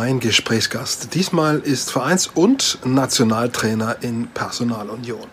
Mein 0.00 0.20
Gesprächsgast 0.20 1.12
diesmal 1.14 1.58
ist 1.58 1.90
Vereins- 1.90 2.28
und 2.28 2.78
Nationaltrainer 2.84 3.96
in 4.00 4.28
Personalunion. 4.28 5.26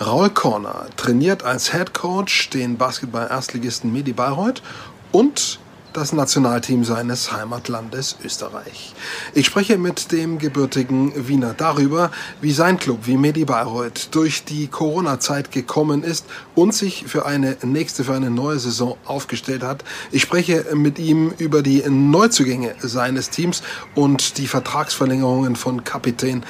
Raul 0.00 0.30
Korner 0.30 0.86
trainiert 0.96 1.42
als 1.42 1.72
Head 1.72 1.92
Coach 1.92 2.50
den 2.50 2.76
Basketball-Erstligisten 2.76 3.92
Medi 3.92 4.12
Bayreuth 4.12 4.62
und 5.10 5.58
das 5.96 6.12
Nationalteam 6.12 6.84
seines 6.84 7.32
Heimatlandes 7.32 8.16
Österreich. 8.22 8.94
Ich 9.32 9.46
spreche 9.46 9.78
mit 9.78 10.12
dem 10.12 10.38
gebürtigen 10.38 11.26
Wiener 11.26 11.54
darüber, 11.54 12.10
wie 12.42 12.52
sein 12.52 12.78
Club 12.78 13.00
wie 13.04 13.16
Medi 13.16 13.46
Bayreuth 13.46 14.08
durch 14.10 14.44
die 14.44 14.66
Corona-Zeit 14.66 15.50
gekommen 15.52 16.02
ist 16.02 16.26
und 16.54 16.74
sich 16.74 17.04
für 17.06 17.24
eine 17.24 17.56
nächste, 17.62 18.04
für 18.04 18.12
eine 18.12 18.30
neue 18.30 18.58
Saison 18.58 18.98
aufgestellt 19.06 19.62
hat. 19.62 19.84
Ich 20.12 20.20
spreche 20.20 20.66
mit 20.74 20.98
ihm 20.98 21.32
über 21.38 21.62
die 21.62 21.82
Neuzugänge 21.88 22.74
seines 22.80 23.30
Teams 23.30 23.62
und 23.94 24.36
die 24.36 24.48
Vertragsverlängerungen 24.48 25.56
von 25.56 25.82
Kapitän 25.82 26.44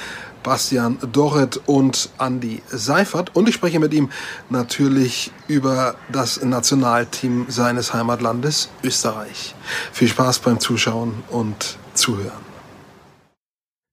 Bastian 0.47 0.97
Doret 1.11 1.59
und 1.65 2.09
Andy 2.19 2.61
Seifert. 2.67 3.35
Und 3.35 3.49
ich 3.49 3.55
spreche 3.55 3.81
mit 3.81 3.93
ihm 3.93 4.09
natürlich 4.49 5.29
über 5.49 5.95
das 6.09 6.41
Nationalteam 6.41 7.47
seines 7.49 7.93
Heimatlandes 7.93 8.69
Österreich. 8.81 9.55
Viel 9.91 10.07
Spaß 10.07 10.39
beim 10.39 10.61
Zuschauen 10.61 11.21
und 11.31 11.77
Zuhören. 11.95 12.45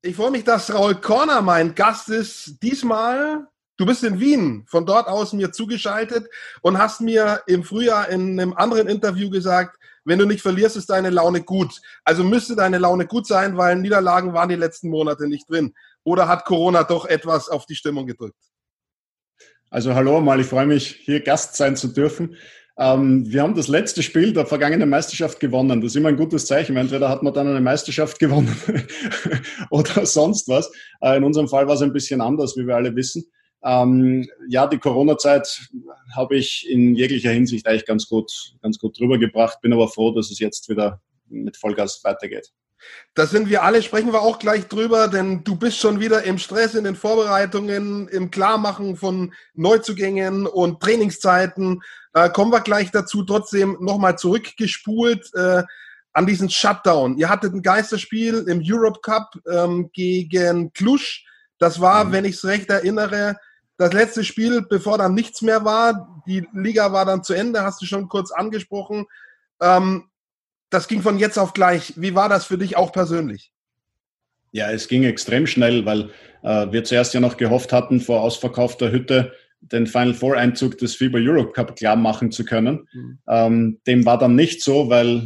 Ich 0.02 0.14
freue 0.14 0.30
mich, 0.30 0.44
dass 0.44 0.72
Raul 0.72 0.94
Korner 0.94 1.42
mein 1.42 1.74
Gast 1.74 2.08
ist. 2.08 2.62
Diesmal, 2.62 3.48
du 3.76 3.84
bist 3.84 4.04
in 4.04 4.20
Wien, 4.20 4.64
von 4.68 4.86
dort 4.86 5.08
aus 5.08 5.32
mir 5.32 5.50
zugeschaltet 5.50 6.28
und 6.62 6.78
hast 6.78 7.00
mir 7.00 7.42
im 7.48 7.64
Frühjahr 7.64 8.08
in 8.10 8.38
einem 8.38 8.52
anderen 8.52 8.86
Interview 8.86 9.28
gesagt, 9.28 9.76
wenn 10.04 10.18
du 10.18 10.26
nicht 10.26 10.42
verlierst, 10.42 10.76
ist 10.76 10.90
deine 10.90 11.10
Laune 11.10 11.42
gut. 11.42 11.80
Also 12.04 12.22
müsste 12.22 12.54
deine 12.54 12.78
Laune 12.78 13.06
gut 13.06 13.26
sein, 13.26 13.56
weil 13.56 13.76
Niederlagen 13.76 14.34
waren 14.34 14.50
die 14.50 14.54
letzten 14.54 14.90
Monate 14.90 15.26
nicht 15.26 15.48
drin. 15.50 15.74
Oder 16.04 16.28
hat 16.28 16.44
Corona 16.44 16.84
doch 16.84 17.06
etwas 17.06 17.48
auf 17.48 17.66
die 17.66 17.74
Stimmung 17.74 18.06
gedrückt? 18.06 18.38
Also 19.70 19.94
hallo 19.94 20.20
mal, 20.20 20.38
ich 20.38 20.46
freue 20.46 20.66
mich, 20.66 21.00
hier 21.02 21.20
Gast 21.20 21.56
sein 21.56 21.76
zu 21.76 21.88
dürfen. 21.88 22.36
Ähm, 22.76 23.30
wir 23.30 23.42
haben 23.42 23.54
das 23.54 23.68
letzte 23.68 24.02
Spiel 24.02 24.32
der 24.32 24.46
vergangenen 24.46 24.88
Meisterschaft 24.88 25.40
gewonnen. 25.40 25.80
Das 25.80 25.92
ist 25.92 25.96
immer 25.96 26.08
ein 26.08 26.16
gutes 26.16 26.46
Zeichen. 26.46 26.76
Entweder 26.76 27.08
hat 27.08 27.22
man 27.22 27.32
dann 27.32 27.48
eine 27.48 27.60
Meisterschaft 27.60 28.18
gewonnen 28.18 28.54
oder 29.70 30.06
sonst 30.06 30.48
was. 30.48 30.70
Äh, 31.00 31.16
in 31.16 31.24
unserem 31.24 31.48
Fall 31.48 31.66
war 31.66 31.74
es 31.74 31.82
ein 31.82 31.92
bisschen 31.92 32.20
anders, 32.20 32.56
wie 32.56 32.66
wir 32.66 32.76
alle 32.76 32.94
wissen. 32.94 33.24
Ähm, 33.64 34.28
ja, 34.48 34.66
die 34.66 34.78
Corona-Zeit 34.78 35.68
habe 36.14 36.36
ich 36.36 36.68
in 36.68 36.94
jeglicher 36.94 37.30
Hinsicht 37.30 37.66
eigentlich 37.66 37.86
ganz 37.86 38.08
gut, 38.08 38.30
ganz 38.60 38.78
gut 38.78 38.98
drüber 38.98 39.18
gebracht. 39.18 39.60
Bin 39.62 39.72
aber 39.72 39.88
froh, 39.88 40.12
dass 40.12 40.30
es 40.30 40.38
jetzt 40.38 40.68
wieder 40.68 41.00
mit 41.28 41.56
Vollgas 41.56 42.02
weitergeht. 42.04 42.50
Da 43.14 43.26
sind 43.26 43.48
wir 43.48 43.62
alle, 43.62 43.82
sprechen 43.82 44.12
wir 44.12 44.22
auch 44.22 44.38
gleich 44.38 44.66
drüber, 44.66 45.08
denn 45.08 45.44
du 45.44 45.56
bist 45.56 45.78
schon 45.78 46.00
wieder 46.00 46.24
im 46.24 46.38
Stress, 46.38 46.74
in 46.74 46.84
den 46.84 46.96
Vorbereitungen, 46.96 48.08
im 48.08 48.30
Klarmachen 48.30 48.96
von 48.96 49.32
Neuzugängen 49.54 50.46
und 50.46 50.80
Trainingszeiten. 50.80 51.82
Äh, 52.12 52.30
kommen 52.30 52.52
wir 52.52 52.60
gleich 52.60 52.90
dazu. 52.90 53.24
Trotzdem 53.24 53.76
nochmal 53.80 54.18
zurückgespult 54.18 55.32
äh, 55.34 55.62
an 56.12 56.26
diesen 56.26 56.50
Shutdown. 56.50 57.16
Ihr 57.18 57.28
hattet 57.28 57.54
ein 57.54 57.62
Geisterspiel 57.62 58.46
im 58.48 58.62
Europe 58.64 59.00
Cup 59.02 59.34
ähm, 59.50 59.90
gegen 59.92 60.72
Klusch. 60.72 61.24
Das 61.58 61.80
war, 61.80 62.04
mhm. 62.04 62.12
wenn 62.12 62.24
ich 62.24 62.36
es 62.36 62.44
recht 62.44 62.70
erinnere, 62.70 63.36
das 63.76 63.92
letzte 63.92 64.22
Spiel, 64.24 64.62
bevor 64.68 64.98
dann 64.98 65.14
nichts 65.14 65.42
mehr 65.42 65.64
war. 65.64 66.22
Die 66.26 66.46
Liga 66.52 66.92
war 66.92 67.04
dann 67.04 67.24
zu 67.24 67.34
Ende, 67.34 67.62
hast 67.62 67.82
du 67.82 67.86
schon 67.86 68.08
kurz 68.08 68.30
angesprochen. 68.30 69.06
Ähm, 69.60 70.08
das 70.74 70.88
ging 70.88 71.02
von 71.02 71.18
jetzt 71.18 71.38
auf 71.38 71.54
gleich. 71.54 71.94
Wie 71.96 72.14
war 72.14 72.28
das 72.28 72.44
für 72.44 72.58
dich 72.58 72.76
auch 72.76 72.92
persönlich? 72.92 73.52
Ja, 74.52 74.70
es 74.70 74.88
ging 74.88 75.04
extrem 75.04 75.46
schnell, 75.46 75.84
weil 75.86 76.10
äh, 76.42 76.70
wir 76.70 76.84
zuerst 76.84 77.14
ja 77.14 77.20
noch 77.20 77.36
gehofft 77.36 77.72
hatten, 77.72 78.00
vor 78.00 78.20
ausverkaufter 78.20 78.92
Hütte 78.92 79.32
den 79.60 79.86
Final 79.86 80.14
Four 80.14 80.36
Einzug 80.36 80.76
des 80.78 80.94
FIBA 80.94 81.18
Europe 81.18 81.52
Cup 81.52 81.76
klar 81.76 81.96
machen 81.96 82.30
zu 82.30 82.44
können. 82.44 82.86
Mhm. 82.92 83.18
Ähm, 83.28 83.80
dem 83.86 84.04
war 84.04 84.18
dann 84.18 84.36
nicht 84.36 84.62
so, 84.62 84.90
weil 84.90 85.22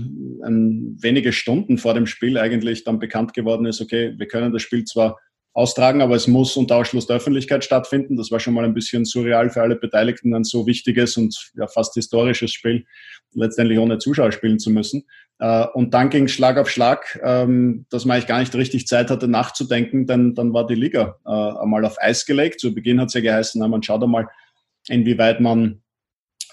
ähm, 0.46 0.96
wenige 1.00 1.32
Stunden 1.32 1.78
vor 1.78 1.94
dem 1.94 2.06
Spiel 2.06 2.38
eigentlich 2.38 2.84
dann 2.84 2.98
bekannt 2.98 3.34
geworden 3.34 3.66
ist, 3.66 3.80
okay, 3.80 4.14
wir 4.16 4.28
können 4.28 4.52
das 4.52 4.62
Spiel 4.62 4.84
zwar 4.84 5.18
austragen, 5.54 6.02
aber 6.02 6.14
es 6.14 6.28
muss 6.28 6.56
unter 6.56 6.76
Ausschluss 6.76 7.06
der 7.06 7.16
Öffentlichkeit 7.16 7.64
stattfinden. 7.64 8.16
Das 8.16 8.30
war 8.30 8.38
schon 8.38 8.54
mal 8.54 8.64
ein 8.64 8.74
bisschen 8.74 9.04
surreal 9.04 9.50
für 9.50 9.62
alle 9.62 9.74
Beteiligten, 9.74 10.34
ein 10.34 10.44
so 10.44 10.66
wichtiges 10.66 11.16
und 11.16 11.36
ja, 11.56 11.66
fast 11.66 11.94
historisches 11.94 12.52
Spiel 12.52 12.86
letztendlich 13.34 13.78
ohne 13.78 13.98
Zuschauer 13.98 14.30
spielen 14.30 14.58
zu 14.58 14.70
müssen. 14.70 15.04
Äh, 15.40 15.66
und 15.74 15.94
dann 15.94 16.10
ging 16.10 16.28
Schlag 16.28 16.58
auf 16.58 16.68
Schlag, 16.68 17.18
ähm, 17.22 17.86
dass 17.90 18.04
man 18.04 18.16
eigentlich 18.16 18.26
gar 18.26 18.40
nicht 18.40 18.54
richtig 18.54 18.86
Zeit 18.86 19.10
hatte 19.10 19.28
nachzudenken, 19.28 20.06
denn 20.06 20.34
dann 20.34 20.52
war 20.52 20.66
die 20.66 20.74
Liga 20.74 21.16
äh, 21.24 21.30
einmal 21.30 21.84
auf 21.84 22.00
Eis 22.00 22.26
gelegt. 22.26 22.60
Zu 22.60 22.74
Beginn 22.74 23.00
hat 23.00 23.08
es 23.08 23.14
ja 23.14 23.20
geheißen, 23.20 23.68
man 23.70 23.82
schaut 23.82 24.02
einmal, 24.02 24.28
inwieweit 24.88 25.40
man 25.40 25.82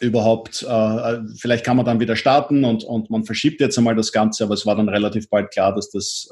überhaupt, 0.02 0.62
äh, 0.64 1.18
vielleicht 1.38 1.66
kann 1.66 1.78
man 1.78 1.86
dann 1.86 2.00
wieder 2.00 2.16
starten 2.16 2.64
und, 2.66 2.84
und 2.84 3.10
man 3.10 3.24
verschiebt 3.24 3.62
jetzt 3.62 3.78
einmal 3.78 3.96
das 3.96 4.12
Ganze, 4.12 4.44
aber 4.44 4.54
es 4.54 4.66
war 4.66 4.76
dann 4.76 4.90
relativ 4.90 5.30
bald 5.30 5.52
klar, 5.52 5.74
dass 5.74 5.90
das 5.90 6.30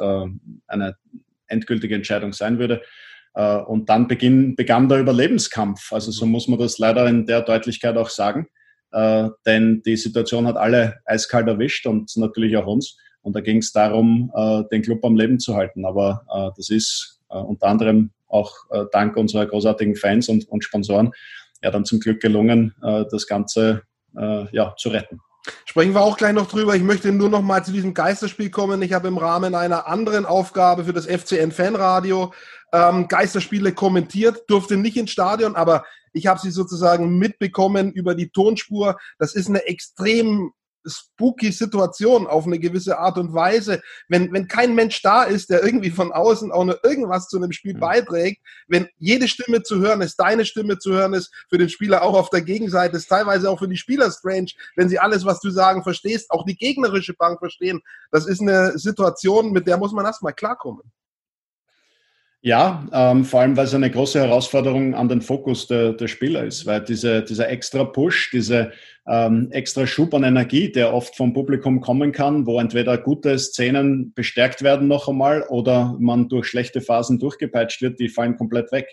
eine 0.67 0.97
endgültige 1.47 1.95
Entscheidung 1.95 2.33
sein 2.33 2.59
würde. 2.59 2.81
Und 3.33 3.89
dann 3.89 4.07
begann 4.09 4.89
der 4.89 4.99
Überlebenskampf. 4.99 5.93
Also 5.93 6.11
so 6.11 6.25
muss 6.25 6.49
man 6.49 6.59
das 6.59 6.77
leider 6.77 7.07
in 7.07 7.25
der 7.25 7.41
Deutlichkeit 7.41 7.95
auch 7.95 8.09
sagen 8.09 8.47
äh, 8.93 9.29
denn 9.45 9.81
die 9.85 9.97
Situation 9.97 10.47
hat 10.47 10.55
alle 10.55 10.99
eiskalt 11.05 11.47
erwischt 11.47 11.85
und 11.85 12.15
natürlich 12.15 12.55
auch 12.57 12.67
uns. 12.67 12.97
Und 13.21 13.35
da 13.35 13.41
ging 13.41 13.57
es 13.57 13.71
darum, 13.71 14.31
äh, 14.35 14.63
den 14.71 14.81
Club 14.81 15.03
am 15.03 15.15
Leben 15.15 15.39
zu 15.39 15.55
halten. 15.55 15.85
Aber 15.85 16.25
äh, 16.33 16.49
das 16.55 16.69
ist 16.69 17.19
äh, 17.29 17.37
unter 17.37 17.67
anderem 17.67 18.11
auch 18.27 18.53
äh, 18.71 18.85
dank 18.91 19.15
unserer 19.17 19.45
großartigen 19.45 19.95
Fans 19.95 20.29
und, 20.29 20.47
und 20.49 20.63
Sponsoren 20.63 21.11
ja 21.63 21.71
dann 21.71 21.85
zum 21.85 21.99
Glück 21.99 22.21
gelungen, 22.21 22.75
äh, 22.83 23.05
das 23.09 23.25
Ganze 23.27 23.83
äh, 24.17 24.45
ja, 24.55 24.75
zu 24.77 24.89
retten. 24.89 25.19
Sprechen 25.65 25.93
wir 25.93 26.01
auch 26.01 26.17
gleich 26.17 26.33
noch 26.33 26.47
drüber. 26.47 26.75
Ich 26.75 26.83
möchte 26.83 27.11
nur 27.11 27.29
noch 27.29 27.41
mal 27.41 27.63
zu 27.63 27.71
diesem 27.71 27.93
Geisterspiel 27.93 28.49
kommen. 28.49 28.81
Ich 28.81 28.93
habe 28.93 29.07
im 29.07 29.17
Rahmen 29.17 29.55
einer 29.55 29.87
anderen 29.87 30.25
Aufgabe 30.25 30.85
für 30.85 30.93
das 30.93 31.05
FCN 31.05 31.51
Fanradio 31.51 32.33
ähm, 32.71 33.07
Geisterspiele 33.07 33.73
kommentiert, 33.73 34.43
durfte 34.47 34.77
nicht 34.77 34.97
ins 34.97 35.11
Stadion, 35.11 35.55
aber 35.55 35.83
ich 36.13 36.27
habe 36.27 36.39
sie 36.39 36.51
sozusagen 36.51 37.17
mitbekommen 37.17 37.91
über 37.91 38.15
die 38.15 38.29
Tonspur. 38.29 38.97
Das 39.19 39.35
ist 39.35 39.49
eine 39.49 39.65
extrem 39.65 40.53
spooky 40.85 41.51
Situation 41.51 42.27
auf 42.27 42.45
eine 42.45 42.59
gewisse 42.59 42.97
Art 42.97 43.17
und 43.17 43.33
Weise. 43.33 43.81
Wenn, 44.09 44.31
wenn 44.33 44.47
kein 44.47 44.75
Mensch 44.75 45.01
da 45.01 45.23
ist, 45.23 45.49
der 45.49 45.63
irgendwie 45.63 45.91
von 45.91 46.11
außen 46.11 46.51
auch 46.51 46.65
nur 46.65 46.83
irgendwas 46.83 47.27
zu 47.27 47.37
einem 47.37 47.51
Spiel 47.51 47.77
beiträgt, 47.77 48.41
wenn 48.67 48.87
jede 48.97 49.27
Stimme 49.27 49.63
zu 49.63 49.79
hören 49.79 50.01
ist, 50.01 50.17
deine 50.17 50.45
Stimme 50.45 50.77
zu 50.79 50.91
hören 50.91 51.13
ist, 51.13 51.33
für 51.49 51.57
den 51.57 51.69
Spieler 51.69 52.03
auch 52.03 52.15
auf 52.15 52.29
der 52.29 52.41
Gegenseite 52.41 52.97
ist, 52.97 53.07
teilweise 53.07 53.49
auch 53.49 53.59
für 53.59 53.67
die 53.67 53.77
Spieler 53.77 54.11
strange, 54.11 54.51
wenn 54.75 54.89
sie 54.89 54.99
alles, 54.99 55.25
was 55.25 55.39
du 55.39 55.49
sagen, 55.49 55.83
verstehst, 55.83 56.31
auch 56.31 56.45
die 56.45 56.57
gegnerische 56.57 57.13
Bank 57.13 57.39
verstehen. 57.39 57.81
Das 58.11 58.25
ist 58.25 58.41
eine 58.41 58.77
Situation, 58.77 59.51
mit 59.51 59.67
der 59.67 59.77
muss 59.77 59.93
man 59.93 60.05
erstmal 60.05 60.33
klarkommen. 60.33 60.91
Ja, 62.45 62.85
ähm, 62.91 63.23
vor 63.23 63.39
allem, 63.39 63.55
weil 63.55 63.63
es 63.63 63.73
eine 63.73 63.89
große 63.89 64.19
Herausforderung 64.19 64.95
an 64.95 65.07
den 65.07 65.21
Fokus 65.21 65.65
der, 65.65 65.93
der 65.93 66.09
Spieler 66.09 66.43
ist, 66.43 66.65
weil 66.65 66.81
diese, 66.81 67.23
dieser 67.23 67.47
extra 67.47 67.85
Push, 67.85 68.31
diese 68.33 68.73
ähm, 69.07 69.47
extra 69.51 69.87
Schub 69.87 70.13
an 70.13 70.25
Energie, 70.25 70.69
der 70.69 70.93
oft 70.93 71.15
vom 71.15 71.31
Publikum 71.31 71.79
kommen 71.79 72.11
kann, 72.11 72.45
wo 72.45 72.59
entweder 72.59 72.97
gute 72.97 73.39
Szenen 73.39 74.13
bestärkt 74.13 74.61
werden 74.61 74.89
noch 74.89 75.07
einmal 75.07 75.43
oder 75.43 75.95
man 76.01 76.27
durch 76.27 76.47
schlechte 76.47 76.81
Phasen 76.81 77.17
durchgepeitscht 77.17 77.81
wird, 77.81 78.01
die 78.01 78.09
fallen 78.09 78.35
komplett 78.35 78.73
weg. 78.73 78.87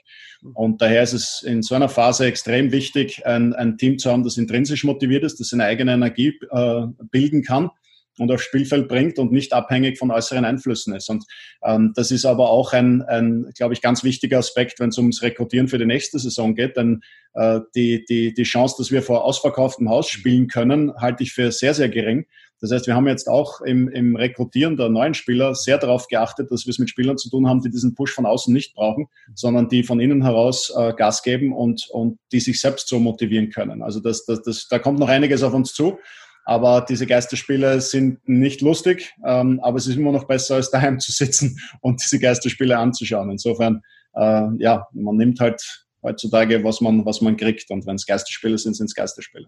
Und 0.55 0.81
daher 0.81 1.03
ist 1.03 1.15
es 1.15 1.43
in 1.45 1.63
so 1.63 1.75
einer 1.75 1.89
Phase 1.89 2.27
extrem 2.27 2.71
wichtig, 2.71 3.27
ein, 3.27 3.53
ein 3.55 3.77
Team 3.79 3.99
zu 3.99 4.13
haben, 4.13 4.23
das 4.23 4.37
intrinsisch 4.37 4.85
motiviert 4.85 5.25
ist, 5.25 5.41
das 5.41 5.49
seine 5.49 5.65
eigene 5.65 5.95
Energie 5.95 6.39
äh, 6.53 6.83
bilden 7.11 7.43
kann 7.43 7.71
und 8.19 8.31
aufs 8.31 8.45
Spielfeld 8.45 8.89
bringt 8.89 9.19
und 9.19 9.33
nicht 9.33 9.53
abhängig 9.53 9.99
von 9.99 10.11
äußeren 10.11 10.45
Einflüssen 10.45 10.95
ist. 10.95 11.09
Und 11.09 11.25
ähm, 11.63 11.93
das 11.95 12.11
ist 12.11 12.25
aber 12.25 12.51
auch 12.51 12.73
ein, 12.73 13.03
ein 13.03 13.51
glaube 13.57 13.75
ich, 13.75 13.81
ganz 13.81 14.05
wichtiger 14.05 14.39
Aspekt, 14.39 14.81
wenn 14.81 14.91
es 14.91 14.99
ums 14.99 15.23
Rekrutieren 15.23 15.69
für 15.69 15.79
die 15.79 15.87
nächste 15.87 16.19
Saison 16.19 16.55
geht. 16.55 16.77
Denn 16.77 17.01
äh, 17.35 17.61
die, 17.75 18.05
die, 18.05 18.35
die 18.35 18.43
Chance, 18.43 18.77
dass 18.79 18.91
wir 18.91 19.03
vor 19.03 19.25
ausverkauftem 19.25 19.89
Haus 19.89 20.09
spielen 20.09 20.49
können, 20.49 20.95
halte 20.97 21.23
ich 21.23 21.33
für 21.33 21.51
sehr, 21.53 21.75
sehr 21.75 21.89
gering. 21.89 22.27
Das 22.61 22.71
heißt, 22.73 22.87
wir 22.87 22.95
haben 22.95 23.09
jetzt 23.09 23.29
auch 23.29 23.63
im, 23.63 23.89
im 23.89 24.17
Rekrutieren 24.17 24.77
der 24.77 24.91
neuen 24.91 25.15
Spieler 25.15 25.55
sehr 25.55 25.79
darauf 25.79 26.09
geachtet, 26.09 26.51
dass 26.51 26.67
wir 26.67 26.73
es 26.73 26.79
mit 26.79 26.91
Spielern 26.91 27.17
zu 27.17 27.31
tun 27.31 27.49
haben, 27.49 27.63
die 27.63 27.71
diesen 27.71 27.95
Push 27.95 28.13
von 28.13 28.27
außen 28.27 28.53
nicht 28.53 28.75
brauchen, 28.75 29.07
sondern 29.35 29.69
die 29.69 29.83
von 29.83 29.99
innen 29.99 30.23
heraus 30.23 30.71
äh, 30.77 30.93
Gas 30.93 31.23
geben 31.23 31.55
und, 31.55 31.89
und 31.91 32.19
die 32.33 32.41
sich 32.41 32.61
selbst 32.61 32.89
so 32.89 32.99
motivieren 32.99 33.49
können. 33.49 33.83
Also 33.83 34.01
das, 34.01 34.27
das, 34.27 34.43
das, 34.43 34.69
da 34.69 34.79
kommt 34.79 34.99
noch 34.99 35.09
einiges 35.09 35.43
auf 35.43 35.55
uns 35.55 35.73
zu. 35.73 35.99
Aber 36.45 36.85
diese 36.89 37.07
Geisterspiele 37.07 37.81
sind 37.81 38.29
nicht 38.29 38.61
lustig, 38.61 39.13
ähm, 39.25 39.61
aber 39.63 39.79
es 39.79 39.87
ist 39.87 39.97
immer 39.97 40.13
noch 40.13 40.25
besser, 40.25 40.57
als 40.57 40.71
daheim 40.73 40.99
zu 40.99 41.13
sitzen 41.13 41.61
und 41.81 42.03
diese 42.03 42.19
Geisterspiele 42.19 42.77
anzuschauen. 42.77 43.31
Insofern, 43.31 43.83
äh, 44.15 44.49
ja, 44.59 44.87
man 44.93 45.17
nimmt 45.17 45.41
halt 45.41 45.87
heutzutage, 46.03 46.65
was 46.65 46.81
man, 46.81 47.05
was 47.05 47.21
man 47.21 47.37
kriegt. 47.37 47.71
Und 47.71 47.87
wenn 47.87 47.97
es 47.97 48.07
Geisterspiele 48.07 48.59
sind, 48.59 48.75
sind 48.75 48.87
es 48.87 48.95
Geisterspiele. 48.95 49.47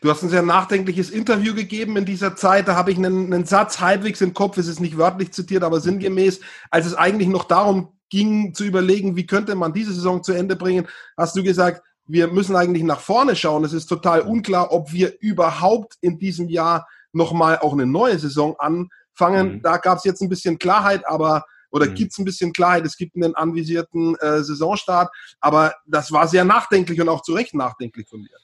Du 0.00 0.10
hast 0.10 0.22
ein 0.22 0.28
sehr 0.28 0.42
nachdenkliches 0.42 1.10
Interview 1.10 1.54
gegeben 1.54 1.96
in 1.96 2.04
dieser 2.04 2.36
Zeit. 2.36 2.68
Da 2.68 2.74
habe 2.76 2.90
ich 2.90 2.98
einen, 2.98 3.32
einen, 3.32 3.44
Satz 3.44 3.80
halbwegs 3.80 4.20
im 4.20 4.34
Kopf. 4.34 4.58
Es 4.58 4.68
ist 4.68 4.80
nicht 4.80 4.98
wörtlich 4.98 5.32
zitiert, 5.32 5.62
aber 5.62 5.80
sinngemäß, 5.80 6.40
als 6.70 6.86
es 6.86 6.94
eigentlich 6.94 7.28
noch 7.28 7.44
darum 7.44 7.98
ging, 8.10 8.52
zu 8.52 8.64
überlegen, 8.64 9.16
wie 9.16 9.26
könnte 9.26 9.54
man 9.54 9.72
diese 9.72 9.92
Saison 9.92 10.22
zu 10.22 10.32
Ende 10.32 10.56
bringen, 10.56 10.86
hast 11.16 11.34
du 11.34 11.42
gesagt, 11.42 11.82
wir 12.06 12.28
müssen 12.28 12.56
eigentlich 12.56 12.82
nach 12.82 13.00
vorne 13.00 13.36
schauen. 13.36 13.64
Es 13.64 13.72
ist 13.72 13.86
total 13.86 14.22
unklar, 14.22 14.72
ob 14.72 14.92
wir 14.92 15.20
überhaupt 15.20 15.96
in 16.00 16.18
diesem 16.18 16.48
Jahr 16.48 16.86
nochmal 17.12 17.58
auch 17.58 17.72
eine 17.72 17.86
neue 17.86 18.18
Saison 18.18 18.56
anfangen. 18.58 19.54
Mhm. 19.54 19.62
Da 19.62 19.76
gab 19.78 19.98
es 19.98 20.04
jetzt 20.04 20.20
ein 20.20 20.28
bisschen 20.28 20.58
Klarheit, 20.58 21.06
aber 21.06 21.44
oder 21.70 21.86
mhm. 21.86 21.94
gibt 21.94 22.12
es 22.12 22.18
ein 22.18 22.24
bisschen 22.24 22.52
Klarheit, 22.52 22.84
es 22.84 22.96
gibt 22.96 23.16
einen 23.16 23.34
anvisierten 23.34 24.14
äh, 24.16 24.42
Saisonstart, 24.42 25.10
aber 25.40 25.74
das 25.86 26.12
war 26.12 26.28
sehr 26.28 26.44
nachdenklich 26.44 27.00
und 27.00 27.08
auch 27.08 27.22
zu 27.22 27.32
Recht 27.32 27.54
nachdenklich 27.54 28.08
von 28.08 28.20
mir. 28.20 28.36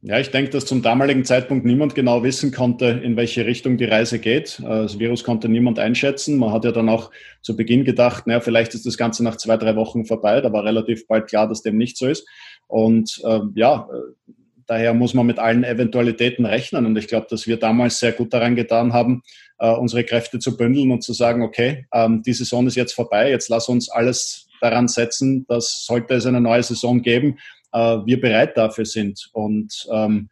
Ja, 0.00 0.20
ich 0.20 0.30
denke, 0.30 0.50
dass 0.50 0.64
zum 0.64 0.80
damaligen 0.80 1.24
Zeitpunkt 1.24 1.66
niemand 1.66 1.96
genau 1.96 2.22
wissen 2.22 2.52
konnte, 2.52 2.86
in 2.86 3.16
welche 3.16 3.46
Richtung 3.46 3.78
die 3.78 3.84
Reise 3.84 4.20
geht. 4.20 4.60
Äh, 4.60 4.62
das 4.62 4.98
Virus 5.00 5.24
konnte 5.24 5.48
niemand 5.48 5.80
einschätzen. 5.80 6.38
Man 6.38 6.52
hat 6.52 6.64
ja 6.64 6.70
dann 6.70 6.88
auch 6.88 7.10
zu 7.42 7.56
Beginn 7.56 7.84
gedacht, 7.84 8.26
naja, 8.26 8.40
vielleicht 8.40 8.74
ist 8.74 8.86
das 8.86 8.96
Ganze 8.96 9.24
nach 9.24 9.36
zwei, 9.36 9.56
drei 9.56 9.74
Wochen 9.74 10.04
vorbei. 10.04 10.40
Da 10.40 10.52
war 10.52 10.64
relativ 10.64 11.08
bald 11.08 11.26
klar, 11.26 11.48
dass 11.48 11.62
dem 11.62 11.76
nicht 11.76 11.96
so 11.96 12.06
ist. 12.06 12.28
Und 12.68 13.20
äh, 13.24 13.40
ja, 13.56 13.88
daher 14.68 14.94
muss 14.94 15.14
man 15.14 15.26
mit 15.26 15.40
allen 15.40 15.64
Eventualitäten 15.64 16.46
rechnen. 16.46 16.86
Und 16.86 16.96
ich 16.96 17.08
glaube, 17.08 17.26
dass 17.28 17.48
wir 17.48 17.56
damals 17.56 17.98
sehr 17.98 18.12
gut 18.12 18.32
daran 18.32 18.54
getan 18.54 18.92
haben, 18.92 19.22
äh, 19.58 19.68
unsere 19.68 20.04
Kräfte 20.04 20.38
zu 20.38 20.56
bündeln 20.56 20.92
und 20.92 21.02
zu 21.02 21.12
sagen, 21.12 21.42
okay, 21.42 21.86
ähm, 21.92 22.22
die 22.22 22.34
Saison 22.34 22.68
ist 22.68 22.76
jetzt 22.76 22.92
vorbei. 22.92 23.30
Jetzt 23.30 23.48
lass 23.48 23.68
uns 23.68 23.90
alles 23.90 24.46
daran 24.60 24.86
setzen, 24.86 25.44
dass 25.48 25.84
sollte 25.86 26.14
es 26.14 26.26
eine 26.26 26.40
neue 26.40 26.62
Saison 26.62 27.02
geben, 27.02 27.38
wir 27.72 28.20
bereit 28.20 28.56
dafür 28.56 28.84
sind. 28.84 29.28
Und 29.32 29.86
ähm, 29.92 30.30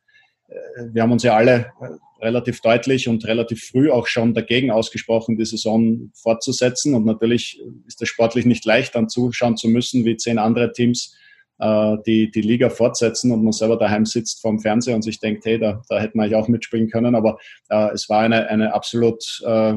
äh, 0.49 0.55
wir 0.93 1.03
haben 1.03 1.13
uns 1.13 1.23
ja 1.23 1.37
alle 1.37 1.73
äh, 1.81 2.25
relativ 2.25 2.61
deutlich 2.61 3.09
und 3.09 3.27
relativ 3.27 3.65
früh 3.65 3.91
auch 3.91 4.07
schon 4.07 4.35
dagegen 4.35 4.71
ausgesprochen, 4.71 5.37
die 5.37 5.45
Saison 5.45 6.11
fortzusetzen. 6.15 6.95
Und 6.95 7.05
natürlich 7.05 7.61
ist 7.87 8.01
es 8.01 8.09
sportlich 8.09 8.47
nicht 8.47 8.65
leicht, 8.65 8.95
dann 8.95 9.09
zuschauen 9.09 9.57
zu 9.57 9.69
müssen, 9.69 10.05
wie 10.05 10.17
zehn 10.17 10.39
andere 10.39 10.73
Teams 10.73 11.17
äh, 11.59 11.97
die, 12.07 12.31
die 12.31 12.41
Liga 12.41 12.71
fortsetzen 12.71 13.33
und 13.33 13.43
man 13.43 13.53
selber 13.53 13.77
daheim 13.77 14.07
sitzt 14.07 14.41
vorm 14.41 14.61
Fernseher 14.61 14.95
und 14.95 15.03
sich 15.03 15.21
denkt, 15.21 15.45
hey, 15.45 15.59
da, 15.59 15.83
da 15.89 16.01
hätten 16.01 16.19
wir 16.19 16.25
eigentlich 16.25 16.37
auch 16.37 16.49
mitspielen 16.49 16.91
können. 16.91 17.15
Aber 17.15 17.39
äh, 17.69 17.93
es 17.93 18.09
war 18.09 18.21
eine, 18.21 18.49
eine 18.49 18.75
absolut 18.75 19.43
äh, 19.47 19.75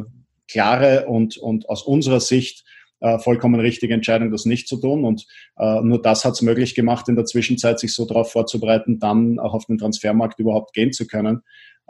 klare 0.50 1.06
und, 1.08 1.38
und 1.38 1.70
aus 1.70 1.84
unserer 1.84 2.20
Sicht 2.20 2.64
äh, 3.02 3.20
vollkommen 3.20 3.60
richtige 3.60 3.94
Entscheidung, 3.94 4.32
das 4.32 4.46
nicht 4.46 4.68
zu 4.68 4.78
tun. 4.78 5.06
Und 5.06 5.26
äh, 5.58 5.82
nur 5.82 6.02
das 6.02 6.26
hat 6.26 6.34
es 6.34 6.42
möglich 6.42 6.76
gemacht, 6.76 7.08
in 7.10 7.16
der 7.16 7.26
Zwischenzeit 7.26 7.80
sich 7.80 7.94
so 7.94 8.06
darauf 8.06 8.32
vorzubereiten, 8.32 9.00
dann 9.00 9.40
auch 9.40 9.54
auf 9.54 9.66
den 9.66 9.78
Transfermarkt 9.78 10.40
überhaupt 10.40 10.74
gehen 10.74 10.92
zu 10.92 11.08
können. 11.08 11.42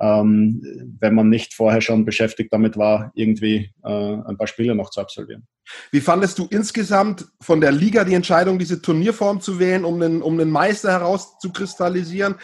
Ähm, 0.01 0.61
wenn 0.99 1.13
man 1.13 1.27
nicht 1.27 1.53
vorher 1.53 1.81
schon 1.81 2.05
beschäftigt 2.05 2.53
damit 2.53 2.77
war, 2.77 3.11
irgendwie 3.15 3.73
äh, 3.83 3.89
ein 3.89 4.37
paar 4.37 4.47
Spiele 4.47 4.73
noch 4.73 4.91
zu 4.91 5.01
absolvieren. 5.01 5.45
Wie 5.91 5.99
fandest 5.99 6.39
du 6.39 6.47
insgesamt 6.49 7.25
von 7.41 7.59
der 7.59 7.73
Liga 7.73 8.05
die 8.05 8.13
Entscheidung, 8.13 8.59
diese 8.59 8.81
Turnierform 8.81 9.41
zu 9.41 9.59
wählen, 9.59 9.83
um 9.83 9.99
den, 9.99 10.21
um 10.21 10.37
den 10.37 10.49
Meister 10.49 10.91
herauszukristallisieren? 10.91 12.35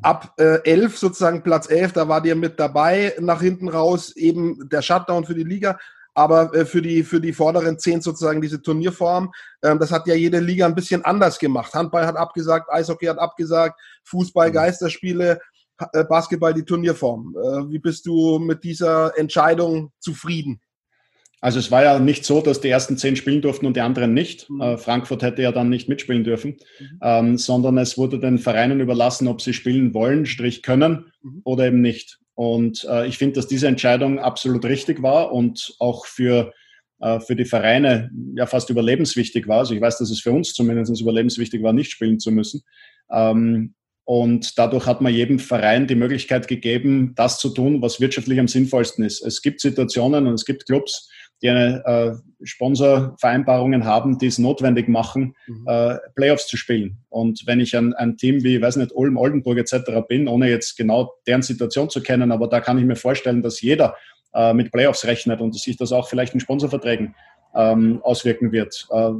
Ab 0.00 0.34
äh, 0.38 0.62
11, 0.62 0.98
sozusagen 0.98 1.42
Platz 1.42 1.68
11, 1.68 1.94
da 1.94 2.08
war 2.08 2.20
dir 2.20 2.36
mit 2.36 2.60
dabei, 2.60 3.14
nach 3.18 3.40
hinten 3.40 3.68
raus 3.68 4.14
eben 4.14 4.68
der 4.68 4.82
Shutdown 4.82 5.24
für 5.24 5.34
die 5.34 5.42
Liga 5.42 5.78
aber 6.16 6.52
äh, 6.54 6.64
für, 6.64 6.80
die, 6.80 7.04
für 7.04 7.20
die 7.20 7.34
vorderen 7.34 7.78
zehn 7.78 8.00
sozusagen 8.00 8.40
diese 8.40 8.62
Turnierform. 8.62 9.32
Ähm, 9.62 9.78
das 9.78 9.92
hat 9.92 10.06
ja 10.06 10.14
jede 10.14 10.40
Liga 10.40 10.64
ein 10.64 10.74
bisschen 10.74 11.04
anders 11.04 11.38
gemacht. 11.38 11.74
Handball 11.74 12.06
hat 12.06 12.16
abgesagt, 12.16 12.72
Eishockey 12.72 13.06
hat 13.06 13.18
abgesagt, 13.18 13.78
Fußball, 14.04 14.48
mhm. 14.48 14.54
Geisterspiele, 14.54 15.38
äh, 15.92 16.04
Basketball 16.04 16.54
die 16.54 16.64
Turnierform. 16.64 17.36
Äh, 17.36 17.70
wie 17.70 17.78
bist 17.78 18.06
du 18.06 18.38
mit 18.38 18.64
dieser 18.64 19.16
Entscheidung 19.18 19.92
zufrieden? 19.98 20.60
Also 21.42 21.58
es 21.58 21.70
war 21.70 21.84
ja 21.84 21.98
nicht 21.98 22.24
so, 22.24 22.40
dass 22.40 22.62
die 22.62 22.70
ersten 22.70 22.96
zehn 22.96 23.14
spielen 23.14 23.42
durften 23.42 23.66
und 23.66 23.76
die 23.76 23.82
anderen 23.82 24.14
nicht. 24.14 24.48
Mhm. 24.48 24.78
Frankfurt 24.78 25.22
hätte 25.22 25.42
ja 25.42 25.52
dann 25.52 25.68
nicht 25.68 25.86
mitspielen 25.86 26.24
dürfen, 26.24 26.56
mhm. 26.80 26.98
ähm, 27.02 27.36
sondern 27.36 27.76
es 27.76 27.98
wurde 27.98 28.18
den 28.18 28.38
Vereinen 28.38 28.80
überlassen, 28.80 29.28
ob 29.28 29.42
sie 29.42 29.52
spielen 29.52 29.92
wollen, 29.92 30.24
strich 30.24 30.62
können 30.62 31.12
mhm. 31.20 31.42
oder 31.44 31.66
eben 31.66 31.82
nicht. 31.82 32.18
Und 32.36 32.86
äh, 32.88 33.08
ich 33.08 33.18
finde, 33.18 33.34
dass 33.34 33.48
diese 33.48 33.66
Entscheidung 33.66 34.18
absolut 34.18 34.64
richtig 34.66 35.02
war 35.02 35.32
und 35.32 35.74
auch 35.78 36.04
für, 36.04 36.52
äh, 37.00 37.18
für 37.18 37.34
die 37.34 37.46
Vereine 37.46 38.10
ja 38.34 38.46
fast 38.46 38.68
überlebenswichtig 38.68 39.48
war. 39.48 39.60
Also 39.60 39.74
ich 39.74 39.80
weiß, 39.80 39.98
dass 39.98 40.10
es 40.10 40.20
für 40.20 40.32
uns 40.32 40.52
zumindest 40.52 41.00
überlebenswichtig 41.00 41.62
war, 41.62 41.72
nicht 41.72 41.90
spielen 41.90 42.20
zu 42.20 42.30
müssen. 42.30 42.62
Ähm, 43.10 43.74
und 44.04 44.58
dadurch 44.58 44.86
hat 44.86 45.00
man 45.00 45.14
jedem 45.14 45.38
Verein 45.38 45.86
die 45.86 45.96
Möglichkeit 45.96 46.46
gegeben, 46.46 47.14
das 47.16 47.38
zu 47.40 47.48
tun, 47.48 47.80
was 47.80 48.00
wirtschaftlich 48.00 48.38
am 48.38 48.48
sinnvollsten 48.48 49.02
ist. 49.04 49.24
Es 49.24 49.40
gibt 49.40 49.60
Situationen 49.60 50.26
und 50.26 50.34
es 50.34 50.44
gibt 50.44 50.66
Clubs, 50.66 51.10
die 51.42 51.50
eine 51.50 51.84
äh, 51.84 52.44
Sponsorvereinbarungen 52.44 53.84
haben, 53.84 54.18
die 54.18 54.26
es 54.26 54.38
notwendig 54.38 54.88
machen, 54.88 55.34
mhm. 55.46 55.64
äh, 55.66 55.96
Playoffs 56.14 56.46
zu 56.46 56.56
spielen. 56.56 56.98
Und 57.08 57.42
wenn 57.46 57.60
ich 57.60 57.76
ein, 57.76 57.94
ein 57.94 58.16
Team 58.16 58.42
wie, 58.42 58.60
weiß 58.60 58.76
nicht, 58.76 58.92
Ulm, 58.92 59.16
Oldenburg 59.16 59.58
etc. 59.58 59.76
bin, 60.08 60.28
ohne 60.28 60.48
jetzt 60.48 60.76
genau 60.76 61.12
deren 61.26 61.42
Situation 61.42 61.90
zu 61.90 62.02
kennen, 62.02 62.32
aber 62.32 62.48
da 62.48 62.60
kann 62.60 62.78
ich 62.78 62.84
mir 62.84 62.96
vorstellen, 62.96 63.42
dass 63.42 63.60
jeder 63.60 63.96
äh, 64.34 64.52
mit 64.52 64.72
Playoffs 64.72 65.04
rechnet 65.06 65.40
und 65.40 65.54
dass 65.54 65.62
sich 65.62 65.76
das 65.76 65.92
auch 65.92 66.08
vielleicht 66.08 66.34
in 66.34 66.40
Sponsorverträgen 66.40 67.14
ähm, 67.54 68.00
auswirken 68.02 68.52
wird. 68.52 68.86
Äh, 68.90 69.12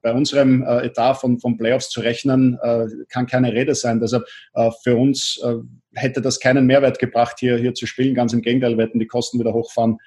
bei 0.00 0.12
unserem 0.12 0.62
äh, 0.62 0.86
Etat 0.86 1.14
von, 1.14 1.38
von 1.38 1.58
Playoffs 1.58 1.90
zu 1.90 2.00
rechnen, 2.00 2.58
äh, 2.62 2.86
kann 3.08 3.26
keine 3.26 3.52
Rede 3.52 3.74
sein. 3.74 4.00
Deshalb 4.00 4.24
äh, 4.54 4.70
für 4.82 4.96
uns 4.96 5.40
äh, 5.44 5.56
hätte 5.94 6.22
das 6.22 6.40
keinen 6.40 6.66
Mehrwert 6.66 6.98
gebracht, 6.98 7.36
hier, 7.38 7.58
hier 7.58 7.74
zu 7.74 7.86
spielen. 7.86 8.14
Ganz 8.14 8.32
im 8.32 8.40
Gegenteil, 8.40 8.78
wir 8.78 8.84
hätten 8.84 8.98
die 8.98 9.06
Kosten 9.06 9.38
wieder 9.38 9.52
hochfahren 9.52 9.98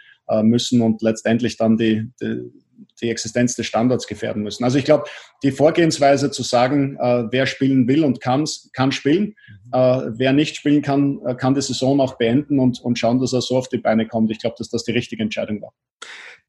müssen 0.44 0.81
und 0.81 1.01
letztendlich 1.01 1.57
dann 1.57 1.77
die, 1.77 2.12
die, 2.22 2.51
die 3.01 3.10
Existenz 3.10 3.56
des 3.56 3.66
Standorts 3.66 4.07
gefährden 4.07 4.44
müssen. 4.44 4.63
Also 4.63 4.77
ich 4.77 4.86
glaube, 4.86 5.06
die 5.44 5.51
Vorgehensweise 5.51 6.31
zu 6.31 6.44
sagen, 6.44 6.98
äh, 7.00 7.25
wer 7.31 7.45
spielen 7.45 7.88
will 7.88 8.04
und 8.04 8.22
kann, 8.22 8.45
kann 8.74 8.92
spielen, 8.92 9.36
mhm. 9.48 9.74
äh, 9.74 10.12
wer 10.18 10.33
nicht 10.33 10.56
spielen 10.56 10.81
kann, 10.81 11.19
äh, 11.25 11.36
kann 11.36 11.54
die 11.54 11.62
Saison 11.62 12.00
auch 12.00 12.18
beenden 12.18 12.60
und, 12.60 12.81
und 12.81 12.98
schauen, 12.98 13.19
dass 13.19 13.33
er 13.33 13.42
so 13.42 13.57
auf 13.57 13.69
die 13.69 13.77
Beine 13.77 14.07
kommt. 14.07 14.31
Ich 14.31 14.39
glaube, 14.39 14.56
dass 14.57 14.69
das 14.69 14.83
die 14.83 14.92
richtige 14.92 15.24
Entscheidung 15.24 15.62
war. 15.62 15.74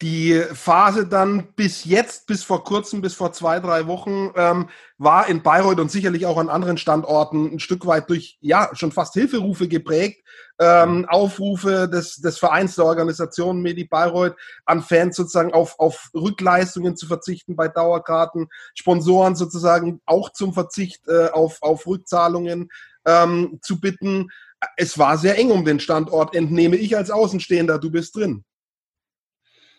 Die 0.03 0.43
Phase 0.53 1.07
dann 1.07 1.55
bis 1.57 1.87
jetzt, 1.87 2.27
bis 2.27 2.45
vor 2.45 2.65
kurzem, 2.65 3.01
bis 3.01 3.15
vor 3.15 3.33
zwei, 3.33 3.61
drei 3.61 3.87
Wochen, 3.87 4.31
ähm, 4.37 4.69
war 4.99 5.27
in 5.27 5.43
Bayreuth 5.43 5.81
und 5.81 5.91
sicherlich 5.91 6.27
auch 6.27 6.37
an 6.37 6.51
anderen 6.51 6.77
Standorten 6.77 7.55
ein 7.55 7.61
Stück 7.61 7.87
weit 7.87 8.11
durch, 8.11 8.37
ja, 8.43 8.69
schon 8.75 8.93
fast 8.93 9.15
Hilferufe 9.15 9.69
geprägt. 9.69 10.23
Ähm, 10.59 11.07
Aufrufe 11.09 11.89
des, 11.89 12.17
des 12.17 12.39
Vereins 12.39 12.77
der 12.77 12.85
Organisation 12.85 13.63
Medi 13.63 13.85
Bayreuth 13.85 14.37
an 14.67 14.83
Fans 14.83 15.17
sozusagen 15.17 15.55
auf, 15.55 15.79
auf 15.79 16.11
Rückleistungen 16.17 16.97
zu 16.97 17.07
verzichten 17.07 17.57
bei 17.57 17.69
Dauerkarten, 17.69 18.49
Sponsoren 18.75 19.37
sozusagen 19.37 20.01
auch 20.07 20.31
zum 20.31 20.53
Verzicht 20.53 21.07
äh, 21.09 21.29
auf, 21.29 21.63
auf 21.63 21.87
Rückzahlungen 21.87 22.71
ähm, 23.07 23.59
zu 23.63 23.81
bitten. 23.81 24.31
Es 24.77 24.99
war 24.99 25.19
sehr 25.19 25.39
eng 25.39 25.51
um 25.51 25.65
den 25.65 25.81
Standort, 25.81 26.35
entnehme 26.35 26.77
ich 26.77 26.97
als 26.97 27.11
Außenstehender. 27.11 27.79
Du 27.79 27.91
bist 27.91 28.17
drin. 28.17 28.45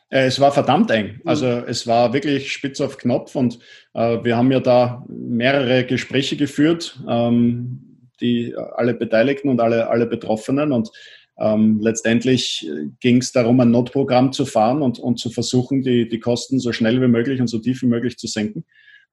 Äh, 0.10 0.26
es 0.26 0.40
war 0.40 0.52
verdammt 0.52 0.92
eng. 0.92 1.16
Mhm. 1.16 1.22
Also 1.26 1.46
es 1.46 1.88
war 1.88 2.14
wirklich 2.14 2.52
spitz 2.52 2.82
auf 2.82 2.98
Knopf 2.98 3.36
und 3.36 3.60
äh, 3.94 4.24
wir 4.24 4.38
haben 4.38 4.52
ja 4.52 4.60
da 4.60 5.06
mehrere 5.08 5.86
Gespräche 5.86 6.38
geführt, 6.38 7.00
ähm, 7.08 8.10
die 8.22 8.56
alle 8.56 8.94
Beteiligten 8.94 9.50
und 9.50 9.62
alle, 9.62 9.90
alle 9.90 10.08
Betroffenen 10.08 10.72
und 10.72 10.90
ähm, 11.40 11.80
letztendlich 11.82 12.70
ging 13.00 13.18
es 13.18 13.32
darum, 13.32 13.60
ein 13.60 13.72
Notprogramm 13.72 14.32
zu 14.32 14.46
fahren 14.46 14.82
und, 14.82 15.00
und 15.00 15.20
zu 15.20 15.30
versuchen, 15.30 15.84
die, 15.84 16.08
die 16.08 16.20
Kosten 16.20 16.60
so 16.60 16.72
schnell 16.72 17.02
wie 17.02 17.08
möglich 17.08 17.40
und 17.40 17.48
so 17.48 17.60
tief 17.60 17.82
wie 17.84 17.88
möglich 17.88 18.18
zu 18.18 18.28
senken. 18.28 18.66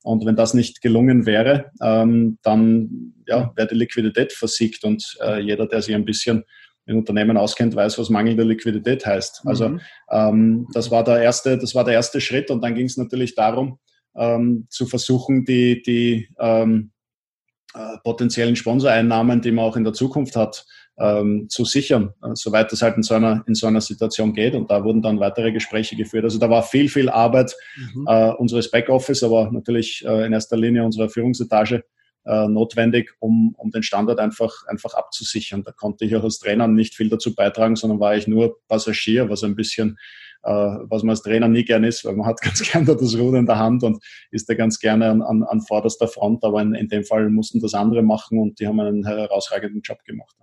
Und 0.02 0.26
wenn 0.26 0.36
das 0.36 0.52
nicht 0.52 0.82
gelungen 0.82 1.24
wäre, 1.26 1.70
ähm, 1.82 2.38
dann 2.42 3.14
ja, 3.26 3.52
wäre 3.56 3.68
die 3.68 3.74
Liquidität 3.74 4.32
versiegt 4.32 4.84
und 4.84 5.16
äh, 5.22 5.40
jeder, 5.40 5.66
der 5.66 5.80
sich 5.80 5.94
ein 5.94 6.04
bisschen 6.04 6.44
in 6.86 6.98
Unternehmen 6.98 7.38
auskennt, 7.38 7.74
weiß, 7.74 7.98
was 7.98 8.10
mangelnde 8.10 8.42
Liquidität 8.42 9.06
heißt. 9.06 9.42
Also 9.46 9.70
mhm. 9.70 9.80
ähm, 10.10 10.68
das 10.74 10.90
war 10.90 11.04
der 11.04 11.22
erste, 11.22 11.56
das 11.56 11.74
war 11.74 11.84
der 11.84 11.94
erste 11.94 12.20
Schritt 12.20 12.50
und 12.50 12.62
dann 12.62 12.74
ging 12.74 12.86
es 12.86 12.98
natürlich 12.98 13.34
darum, 13.34 13.78
ähm, 14.14 14.66
zu 14.68 14.86
versuchen, 14.86 15.46
die, 15.46 15.82
die 15.82 16.28
ähm, 16.38 16.90
äh, 17.74 17.96
potenziellen 18.04 18.56
Sponsoreinnahmen, 18.56 19.40
die 19.40 19.52
man 19.52 19.64
auch 19.64 19.76
in 19.76 19.84
der 19.84 19.94
Zukunft 19.94 20.36
hat, 20.36 20.66
ähm, 20.98 21.48
zu 21.48 21.64
sichern, 21.64 22.14
äh, 22.22 22.30
soweit 22.34 22.72
es 22.72 22.82
halt 22.82 22.96
in 22.96 23.02
so, 23.02 23.14
einer, 23.14 23.44
in 23.46 23.54
so 23.54 23.66
einer 23.66 23.80
Situation 23.80 24.32
geht. 24.32 24.54
Und 24.54 24.70
da 24.70 24.84
wurden 24.84 25.02
dann 25.02 25.20
weitere 25.20 25.52
Gespräche 25.52 25.96
geführt. 25.96 26.24
Also 26.24 26.38
da 26.38 26.48
war 26.48 26.62
viel, 26.62 26.88
viel 26.88 27.08
Arbeit 27.08 27.54
mhm. 27.76 28.06
äh, 28.08 28.30
unseres 28.32 28.70
Backoffice, 28.70 29.22
aber 29.22 29.50
natürlich 29.50 30.04
äh, 30.06 30.26
in 30.26 30.32
erster 30.32 30.56
Linie 30.56 30.84
unserer 30.84 31.08
Führungsetage 31.08 31.84
äh, 32.26 32.48
notwendig, 32.48 33.10
um, 33.18 33.54
um 33.58 33.70
den 33.70 33.82
Standard 33.82 34.18
einfach, 34.18 34.66
einfach 34.66 34.94
abzusichern. 34.94 35.62
Da 35.62 35.72
konnte 35.72 36.04
ich 36.04 36.16
auch 36.16 36.24
als 36.24 36.38
Trainer 36.38 36.68
nicht 36.68 36.94
viel 36.94 37.08
dazu 37.08 37.34
beitragen, 37.34 37.76
sondern 37.76 38.00
war 38.00 38.16
ich 38.16 38.26
nur 38.26 38.56
Passagier, 38.68 39.28
was 39.28 39.42
ein 39.42 39.56
bisschen, 39.56 39.98
äh, 40.44 40.50
was 40.50 41.02
man 41.02 41.10
als 41.10 41.22
Trainer 41.22 41.48
nie 41.48 41.64
gern 41.64 41.84
ist, 41.84 42.04
weil 42.04 42.14
man 42.14 42.26
hat 42.26 42.40
ganz 42.40 42.62
gerne 42.62 42.86
das 42.86 43.18
Ruder 43.18 43.38
in 43.38 43.46
der 43.46 43.58
Hand 43.58 43.82
und 43.82 44.02
ist 44.30 44.48
da 44.48 44.54
ganz 44.54 44.78
gerne 44.78 45.10
an, 45.10 45.22
an, 45.22 45.42
an 45.42 45.60
vorderster 45.60 46.08
Front, 46.08 46.44
aber 46.44 46.62
in, 46.62 46.74
in 46.74 46.88
dem 46.88 47.04
Fall 47.04 47.28
mussten 47.30 47.60
das 47.60 47.74
andere 47.74 48.02
machen 48.02 48.38
und 48.38 48.60
die 48.60 48.66
haben 48.68 48.78
einen 48.80 49.04
herausragenden 49.04 49.82
Job 49.82 50.02
gemacht. 50.04 50.36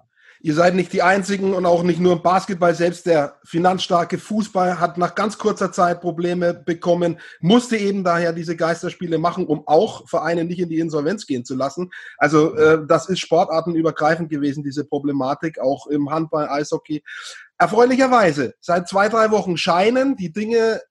Ihr 0.44 0.56
seid 0.56 0.74
nicht 0.74 0.92
die 0.92 1.04
Einzigen 1.04 1.54
und 1.54 1.68
auch 1.68 1.84
nicht 1.84 2.00
nur 2.00 2.14
im 2.14 2.24
Basketball. 2.24 2.74
Selbst 2.74 3.06
der 3.06 3.38
finanzstarke 3.44 4.18
Fußball 4.18 4.80
hat 4.80 4.98
nach 4.98 5.14
ganz 5.14 5.38
kurzer 5.38 5.72
Zeit 5.72 6.02
Probleme 6.02 6.56
bekommen, 6.56 7.20
musste 7.42 7.78
eben 7.78 8.04
daher 8.04 8.34
diese 8.34 8.56
Geisterspiele 8.56 9.20
machen, 9.20 9.46
um 9.46 9.68
auch 9.68 10.10
Vereine 10.10 10.44
nicht 10.44 10.60
in 10.60 10.70
die 10.70 10.80
Insolvenz 10.80 11.28
gehen 11.28 11.46
zu 11.46 11.56
lassen. 11.56 11.92
Also 12.18 12.56
äh, 12.56 12.80
das 12.88 13.08
ist 13.08 13.20
sportartenübergreifend 13.20 14.30
gewesen, 14.30 14.64
diese 14.64 14.84
Problematik, 14.84 15.60
auch 15.60 15.86
im 15.86 16.10
Handball, 16.10 16.50
Eishockey. 16.50 17.04
Erfreulicherweise, 17.60 18.56
seit 18.60 18.90
zwei, 18.90 19.10
drei 19.10 19.30
Wochen 19.30 19.58
scheinen 19.58 20.16
die 20.16 20.34
Dinge 20.34 20.82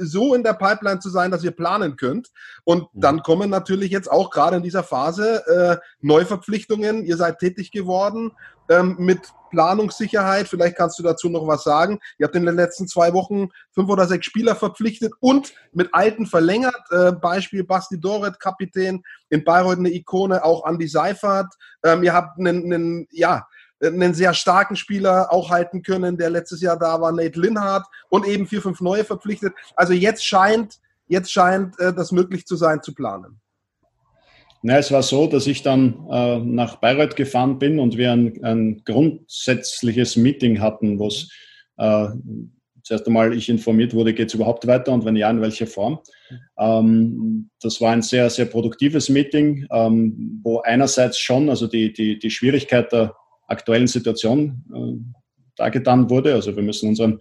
so 0.00 0.34
in 0.34 0.42
der 0.42 0.54
Pipeline 0.54 1.00
zu 1.00 1.10
sein, 1.10 1.30
dass 1.30 1.44
ihr 1.44 1.50
planen 1.50 1.96
könnt. 1.96 2.30
Und 2.64 2.94
mhm. 2.94 3.00
dann 3.00 3.22
kommen 3.22 3.50
natürlich 3.50 3.90
jetzt 3.90 4.10
auch 4.10 4.30
gerade 4.30 4.56
in 4.56 4.62
dieser 4.62 4.82
Phase 4.82 5.46
äh, 5.46 5.76
Neuverpflichtungen. 6.00 7.04
Ihr 7.04 7.16
seid 7.16 7.38
tätig 7.38 7.70
geworden 7.70 8.32
ähm, 8.68 8.96
mit 8.98 9.20
Planungssicherheit. 9.50 10.48
Vielleicht 10.48 10.76
kannst 10.76 10.98
du 10.98 11.02
dazu 11.02 11.28
noch 11.28 11.46
was 11.46 11.64
sagen. 11.64 11.98
Ihr 12.18 12.26
habt 12.26 12.36
in 12.36 12.46
den 12.46 12.54
letzten 12.54 12.86
zwei 12.86 13.12
Wochen 13.12 13.48
fünf 13.72 13.90
oder 13.90 14.06
sechs 14.06 14.26
Spieler 14.26 14.54
verpflichtet 14.54 15.12
und 15.20 15.52
mit 15.72 15.92
Alten 15.92 16.26
verlängert. 16.26 16.80
Äh, 16.90 17.12
Beispiel 17.12 17.64
Basti 17.64 18.00
Doret, 18.00 18.40
Kapitän, 18.40 19.02
in 19.28 19.44
Bayreuth 19.44 19.78
eine 19.78 19.90
Ikone, 19.90 20.44
auch 20.44 20.66
Andy 20.66 20.88
Seifert. 20.88 21.52
Ähm, 21.84 22.02
ihr 22.02 22.14
habt 22.14 22.38
einen, 22.38 22.72
einen 22.72 23.08
ja, 23.10 23.46
einen 23.82 24.14
sehr 24.14 24.34
starken 24.34 24.76
Spieler 24.76 25.32
auch 25.32 25.50
halten 25.50 25.82
können, 25.82 26.16
der 26.16 26.30
letztes 26.30 26.60
Jahr 26.60 26.78
da 26.78 27.00
war, 27.00 27.12
Nate 27.12 27.40
Linhardt, 27.40 27.86
und 28.08 28.26
eben 28.26 28.46
vier, 28.46 28.62
fünf 28.62 28.80
neue 28.80 29.04
verpflichtet. 29.04 29.54
Also 29.76 29.92
jetzt 29.92 30.24
scheint, 30.24 30.78
jetzt 31.06 31.32
scheint 31.32 31.78
äh, 31.78 31.92
das 31.92 32.12
möglich 32.12 32.46
zu 32.46 32.56
sein, 32.56 32.82
zu 32.82 32.94
planen. 32.94 33.40
Na, 34.62 34.76
es 34.76 34.92
war 34.92 35.02
so, 35.02 35.26
dass 35.26 35.46
ich 35.46 35.62
dann 35.62 36.06
äh, 36.10 36.38
nach 36.38 36.76
Bayreuth 36.76 37.16
gefahren 37.16 37.58
bin 37.58 37.78
und 37.78 37.96
wir 37.96 38.12
ein, 38.12 38.44
ein 38.44 38.82
grundsätzliches 38.84 40.16
Meeting 40.16 40.60
hatten, 40.60 40.98
wo 40.98 41.06
es 41.06 41.30
äh, 41.78 42.08
zuerst 42.82 43.06
einmal 43.06 43.32
ich 43.32 43.48
informiert 43.48 43.94
wurde, 43.94 44.12
geht 44.12 44.28
es 44.28 44.34
überhaupt 44.34 44.66
weiter 44.66 44.92
und 44.92 45.04
wenn 45.04 45.16
ja, 45.16 45.30
in 45.30 45.40
welcher 45.40 45.66
Form. 45.66 46.00
Ähm, 46.58 47.48
das 47.62 47.80
war 47.80 47.92
ein 47.92 48.02
sehr, 48.02 48.28
sehr 48.28 48.46
produktives 48.46 49.08
Meeting, 49.08 49.66
ähm, 49.70 50.40
wo 50.42 50.60
einerseits 50.60 51.18
schon, 51.18 51.48
also 51.48 51.66
die, 51.66 51.92
die, 51.92 52.18
die 52.18 52.30
Schwierigkeit 52.30 52.92
der 52.92 53.14
aktuellen 53.50 53.86
Situation 53.86 54.64
äh, 54.74 55.20
dargetan 55.56 56.08
wurde. 56.08 56.34
Also 56.34 56.56
wir 56.56 56.62
müssen 56.62 56.88
unseren 56.88 57.20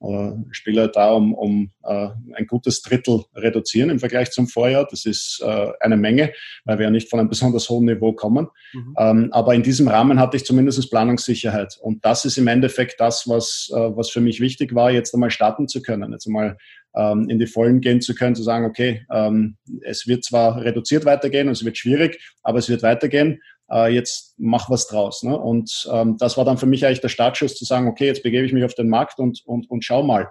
äh, 0.00 0.30
Spieler 0.52 0.88
da 0.88 1.10
um, 1.10 1.34
um 1.34 1.70
äh, 1.82 2.08
ein 2.34 2.46
gutes 2.46 2.82
Drittel 2.82 3.24
reduzieren 3.34 3.90
im 3.90 3.98
Vergleich 3.98 4.30
zum 4.30 4.46
Vorjahr. 4.46 4.86
Das 4.88 5.04
ist 5.06 5.42
äh, 5.44 5.72
eine 5.80 5.96
Menge, 5.96 6.32
weil 6.64 6.78
wir 6.78 6.84
ja 6.84 6.90
nicht 6.90 7.10
von 7.10 7.18
einem 7.18 7.28
besonders 7.28 7.68
hohen 7.68 7.86
Niveau 7.86 8.12
kommen. 8.12 8.46
Mhm. 8.72 8.94
Ähm, 8.96 9.28
aber 9.32 9.54
in 9.54 9.64
diesem 9.64 9.88
Rahmen 9.88 10.20
hatte 10.20 10.36
ich 10.36 10.44
zumindest 10.44 10.88
Planungssicherheit. 10.90 11.78
Und 11.80 12.04
das 12.04 12.24
ist 12.24 12.38
im 12.38 12.46
Endeffekt 12.46 13.00
das, 13.00 13.26
was, 13.26 13.70
äh, 13.74 13.76
was 13.76 14.10
für 14.10 14.20
mich 14.20 14.40
wichtig 14.40 14.72
war, 14.72 14.92
jetzt 14.92 15.14
einmal 15.14 15.30
starten 15.30 15.66
zu 15.66 15.82
können, 15.82 16.12
jetzt 16.12 16.28
einmal 16.28 16.58
ähm, 16.94 17.28
in 17.28 17.40
die 17.40 17.46
Vollen 17.46 17.80
gehen 17.80 18.00
zu 18.00 18.14
können, 18.14 18.36
zu 18.36 18.44
sagen, 18.44 18.66
okay, 18.66 19.04
ähm, 19.12 19.56
es 19.82 20.06
wird 20.06 20.24
zwar 20.24 20.62
reduziert 20.62 21.06
weitergehen, 21.06 21.48
es 21.48 21.64
wird 21.64 21.76
schwierig, 21.76 22.20
aber 22.42 22.58
es 22.58 22.68
wird 22.68 22.82
weitergehen 22.82 23.40
äh, 23.70 23.92
jetzt 23.92 24.34
mach 24.38 24.70
was 24.70 24.86
draus. 24.86 25.22
Ne? 25.22 25.38
Und 25.38 25.88
ähm, 25.92 26.16
das 26.18 26.36
war 26.36 26.44
dann 26.44 26.58
für 26.58 26.66
mich 26.66 26.84
eigentlich 26.86 27.00
der 27.00 27.08
Startschuss 27.08 27.54
zu 27.54 27.64
sagen, 27.64 27.88
okay, 27.88 28.06
jetzt 28.06 28.22
begebe 28.22 28.46
ich 28.46 28.52
mich 28.52 28.64
auf 28.64 28.74
den 28.74 28.88
Markt 28.88 29.18
und, 29.18 29.42
und, 29.44 29.70
und 29.70 29.84
schau 29.84 30.02
mal. 30.02 30.30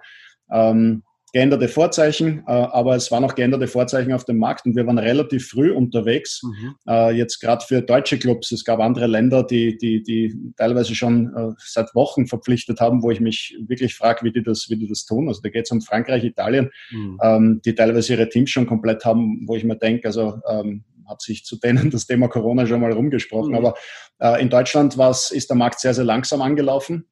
Ähm, 0.50 1.02
geänderte 1.32 1.68
Vorzeichen, 1.68 2.42
äh, 2.46 2.50
aber 2.50 2.96
es 2.96 3.10
waren 3.10 3.24
auch 3.24 3.34
geänderte 3.34 3.66
Vorzeichen 3.66 4.12
auf 4.12 4.24
dem 4.24 4.38
Markt 4.38 4.64
und 4.64 4.76
wir 4.76 4.86
waren 4.86 4.98
relativ 4.98 5.48
früh 5.48 5.72
unterwegs. 5.72 6.42
Mhm. 6.42 6.74
Äh, 6.88 7.16
jetzt 7.16 7.40
gerade 7.40 7.64
für 7.64 7.82
deutsche 7.82 8.18
Clubs, 8.18 8.50
es 8.50 8.64
gab 8.64 8.80
andere 8.80 9.06
Länder, 9.06 9.42
die, 9.42 9.76
die, 9.76 10.02
die 10.02 10.34
teilweise 10.56 10.94
schon 10.94 11.34
äh, 11.34 11.52
seit 11.58 11.94
Wochen 11.94 12.26
verpflichtet 12.26 12.80
haben, 12.80 13.02
wo 13.02 13.10
ich 13.10 13.20
mich 13.20 13.56
wirklich 13.66 13.94
frage, 13.94 14.24
wie 14.24 14.32
die 14.32 14.42
das, 14.42 14.70
wie 14.70 14.76
die 14.76 14.88
das 14.88 15.04
tun. 15.04 15.28
Also 15.28 15.42
da 15.42 15.50
geht 15.50 15.66
es 15.66 15.70
um 15.70 15.82
Frankreich, 15.82 16.24
Italien, 16.24 16.70
mhm. 16.90 17.18
ähm, 17.22 17.60
die 17.64 17.74
teilweise 17.74 18.14
ihre 18.14 18.28
Teams 18.28 18.50
schon 18.50 18.66
komplett 18.66 19.04
haben, 19.04 19.46
wo 19.46 19.54
ich 19.54 19.64
mir 19.64 19.76
denke, 19.76 20.08
also 20.08 20.40
ähm, 20.48 20.84
hat 21.08 21.22
sich 21.22 21.44
zu 21.44 21.56
denen 21.56 21.90
das 21.90 22.06
Thema 22.06 22.28
Corona 22.28 22.66
schon 22.66 22.80
mal 22.80 22.92
rumgesprochen. 22.92 23.50
Mhm. 23.50 23.56
Aber 23.58 23.74
äh, 24.18 24.40
in 24.40 24.50
Deutschland 24.50 24.96
ist 25.30 25.50
der 25.50 25.56
Markt 25.56 25.80
sehr, 25.80 25.94
sehr 25.94 26.04
langsam 26.04 26.42
angelaufen. 26.42 27.06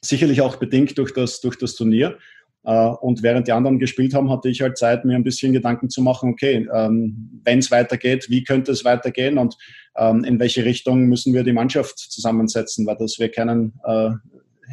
Sicherlich 0.00 0.40
auch 0.40 0.56
bedingt 0.56 0.96
durch 0.98 1.12
das, 1.12 1.40
durch 1.40 1.58
das 1.58 1.74
Turnier. 1.74 2.18
Uh, 2.64 2.94
und 3.00 3.24
während 3.24 3.48
die 3.48 3.52
anderen 3.52 3.80
gespielt 3.80 4.14
haben, 4.14 4.30
hatte 4.30 4.48
ich 4.48 4.60
halt 4.60 4.78
Zeit, 4.78 5.04
mir 5.04 5.16
ein 5.16 5.24
bisschen 5.24 5.52
Gedanken 5.52 5.90
zu 5.90 6.00
machen, 6.00 6.30
okay, 6.30 6.68
ähm, 6.72 7.40
wenn 7.42 7.58
es 7.58 7.72
weitergeht, 7.72 8.26
wie 8.30 8.44
könnte 8.44 8.70
es 8.70 8.84
weitergehen 8.84 9.36
und 9.36 9.56
ähm, 9.96 10.22
in 10.22 10.38
welche 10.38 10.64
Richtung 10.64 11.06
müssen 11.06 11.34
wir 11.34 11.42
die 11.42 11.52
Mannschaft 11.52 11.98
zusammensetzen, 11.98 12.86
weil 12.86 12.94
dass 12.98 13.18
wir 13.18 13.32
keinen 13.32 13.80
äh, 13.84 14.10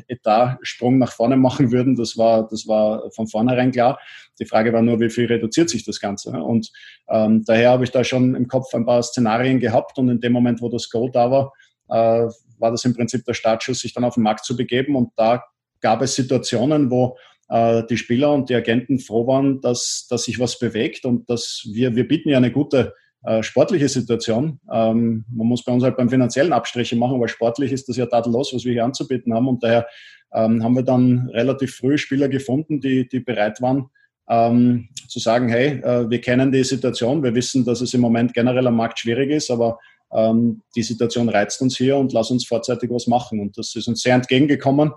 Etatsprung 0.07 0.97
nach 0.97 1.11
vorne 1.11 1.37
machen 1.37 1.71
würden, 1.71 1.95
das 1.95 2.17
war, 2.17 2.47
das 2.47 2.67
war 2.67 3.09
von 3.11 3.27
vornherein 3.27 3.71
klar. 3.71 3.99
Die 4.39 4.45
Frage 4.45 4.73
war 4.73 4.81
nur, 4.81 4.99
wie 4.99 5.09
viel 5.09 5.25
reduziert 5.25 5.69
sich 5.69 5.83
das 5.83 5.99
Ganze? 5.99 6.31
Und 6.31 6.71
ähm, 7.09 7.43
daher 7.45 7.71
habe 7.71 7.83
ich 7.83 7.91
da 7.91 8.03
schon 8.03 8.35
im 8.35 8.47
Kopf 8.47 8.73
ein 8.73 8.85
paar 8.85 9.03
Szenarien 9.03 9.59
gehabt 9.59 9.97
und 9.97 10.09
in 10.09 10.19
dem 10.21 10.31
Moment, 10.33 10.61
wo 10.61 10.69
das 10.69 10.89
Go 10.89 11.09
da 11.09 11.29
war, 11.31 11.53
äh, 11.89 12.29
war 12.59 12.71
das 12.71 12.85
im 12.85 12.93
Prinzip 12.93 13.25
der 13.25 13.33
Startschuss, 13.33 13.79
sich 13.79 13.93
dann 13.93 14.03
auf 14.03 14.15
den 14.15 14.23
Markt 14.23 14.45
zu 14.45 14.55
begeben. 14.55 14.95
Und 14.95 15.11
da 15.15 15.43
gab 15.81 16.01
es 16.01 16.15
Situationen, 16.15 16.89
wo 16.91 17.17
äh, 17.49 17.83
die 17.89 17.97
Spieler 17.97 18.33
und 18.33 18.49
die 18.49 18.55
Agenten 18.55 18.99
froh 18.99 19.27
waren, 19.27 19.61
dass, 19.61 20.07
dass 20.09 20.23
sich 20.23 20.39
was 20.39 20.59
bewegt 20.59 21.05
und 21.05 21.29
dass 21.29 21.67
wir, 21.71 21.95
wir 21.95 22.07
bieten 22.07 22.29
ja 22.29 22.37
eine 22.37 22.51
gute 22.51 22.93
äh, 23.23 23.43
sportliche 23.43 23.89
Situation. 23.89 24.59
Ähm, 24.71 25.25
man 25.29 25.47
muss 25.47 25.63
bei 25.63 25.71
uns 25.71 25.83
halt 25.83 25.97
beim 25.97 26.09
finanziellen 26.09 26.53
Abstriche 26.53 26.95
machen, 26.95 27.19
weil 27.19 27.27
sportlich 27.27 27.71
ist 27.71 27.89
das 27.89 27.97
ja 27.97 28.05
tadellos, 28.05 28.53
was 28.53 28.65
wir 28.65 28.73
hier 28.73 28.85
anzubieten 28.85 29.33
haben. 29.33 29.47
Und 29.47 29.63
daher 29.63 29.87
ähm, 30.33 30.63
haben 30.63 30.75
wir 30.75 30.83
dann 30.83 31.29
relativ 31.33 31.75
früh 31.75 31.97
Spieler 31.97 32.29
gefunden, 32.29 32.79
die, 32.79 33.07
die 33.09 33.19
bereit 33.19 33.61
waren, 33.61 33.89
ähm, 34.29 34.89
zu 35.07 35.19
sagen, 35.19 35.49
hey, 35.49 35.81
äh, 35.81 36.09
wir 36.09 36.21
kennen 36.21 36.51
die 36.51 36.63
Situation, 36.63 37.23
wir 37.23 37.33
wissen, 37.35 37.65
dass 37.65 37.81
es 37.81 37.93
im 37.93 38.01
Moment 38.01 38.33
generell 38.33 38.67
am 38.67 38.75
Markt 38.75 38.99
schwierig 38.99 39.31
ist, 39.31 39.49
aber 39.49 39.79
ähm, 40.13 40.61
die 40.75 40.83
Situation 40.83 41.29
reizt 41.29 41.61
uns 41.61 41.77
hier 41.77 41.97
und 41.97 42.13
lass 42.13 42.31
uns 42.31 42.45
vorzeitig 42.45 42.89
was 42.89 43.07
machen. 43.07 43.39
Und 43.39 43.57
das 43.57 43.75
ist 43.75 43.87
uns 43.87 44.01
sehr 44.01 44.15
entgegengekommen, 44.15 44.91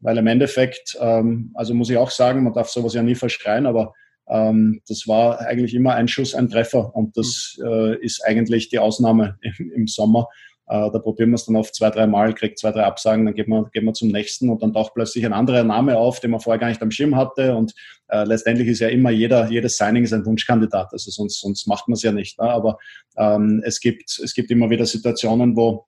weil 0.00 0.16
im 0.18 0.26
Endeffekt, 0.26 0.96
ähm, 1.00 1.50
also 1.54 1.74
muss 1.74 1.90
ich 1.90 1.96
auch 1.96 2.10
sagen, 2.10 2.44
man 2.44 2.52
darf 2.52 2.68
sowas 2.68 2.94
ja 2.94 3.02
nie 3.02 3.14
verschreien, 3.14 3.66
aber 3.66 3.94
ähm, 4.28 4.80
das 4.88 5.06
war 5.06 5.40
eigentlich 5.40 5.74
immer 5.74 5.94
ein 5.94 6.08
Schuss, 6.08 6.34
ein 6.34 6.48
Treffer 6.48 6.94
und 6.94 7.16
das 7.16 7.58
äh, 7.64 7.96
ist 8.04 8.24
eigentlich 8.24 8.68
die 8.68 8.78
Ausnahme 8.78 9.38
im, 9.58 9.72
im 9.72 9.86
Sommer. 9.86 10.28
Äh, 10.70 10.90
da 10.92 10.98
probieren 10.98 11.30
wir 11.30 11.36
es 11.36 11.46
dann 11.46 11.56
auf 11.56 11.72
zwei, 11.72 11.88
drei 11.88 12.06
Mal, 12.06 12.34
kriegt 12.34 12.58
zwei, 12.58 12.70
drei 12.72 12.84
Absagen, 12.84 13.24
dann 13.24 13.34
geht 13.34 13.48
man, 13.48 13.70
geht 13.72 13.84
man 13.84 13.94
zum 13.94 14.08
nächsten 14.08 14.50
und 14.50 14.62
dann 14.62 14.74
taucht 14.74 14.92
plötzlich 14.94 15.24
ein 15.24 15.32
anderer 15.32 15.64
Name 15.64 15.96
auf, 15.96 16.20
den 16.20 16.30
man 16.30 16.40
vorher 16.40 16.60
gar 16.60 16.68
nicht 16.68 16.82
am 16.82 16.90
Schirm 16.90 17.16
hatte. 17.16 17.56
Und 17.56 17.74
äh, 18.08 18.24
letztendlich 18.24 18.68
ist 18.68 18.80
ja 18.80 18.88
immer 18.88 19.10
jeder, 19.10 19.50
jedes 19.50 19.78
Signing 19.78 20.04
ist 20.04 20.12
ein 20.12 20.26
Wunschkandidat. 20.26 20.88
Also 20.92 21.10
sonst, 21.10 21.40
sonst 21.40 21.66
macht 21.66 21.88
man 21.88 21.94
es 21.94 22.02
ja 22.02 22.12
nicht. 22.12 22.38
Ne? 22.38 22.50
Aber 22.50 22.78
ähm, 23.16 23.62
es, 23.64 23.80
gibt, 23.80 24.18
es 24.22 24.34
gibt 24.34 24.50
immer 24.50 24.68
wieder 24.68 24.84
Situationen, 24.84 25.56
wo, 25.56 25.86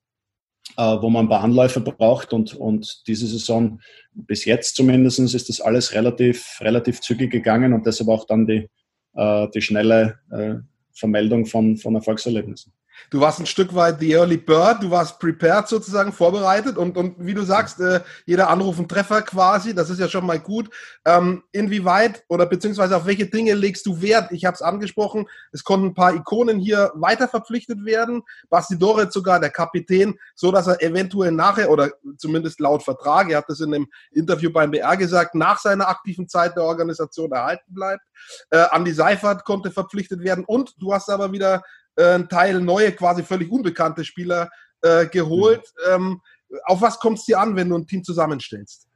wo 0.76 1.10
man 1.10 1.26
ein 1.26 1.28
paar 1.28 1.42
Anläufe 1.42 1.80
braucht 1.80 2.32
und, 2.32 2.54
und 2.54 3.02
diese 3.06 3.26
Saison 3.26 3.80
bis 4.12 4.44
jetzt 4.44 4.76
zumindest 4.76 5.18
ist 5.18 5.48
das 5.48 5.60
alles 5.60 5.94
relativ, 5.94 6.58
relativ 6.60 7.00
zügig 7.00 7.30
gegangen 7.30 7.72
und 7.72 7.86
deshalb 7.86 8.08
auch 8.08 8.26
dann 8.26 8.46
die, 8.46 8.68
äh, 9.14 9.48
die 9.54 9.62
schnelle 9.62 10.18
äh, 10.30 10.56
Vermeldung 10.92 11.46
von, 11.46 11.76
von 11.76 11.94
Erfolgserlebnissen. 11.94 12.72
Du 13.08 13.20
warst 13.20 13.40
ein 13.40 13.46
Stück 13.46 13.74
weit 13.74 14.00
the 14.00 14.12
early 14.12 14.36
bird, 14.36 14.82
du 14.82 14.90
warst 14.90 15.18
prepared 15.18 15.68
sozusagen, 15.68 16.12
vorbereitet 16.12 16.76
und, 16.76 16.96
und 16.96 17.14
wie 17.18 17.34
du 17.34 17.42
sagst, 17.42 17.80
äh, 17.80 18.00
jeder 18.26 18.50
Anruf 18.50 18.78
ein 18.78 18.88
Treffer 18.88 19.22
quasi, 19.22 19.74
das 19.74 19.90
ist 19.90 20.00
ja 20.00 20.08
schon 20.08 20.26
mal 20.26 20.38
gut. 20.38 20.70
Ähm, 21.04 21.42
inwieweit 21.52 22.24
oder 22.28 22.46
beziehungsweise 22.46 22.96
auf 22.96 23.06
welche 23.06 23.26
Dinge 23.26 23.54
legst 23.54 23.86
du 23.86 24.02
Wert? 24.02 24.32
Ich 24.32 24.44
habe 24.44 24.54
es 24.54 24.62
angesprochen, 24.62 25.26
es 25.52 25.64
konnten 25.64 25.86
ein 25.86 25.94
paar 25.94 26.14
Ikonen 26.14 26.58
hier 26.58 26.92
weiter 26.94 27.28
verpflichtet 27.28 27.84
werden. 27.84 28.22
Basti 28.48 28.78
Doret 28.78 29.12
sogar, 29.12 29.40
der 29.40 29.50
Kapitän, 29.50 30.18
so 30.34 30.52
dass 30.52 30.66
er 30.66 30.82
eventuell 30.82 31.32
nachher 31.32 31.70
oder 31.70 31.90
zumindest 32.18 32.60
laut 32.60 32.82
Vertrag, 32.82 33.30
er 33.30 33.38
hat 33.38 33.48
das 33.48 33.60
in 33.60 33.74
einem 33.74 33.86
Interview 34.10 34.50
beim 34.50 34.70
BR 34.70 34.96
gesagt, 34.96 35.34
nach 35.34 35.58
seiner 35.58 35.88
aktiven 35.88 36.28
Zeit 36.28 36.56
der 36.56 36.64
Organisation 36.64 37.32
erhalten 37.32 37.74
bleibt. 37.74 38.02
Äh, 38.50 38.66
Andi 38.70 38.92
Seifert 38.92 39.44
konnte 39.44 39.70
verpflichtet 39.70 40.22
werden 40.22 40.44
und 40.44 40.74
du 40.78 40.92
hast 40.92 41.08
aber 41.10 41.32
wieder 41.32 41.62
ein 41.96 42.28
Teil 42.28 42.60
neue, 42.60 42.92
quasi 42.92 43.22
völlig 43.22 43.50
unbekannte 43.50 44.04
Spieler 44.04 44.50
äh, 44.82 45.06
geholt. 45.06 45.62
Mhm. 45.86 45.94
Ähm, 45.94 46.20
auf 46.64 46.80
was 46.80 46.98
kommt 46.98 47.18
es 47.18 47.24
dir 47.26 47.38
an, 47.38 47.56
wenn 47.56 47.68
du 47.68 47.76
ein 47.76 47.86
Team 47.86 48.02
zusammenstellst? 48.02 48.90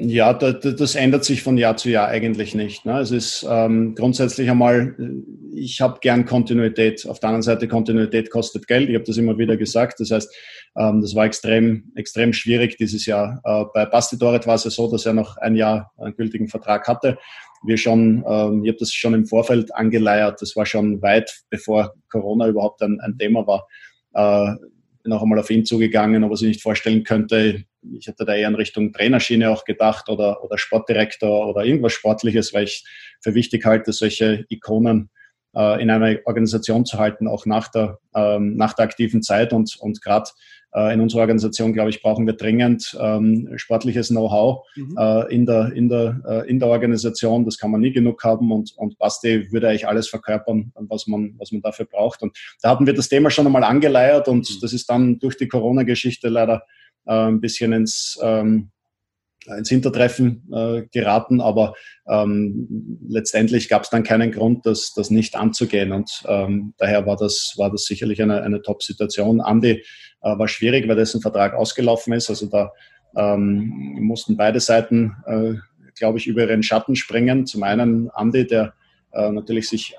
Ja, 0.00 0.32
das, 0.32 0.94
ändert 0.94 1.24
sich 1.24 1.42
von 1.42 1.58
Jahr 1.58 1.76
zu 1.76 1.90
Jahr 1.90 2.06
eigentlich 2.06 2.54
nicht. 2.54 2.84
Ne? 2.84 3.00
Es 3.00 3.10
ist 3.10 3.44
ähm, 3.50 3.96
grundsätzlich 3.96 4.48
einmal, 4.48 4.94
ich 5.52 5.80
habe 5.80 5.98
gern 6.00 6.24
Kontinuität. 6.24 7.04
Auf 7.08 7.18
der 7.18 7.30
anderen 7.30 7.42
Seite, 7.42 7.66
Kontinuität 7.66 8.30
kostet 8.30 8.68
Geld. 8.68 8.88
Ich 8.88 8.94
habe 8.94 9.04
das 9.04 9.16
immer 9.16 9.38
wieder 9.38 9.56
gesagt. 9.56 9.98
Das 9.98 10.12
heißt, 10.12 10.32
ähm, 10.76 11.00
das 11.00 11.16
war 11.16 11.24
extrem, 11.24 11.90
extrem 11.96 12.32
schwierig 12.32 12.76
dieses 12.76 13.06
Jahr. 13.06 13.40
Äh, 13.42 13.64
bei 13.74 13.86
Basti 13.86 14.16
Doret 14.16 14.46
war 14.46 14.54
es 14.54 14.62
ja 14.62 14.70
so, 14.70 14.88
dass 14.88 15.04
er 15.04 15.14
noch 15.14 15.36
ein 15.38 15.56
Jahr 15.56 15.90
einen 15.96 16.14
gültigen 16.14 16.46
Vertrag 16.46 16.86
hatte. 16.86 17.18
Wir 17.64 17.76
schon, 17.76 18.24
ähm, 18.28 18.64
ich 18.64 18.70
habe 18.70 18.78
das 18.78 18.92
schon 18.92 19.14
im 19.14 19.26
Vorfeld 19.26 19.74
angeleiert. 19.74 20.40
Das 20.40 20.54
war 20.56 20.66
schon 20.66 21.02
weit 21.02 21.42
bevor 21.50 21.94
Corona 22.10 22.48
überhaupt 22.48 22.82
ein, 22.82 23.00
ein 23.00 23.18
Thema 23.18 23.46
war. 23.46 23.66
Äh, 24.14 24.56
bin 25.02 25.12
auch 25.12 25.22
einmal 25.22 25.38
auf 25.38 25.50
ihn 25.50 25.64
zugegangen, 25.64 26.24
ob 26.24 26.32
er 26.32 26.36
sich 26.36 26.48
nicht 26.48 26.62
vorstellen 26.62 27.02
könnte. 27.02 27.64
Ich 27.98 28.08
hatte 28.08 28.24
da 28.24 28.34
eher 28.34 28.48
in 28.48 28.54
Richtung 28.54 28.92
Trainerschiene 28.92 29.50
auch 29.50 29.64
gedacht 29.64 30.08
oder, 30.08 30.42
oder 30.44 30.58
Sportdirektor 30.58 31.48
oder 31.48 31.64
irgendwas 31.64 31.92
Sportliches, 31.92 32.52
weil 32.52 32.64
ich 32.64 32.84
für 33.20 33.34
wichtig 33.34 33.64
halte, 33.64 33.92
solche 33.92 34.44
Ikonen 34.48 35.10
äh, 35.54 35.82
in 35.82 35.90
einer 35.90 36.18
Organisation 36.24 36.84
zu 36.84 36.98
halten, 36.98 37.28
auch 37.28 37.46
nach 37.46 37.68
der, 37.68 37.98
ähm, 38.14 38.56
nach 38.56 38.74
der 38.74 38.84
aktiven 38.84 39.22
Zeit. 39.22 39.52
Und, 39.52 39.76
und 39.80 40.02
gerade 40.02 40.30
äh, 40.74 40.92
in 40.92 41.00
unserer 41.00 41.22
Organisation, 41.22 41.72
glaube 41.72 41.90
ich, 41.90 42.02
brauchen 42.02 42.26
wir 42.26 42.34
dringend 42.34 42.96
ähm, 43.00 43.50
sportliches 43.56 44.08
Know-how 44.08 44.66
mhm. 44.76 44.96
äh, 44.98 45.34
in, 45.34 45.46
der, 45.46 45.72
in, 45.72 45.88
der, 45.88 46.20
äh, 46.26 46.48
in 46.50 46.58
der 46.58 46.68
Organisation. 46.68 47.44
Das 47.44 47.58
kann 47.58 47.70
man 47.70 47.80
nie 47.80 47.92
genug 47.92 48.22
haben 48.24 48.52
und, 48.52 48.72
und 48.76 48.98
Basti 48.98 49.50
würde 49.50 49.68
eigentlich 49.68 49.88
alles 49.88 50.08
verkörpern, 50.08 50.72
was 50.74 51.06
man, 51.06 51.34
was 51.38 51.52
man 51.52 51.62
dafür 51.62 51.86
braucht. 51.86 52.22
Und 52.22 52.36
da 52.62 52.70
hatten 52.70 52.86
wir 52.86 52.94
das 52.94 53.08
Thema 53.08 53.30
schon 53.30 53.46
einmal 53.46 53.64
angeleiert 53.64 54.28
und 54.28 54.48
mhm. 54.48 54.60
das 54.60 54.72
ist 54.72 54.88
dann 54.90 55.18
durch 55.18 55.36
die 55.36 55.48
Corona-Geschichte 55.48 56.28
leider 56.28 56.62
äh, 57.06 57.12
ein 57.12 57.40
bisschen 57.40 57.72
ins, 57.72 58.18
ähm, 58.22 58.70
ins 59.46 59.68
Hintertreffen 59.68 60.48
äh, 60.52 60.82
geraten, 60.92 61.40
aber 61.40 61.74
ähm, 62.08 62.98
letztendlich 63.08 63.68
gab 63.68 63.84
es 63.84 63.90
dann 63.90 64.02
keinen 64.02 64.32
Grund, 64.32 64.66
das, 64.66 64.92
das 64.94 65.10
nicht 65.10 65.36
anzugehen 65.36 65.92
und 65.92 66.10
ähm, 66.26 66.74
daher 66.78 67.06
war 67.06 67.16
das, 67.16 67.54
war 67.56 67.70
das 67.70 67.84
sicherlich 67.84 68.20
eine, 68.20 68.42
eine 68.42 68.62
Top-Situation. 68.62 69.40
Andi 69.40 69.84
äh, 70.22 70.38
war 70.38 70.48
schwierig, 70.48 70.88
weil 70.88 70.96
dessen 70.96 71.20
Vertrag 71.20 71.54
ausgelaufen 71.54 72.12
ist, 72.12 72.28
also 72.28 72.46
da 72.46 72.72
ähm, 73.16 73.98
mussten 74.00 74.36
beide 74.36 74.60
Seiten, 74.60 75.16
äh, 75.26 75.54
glaube 75.98 76.18
ich, 76.18 76.26
über 76.26 76.42
ihren 76.42 76.62
Schatten 76.62 76.96
springen. 76.96 77.46
Zum 77.46 77.62
einen 77.62 78.10
Andi, 78.10 78.46
der 78.46 78.74
äh, 79.12 79.30
natürlich 79.30 79.68
sich 79.68 79.96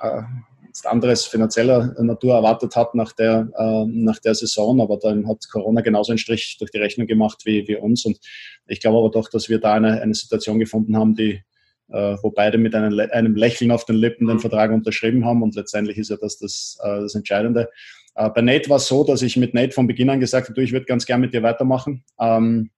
äh, 0.86 0.88
anderes 0.88 1.26
finanzieller 1.26 1.96
Natur 2.02 2.36
erwartet 2.36 2.76
hat 2.76 2.96
nach 2.96 3.14
der, 3.14 3.50
äh, 3.58 3.86
nach 3.86 4.20
der 4.20 4.36
Saison, 4.36 4.82
aber 4.82 4.98
dann 4.98 5.28
hat 5.28 5.50
Corona 5.52 5.82
genauso 5.82 6.12
einen 6.12 6.20
Strich 6.20 6.58
durch 6.60 6.72
die 6.72 6.78
Rechnung 6.78 7.08
gemacht 7.08 7.42
wie, 7.46 7.68
wie 7.68 7.76
uns. 7.76 8.06
Und 8.06 8.20
ich 8.68 8.80
glaube 8.80 8.98
aber 8.98 9.10
doch, 9.10 9.30
dass 9.30 9.50
wir 9.50 9.60
da 9.60 9.74
eine, 9.74 10.02
eine 10.02 10.14
Situation 10.14 10.60
gefunden 10.60 10.98
haben, 10.98 11.16
die, 11.16 11.42
äh, 11.90 12.18
wo 12.22 12.32
beide 12.32 12.58
mit 12.58 12.76
einem, 12.76 13.00
einem 13.12 13.36
Lächeln 13.36 13.72
auf 13.72 13.86
den 13.86 13.96
Lippen 13.96 14.28
den 14.28 14.38
mhm. 14.38 14.42
Vertrag 14.42 14.72
unterschrieben 14.72 15.26
haben. 15.26 15.44
Und 15.44 15.56
letztendlich 15.56 15.98
ist 15.98 16.10
ja 16.10 16.18
das 16.18 16.38
das, 16.38 16.78
äh, 16.84 17.02
das 17.02 17.16
Entscheidende. 17.16 17.70
Äh, 18.16 18.30
bei 18.30 18.42
Nate 18.42 18.70
war 18.70 18.78
es 18.78 18.88
so, 18.88 19.04
dass 19.04 19.22
ich 19.22 19.38
mit 19.38 19.54
Nate 19.54 19.72
von 19.72 19.88
Beginn 19.88 20.10
an 20.10 20.20
gesagt 20.20 20.48
habe, 20.48 20.56
du, 20.56 20.62
ich 20.62 20.72
würde 20.72 20.86
ganz 20.86 21.06
gern 21.06 21.22
mit 21.22 21.34
dir 21.34 21.44
weitermachen. 21.44 22.04
Ähm, 22.20 22.70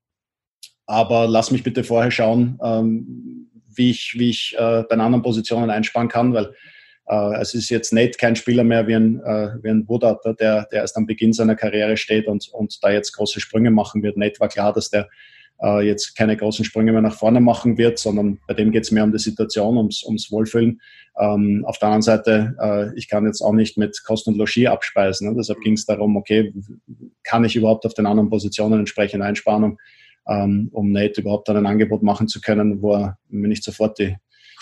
aber 0.86 1.28
lass 1.28 1.52
mich 1.52 1.64
bitte 1.64 1.84
vorher 1.84 2.12
schauen, 2.12 2.60
ähm, 2.62 3.50
wie 3.74 3.92
ich, 3.92 4.16
wie 4.18 4.30
ich 4.30 4.56
äh, 4.58 4.84
bei 4.90 4.98
anderen 4.98 5.22
Positionen 5.22 5.70
einsparen 5.70 6.10
kann, 6.10 6.34
weil 6.34 6.54
es 7.06 7.54
ist 7.54 7.70
jetzt 7.70 7.92
nicht 7.92 8.20
kein 8.20 8.36
Spieler 8.36 8.64
mehr 8.64 8.88
wie 8.88 8.96
ein, 8.96 9.20
äh, 9.22 9.50
wie 9.62 9.70
ein 9.70 9.88
Wodater, 9.88 10.34
der, 10.34 10.68
der 10.72 10.82
erst 10.82 10.96
am 10.96 11.06
Beginn 11.06 11.34
seiner 11.34 11.56
Karriere 11.56 11.98
steht 11.98 12.28
und, 12.28 12.48
und 12.54 12.82
da 12.84 12.92
jetzt 12.92 13.12
große 13.14 13.42
Sprünge 13.42 13.72
machen 13.72 14.02
wird. 14.02 14.18
Nate 14.18 14.40
war 14.40 14.48
klar, 14.48 14.72
dass 14.72 14.90
der 14.90 15.10
äh, 15.62 15.86
jetzt 15.86 16.16
keine 16.16 16.36
großen 16.36 16.66
Sprünge 16.66 16.92
mehr 16.92 17.02
nach 17.02 17.16
vorne 17.16 17.40
machen 17.40 17.78
wird, 17.78 18.00
sondern 18.00 18.40
bei 18.48 18.54
dem 18.54 18.72
geht 18.72 18.84
es 18.84 18.92
mehr 18.92 19.04
um 19.04 19.12
die 19.12 19.20
Situation, 19.20 19.78
ums, 19.78 20.04
ums 20.04 20.32
Wohlfühlen. 20.32 20.82
Ähm, 21.20 21.64
auf 21.66 21.78
der 21.78 21.90
anderen 21.90 22.02
Seite, 22.02 22.56
äh, 22.60 22.98
ich 22.98 23.08
kann 23.08 23.26
jetzt 23.26 23.42
auch 23.42 23.54
nicht 23.54 23.78
mit 23.78 24.04
Kost 24.04 24.28
und 24.28 24.38
Logis 24.38 24.68
abspeisen. 24.68 25.30
Ne? 25.30 25.36
Deshalb 25.38 25.62
ging 25.62 25.74
es 25.74 25.86
darum, 25.86 26.18
okay, 26.18 26.54
kann 27.24 27.46
ich 27.46 27.56
überhaupt 27.56 27.86
auf 27.86 27.94
den 27.94 28.06
anderen 28.06 28.30
Positionen 28.30 28.80
entsprechend 28.80 29.22
einsparen, 29.22 29.64
um, 29.64 29.78
ähm, 30.28 30.70
um 30.72 30.92
Nate 30.92 31.22
überhaupt 31.22 31.48
dann 31.48 31.58
ein 31.58 31.66
Angebot 31.66 32.04
machen 32.04 32.28
zu 32.28 32.42
können, 32.42 32.82
wo 32.82 32.94
er 32.96 33.18
mir 33.30 33.48
nicht 33.48 33.64
sofort 33.64 34.00
die 34.00 34.16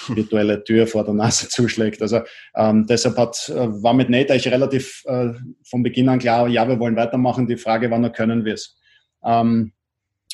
virtuelle 0.08 0.64
Tür 0.64 0.88
vor 0.88 1.04
der 1.04 1.14
Nase 1.14 1.48
zuschlägt. 1.50 2.02
Also 2.02 2.22
ähm, 2.56 2.86
deshalb 2.88 3.18
hat, 3.18 3.50
äh, 3.50 3.68
war 3.84 3.94
mit 3.94 4.10
Nate 4.10 4.32
eigentlich 4.34 4.52
relativ 4.52 5.04
äh, 5.06 5.34
von 5.64 5.84
Beginn 5.84 6.10
an 6.10 6.20
klar, 6.20 6.48
ja, 6.48 6.68
wir 6.68 6.80
wollen 6.80 6.96
weitermachen. 6.96 7.48
Die 7.48 7.58
Frage 7.58 7.92
war 7.92 8.00
nur, 8.00 8.12
können 8.12 8.46
wir 8.46 8.54
es? 8.54 8.78
Ähm, 9.24 9.74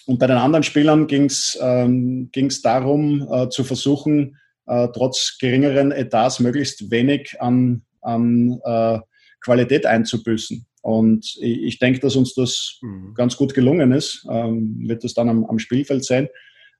und 0.06 0.20
bei 0.20 0.28
den 0.28 0.38
anderen 0.38 0.64
Spielern 0.64 1.08
ging 1.08 1.26
es 1.26 1.58
ähm, 1.62 2.30
ging's 2.32 2.62
darum, 2.62 3.28
äh, 3.32 3.50
zu 3.50 3.64
versuchen, 3.64 4.38
äh, 4.68 4.88
trotz 4.94 5.38
geringeren 5.40 5.92
Etats 5.92 6.40
möglichst 6.40 6.92
wenig 6.92 7.36
an, 7.40 7.84
an 8.02 8.60
äh, 8.64 9.00
Qualität 9.42 9.86
einzubüßen. 9.86 10.66
Und 10.82 11.36
ich, 11.40 11.64
ich 11.64 11.80
denke, 11.80 12.00
dass 12.00 12.16
uns 12.16 12.36
das 12.36 12.78
mhm. 12.82 13.16
ganz 13.16 13.36
gut 13.38 13.56
gelungen 13.56 13.92
ist. 13.92 14.26
Ähm, 14.30 14.78
wird 14.88 15.04
das 15.04 15.16
dann 15.16 15.30
am, 15.30 15.46
am 15.46 15.58
Spielfeld 15.58 16.06
sein. 16.06 16.30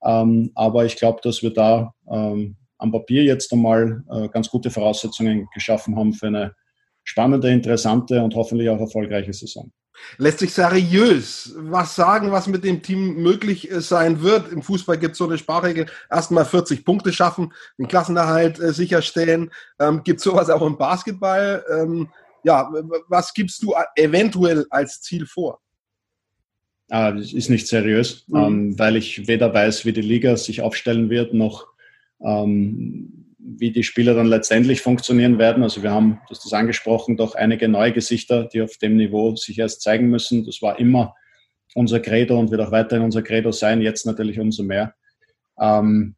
Ähm, 0.04 0.52
aber 0.54 0.86
ich 0.86 0.96
glaube, 0.96 1.20
dass 1.24 1.42
wir 1.42 1.52
da 1.52 1.96
ähm, 2.12 2.56
am 2.86 2.92
Papier 2.92 3.24
jetzt 3.24 3.52
einmal 3.52 4.04
äh, 4.10 4.30
ganz 4.30 4.50
gute 4.50 4.70
Voraussetzungen 4.70 5.48
geschaffen 5.54 5.96
haben 5.96 6.14
für 6.14 6.28
eine 6.28 6.56
spannende, 7.04 7.50
interessante 7.50 8.22
und 8.22 8.36
hoffentlich 8.36 8.70
auch 8.70 8.80
erfolgreiche 8.80 9.34
Saison. 9.34 9.72
Lässt 10.18 10.40
sich 10.40 10.54
seriös 10.54 11.54
was 11.58 11.96
sagen, 11.96 12.32
was 12.32 12.48
mit 12.48 12.64
dem 12.64 12.82
Team 12.82 13.16
möglich 13.22 13.72
äh, 13.72 13.82
sein 13.82 14.22
wird? 14.22 14.52
Im 14.52 14.62
Fußball 14.62 14.98
gibt 14.98 15.14
es 15.14 15.18
so 15.18 15.26
eine 15.26 15.38
Sparregel, 15.38 15.88
erstmal 16.12 16.46
40 16.46 16.84
Punkte 16.84 17.14
schaffen, 17.14 17.54
den 17.78 17.88
Klassenerhalt 17.88 18.60
äh, 18.60 18.74
sicherstellen. 18.74 19.52
Ähm, 19.80 20.04
gibt 20.04 20.20
es 20.20 20.24
sowas 20.24 20.50
auch 20.50 20.62
im 20.62 20.78
Basketball? 20.78 21.64
Ähm, 21.72 22.10
ja, 22.44 22.72
was 23.08 23.34
gibst 23.34 23.64
du 23.64 23.74
eventuell 23.96 24.68
als 24.70 25.02
Ziel 25.02 25.26
vor? 25.26 25.60
Ah, 26.90 27.12
das 27.12 27.34
ist 27.34 27.50
nicht 27.50 27.68
seriös, 27.68 28.26
mhm. 28.28 28.38
ähm, 28.38 28.80
weil 28.80 28.96
ich 28.96 29.28
weder 29.28 29.54
weiß, 29.54 29.86
wie 29.86 29.94
die 29.94 30.02
Liga 30.02 30.38
sich 30.38 30.62
aufstellen 30.62 31.10
wird, 31.10 31.34
noch 31.34 31.68
wie 32.20 33.72
die 33.72 33.84
Spieler 33.84 34.16
dann 34.16 34.26
letztendlich 34.26 34.82
funktionieren 34.82 35.38
werden. 35.38 35.64
Also 35.64 35.84
wir 35.84 35.92
haben, 35.92 36.20
du 36.28 36.32
hast 36.32 36.46
das 36.46 36.54
angesprochen, 36.54 37.16
doch 37.16 37.36
einige 37.36 37.68
neue 37.68 37.94
Gesichter, 37.94 38.46
die 38.46 38.62
auf 38.62 38.78
dem 38.78 38.98
Niveau 38.98 39.36
sich 39.36 39.60
erst 39.60 39.82
zeigen 39.82 40.10
müssen. 40.10 40.46
Das 40.46 40.62
war 40.62 40.80
immer 40.80 41.16
unser 41.76 42.00
Credo 42.00 42.40
und 42.40 42.52
wird 42.52 42.62
auch 42.62 42.72
weiterhin 42.72 43.06
unser 43.06 43.22
Credo 43.22 43.52
sein, 43.52 43.82
jetzt 43.82 44.06
natürlich 44.06 44.40
umso 44.40 44.64
mehr. 44.64 44.96
Ähm, 45.60 46.16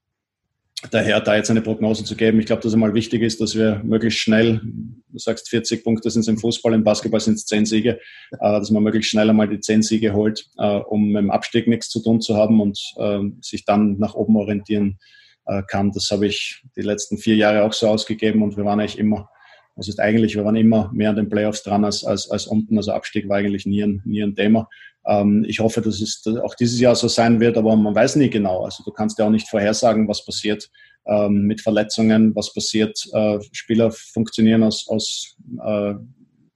daher 0.91 1.19
da 1.19 1.36
jetzt 1.36 1.49
eine 1.49 1.62
Prognose 1.62 2.03
zu 2.03 2.15
geben, 2.15 2.39
ich 2.39 2.45
glaube, 2.45 2.62
dass 2.62 2.73
einmal 2.73 2.93
wichtig 2.93 3.23
ist, 3.23 3.41
dass 3.41 3.55
wir 3.55 3.81
möglichst 3.83 4.19
schnell, 4.19 4.62
du 4.62 5.17
sagst 5.17 5.49
40 5.49 5.83
Punkte 5.83 6.12
sind 6.12 6.21
es 6.21 6.27
im 6.27 6.38
Fußball, 6.38 6.73
im 6.73 6.83
Basketball 6.83 7.19
sind 7.19 7.33
es 7.33 7.45
10 7.47 7.65
Siege, 7.65 7.99
äh, 8.31 8.38
dass 8.39 8.71
man 8.71 8.83
möglichst 8.83 9.10
schnell 9.10 9.29
einmal 9.29 9.49
die 9.49 9.60
10 9.60 9.81
Siege 9.81 10.13
holt, 10.13 10.47
äh, 10.60 10.77
um 10.77 11.13
dem 11.13 11.31
Abstieg 11.31 11.67
nichts 11.67 11.89
zu 11.89 12.01
tun 12.01 12.21
zu 12.21 12.38
haben 12.38 12.62
und 12.62 12.79
äh, 12.97 13.19
sich 13.41 13.65
dann 13.65 13.97
nach 13.97 14.13
oben 14.13 14.38
orientieren 14.38 14.99
äh, 15.47 15.63
kann. 15.67 15.91
Das 15.91 16.10
habe 16.12 16.27
ich 16.27 16.63
die 16.75 16.81
letzten 16.81 17.17
vier 17.17 17.36
Jahre 17.36 17.63
auch 17.63 17.73
so 17.73 17.88
ausgegeben 17.88 18.41
und 18.43 18.57
wir 18.57 18.65
waren 18.65 18.79
eigentlich 18.79 18.99
immer, 18.99 19.29
das 19.75 19.88
ist 19.88 19.99
eigentlich, 19.99 20.36
wir 20.36 20.45
waren 20.45 20.55
immer 20.55 20.91
mehr 20.93 21.10
an 21.12 21.15
den 21.15 21.29
Playoffs 21.29 21.63
dran 21.63 21.86
als, 21.86 22.03
als, 22.03 22.29
als 22.29 22.47
unten. 22.47 22.77
Also 22.77 22.91
Abstieg 22.91 23.29
war 23.29 23.38
eigentlich 23.38 23.65
nie 23.65 23.83
ein, 23.83 24.01
nie 24.05 24.21
ein 24.21 24.36
Thema. 24.36 24.69
Ähm, 25.05 25.45
ich 25.47 25.60
hoffe, 25.60 25.81
dass 25.81 26.01
es 26.01 26.23
auch 26.43 26.55
dieses 26.55 26.79
Jahr 26.79 26.95
so 26.95 27.07
sein 27.07 27.39
wird, 27.39 27.57
aber 27.57 27.75
man 27.75 27.95
weiß 27.95 28.17
nie 28.17 28.29
genau. 28.29 28.63
Also 28.63 28.83
du 28.83 28.91
kannst 28.91 29.17
ja 29.19 29.25
auch 29.25 29.29
nicht 29.29 29.49
vorhersagen, 29.49 30.07
was 30.07 30.25
passiert 30.25 30.69
ähm, 31.05 31.43
mit 31.43 31.62
Verletzungen, 31.62 32.36
was 32.36 32.53
passiert. 32.53 32.99
Äh, 33.13 33.39
Spieler 33.51 33.91
funktionieren 33.91 34.63
aus, 34.63 34.88
aus 34.88 35.38
äh, 35.65 35.93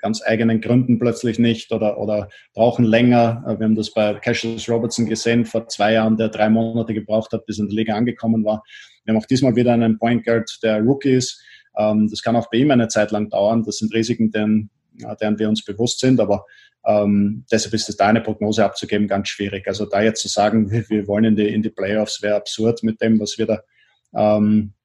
ganz 0.01 0.21
eigenen 0.23 0.61
Gründen 0.61 0.99
plötzlich 0.99 1.39
nicht 1.39 1.71
oder, 1.71 1.97
oder 1.97 2.29
brauchen 2.53 2.85
länger. 2.85 3.43
Äh, 3.47 3.59
wir 3.59 3.65
haben 3.65 3.75
das 3.75 3.93
bei 3.93 4.13
Cassius 4.15 4.67
Robertson 4.69 5.05
gesehen 5.05 5.45
vor 5.45 5.67
zwei 5.67 5.93
Jahren, 5.93 6.17
der 6.17 6.29
drei 6.29 6.49
Monate 6.49 6.93
gebraucht 6.93 7.31
hat, 7.31 7.45
bis 7.45 7.59
er 7.59 7.63
in 7.63 7.69
der 7.69 7.75
Liga 7.75 7.95
angekommen 7.95 8.43
war. 8.43 8.63
Wir 9.05 9.13
haben 9.13 9.21
auch 9.21 9.27
diesmal 9.27 9.55
wieder 9.55 9.73
einen 9.73 9.97
Point 9.97 10.25
Guard, 10.25 10.59
der 10.63 10.81
Rookie 10.81 11.13
ist. 11.13 11.41
Ähm, 11.77 12.07
das 12.09 12.21
kann 12.21 12.35
auch 12.35 12.49
bei 12.49 12.57
ihm 12.57 12.71
eine 12.71 12.87
Zeit 12.87 13.11
lang 13.11 13.29
dauern. 13.29 13.63
Das 13.63 13.77
sind 13.77 13.93
Risiken, 13.93 14.31
deren, 14.31 14.69
deren 15.21 15.39
wir 15.39 15.49
uns 15.49 15.63
bewusst 15.63 15.99
sind, 15.99 16.19
aber 16.19 16.45
ähm, 16.85 17.45
deshalb 17.51 17.73
ist 17.73 17.89
es 17.89 17.95
da 17.95 18.07
eine 18.07 18.21
Prognose 18.21 18.65
abzugeben 18.65 19.07
ganz 19.07 19.29
schwierig. 19.29 19.67
Also 19.67 19.85
da 19.85 20.01
jetzt 20.01 20.21
zu 20.21 20.27
sagen, 20.27 20.71
wir 20.89 21.07
wollen 21.07 21.25
in 21.25 21.35
die, 21.35 21.47
in 21.47 21.61
die 21.61 21.69
Playoffs, 21.69 22.21
wäre 22.21 22.35
absurd 22.35 22.83
mit 22.83 23.01
dem, 23.01 23.19
was 23.19 23.37
wir 23.37 23.45
da 23.45 23.61
ähm, 24.15 24.73
äh, 24.73 24.80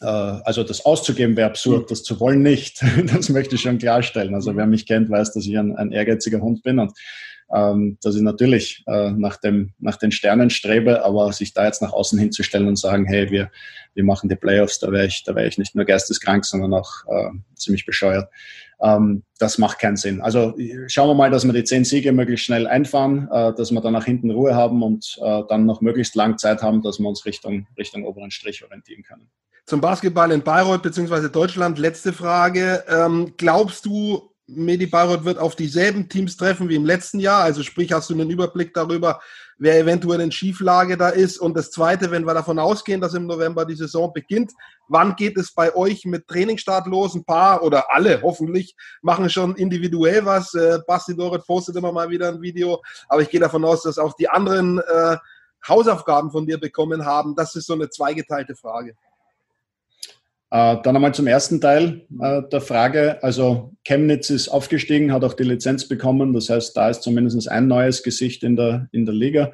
also 0.00 0.62
das 0.64 0.84
auszugeben 0.84 1.36
wäre 1.36 1.48
absurd, 1.48 1.82
hm. 1.82 1.86
das 1.88 2.02
zu 2.02 2.20
wollen 2.20 2.42
nicht. 2.42 2.82
Das 3.06 3.28
möchte 3.28 3.54
ich 3.54 3.62
schon 3.62 3.78
klarstellen. 3.78 4.34
Also 4.34 4.56
wer 4.56 4.66
mich 4.66 4.86
kennt, 4.86 5.10
weiß, 5.10 5.32
dass 5.32 5.46
ich 5.46 5.56
ein, 5.56 5.76
ein 5.76 5.92
ehrgeiziger 5.92 6.40
Hund 6.40 6.62
bin 6.62 6.78
und 6.78 6.92
ähm, 7.54 7.98
dass 8.02 8.16
ich 8.16 8.22
natürlich 8.22 8.82
äh, 8.86 9.10
nach, 9.12 9.36
dem, 9.36 9.72
nach 9.78 9.96
den 9.96 10.12
Sternen 10.12 10.50
strebe, 10.50 11.04
aber 11.04 11.32
sich 11.32 11.52
da 11.52 11.64
jetzt 11.64 11.82
nach 11.82 11.92
außen 11.92 12.18
hinzustellen 12.18 12.66
und 12.66 12.76
sagen, 12.76 13.04
hey, 13.06 13.30
wir, 13.30 13.50
wir 13.94 14.04
machen 14.04 14.28
die 14.28 14.36
Playoffs, 14.36 14.78
da 14.78 14.90
wäre 14.90 15.06
ich, 15.06 15.22
da 15.24 15.34
wäre 15.34 15.46
ich 15.46 15.58
nicht 15.58 15.74
nur 15.74 15.84
geisteskrank, 15.84 16.44
sondern 16.44 16.74
auch 16.74 16.90
äh, 17.06 17.30
ziemlich 17.54 17.86
bescheuert. 17.86 18.28
Ähm, 18.80 19.22
das 19.38 19.58
macht 19.58 19.78
keinen 19.78 19.96
Sinn. 19.96 20.20
Also 20.20 20.56
schauen 20.88 21.08
wir 21.08 21.14
mal, 21.14 21.30
dass 21.30 21.44
wir 21.44 21.52
die 21.52 21.64
zehn 21.64 21.84
Siege 21.84 22.12
möglichst 22.12 22.46
schnell 22.46 22.66
einfahren, 22.66 23.28
äh, 23.30 23.54
dass 23.54 23.70
wir 23.70 23.80
dann 23.80 23.92
nach 23.92 24.06
hinten 24.06 24.30
Ruhe 24.30 24.54
haben 24.54 24.82
und 24.82 25.18
äh, 25.22 25.42
dann 25.48 25.66
noch 25.66 25.80
möglichst 25.80 26.14
lang 26.16 26.38
Zeit 26.38 26.62
haben, 26.62 26.82
dass 26.82 26.98
wir 26.98 27.08
uns 27.08 27.24
Richtung, 27.24 27.66
Richtung 27.78 28.04
oberen 28.04 28.30
Strich 28.30 28.64
orientieren 28.64 29.02
können. 29.02 29.30
Zum 29.66 29.80
Basketball 29.80 30.30
in 30.30 30.42
Bayreuth 30.42 30.82
bzw. 30.82 31.30
Deutschland, 31.30 31.78
letzte 31.78 32.12
Frage. 32.12 32.84
Ähm, 32.86 33.32
glaubst 33.38 33.86
du, 33.86 34.30
Medi 34.46 34.84
Bayreuth 34.84 35.24
wird 35.24 35.38
auf 35.38 35.56
dieselben 35.56 36.06
Teams 36.10 36.36
treffen 36.36 36.68
wie 36.68 36.74
im 36.74 36.84
letzten 36.84 37.18
Jahr? 37.18 37.42
Also 37.42 37.62
sprich, 37.62 37.90
hast 37.90 38.10
du 38.10 38.14
einen 38.14 38.28
Überblick 38.28 38.74
darüber, 38.74 39.22
wer 39.56 39.78
eventuell 39.78 40.20
in 40.20 40.30
Schieflage 40.30 40.98
da 40.98 41.08
ist? 41.08 41.38
Und 41.38 41.56
das 41.56 41.70
Zweite, 41.70 42.10
wenn 42.10 42.26
wir 42.26 42.34
davon 42.34 42.58
ausgehen, 42.58 43.00
dass 43.00 43.14
im 43.14 43.26
November 43.26 43.64
die 43.64 43.74
Saison 43.74 44.12
beginnt, 44.12 44.52
wann 44.88 45.16
geht 45.16 45.38
es 45.38 45.54
bei 45.54 45.74
euch 45.74 46.04
mit 46.04 46.28
Trainingsstart 46.28 46.86
los? 46.86 47.14
Ein 47.14 47.24
paar 47.24 47.62
oder 47.62 47.86
alle 47.90 48.20
hoffentlich 48.20 48.76
machen 49.00 49.30
schon 49.30 49.56
individuell 49.56 50.26
was. 50.26 50.52
Äh, 50.52 50.80
Basti 50.86 51.16
Doret 51.16 51.46
postet 51.46 51.76
immer 51.76 51.90
mal 51.90 52.10
wieder 52.10 52.28
ein 52.28 52.42
Video, 52.42 52.82
aber 53.08 53.22
ich 53.22 53.30
gehe 53.30 53.40
davon 53.40 53.64
aus, 53.64 53.84
dass 53.84 53.96
auch 53.96 54.12
die 54.12 54.28
anderen 54.28 54.78
äh, 54.80 55.16
Hausaufgaben 55.66 56.30
von 56.30 56.46
dir 56.46 56.60
bekommen 56.60 57.06
haben. 57.06 57.34
Das 57.34 57.54
ist 57.56 57.66
so 57.66 57.72
eine 57.72 57.88
zweigeteilte 57.88 58.54
Frage. 58.54 58.94
Äh, 60.54 60.80
dann 60.84 60.94
einmal 60.94 61.12
zum 61.12 61.26
ersten 61.26 61.60
Teil 61.60 62.06
äh, 62.20 62.42
der 62.52 62.60
Frage. 62.60 63.20
Also 63.24 63.74
Chemnitz 63.82 64.30
ist 64.30 64.48
aufgestiegen, 64.48 65.12
hat 65.12 65.24
auch 65.24 65.34
die 65.34 65.42
Lizenz 65.42 65.88
bekommen. 65.88 66.32
Das 66.32 66.48
heißt, 66.48 66.76
da 66.76 66.90
ist 66.90 67.02
zumindest 67.02 67.48
ein 67.50 67.66
neues 67.66 68.04
Gesicht 68.04 68.44
in 68.44 68.54
der, 68.54 68.86
in 68.92 69.04
der 69.04 69.16
Liga. 69.16 69.52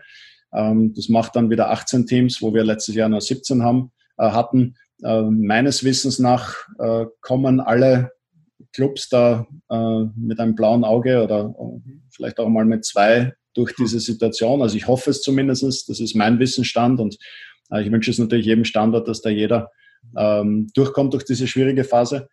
Ähm, 0.52 0.92
das 0.92 1.08
macht 1.08 1.36
dann 1.36 1.48
wieder 1.48 1.70
18 1.70 2.06
Teams, 2.06 2.42
wo 2.42 2.52
wir 2.52 2.64
letztes 2.64 2.96
Jahr 2.96 3.08
nur 3.08 3.22
17 3.22 3.62
haben, 3.62 3.92
äh, 4.18 4.30
hatten. 4.30 4.76
Meines 5.02 5.82
Wissens 5.82 6.18
nach 6.18 6.66
kommen 7.22 7.58
alle 7.58 8.10
Clubs 8.74 9.08
da 9.08 9.46
mit 10.14 10.38
einem 10.38 10.54
blauen 10.54 10.84
Auge 10.84 11.24
oder 11.24 11.54
vielleicht 12.10 12.38
auch 12.38 12.50
mal 12.50 12.66
mit 12.66 12.84
zwei 12.84 13.32
durch 13.54 13.74
diese 13.74 13.98
Situation. 13.98 14.60
Also 14.60 14.76
ich 14.76 14.86
hoffe 14.86 15.08
es 15.08 15.22
zumindest. 15.22 15.88
Das 15.88 16.00
ist 16.00 16.14
mein 16.14 16.38
Wissensstand 16.38 17.00
und 17.00 17.16
ich 17.80 17.90
wünsche 17.90 18.10
es 18.10 18.18
natürlich 18.18 18.44
jedem 18.44 18.66
Standort, 18.66 19.08
dass 19.08 19.22
da 19.22 19.30
jeder 19.30 19.70
ähm, 20.16 20.68
durchkommt 20.74 21.14
durch 21.14 21.24
diese 21.24 21.46
schwierige 21.46 21.84
Phase. 21.84 22.28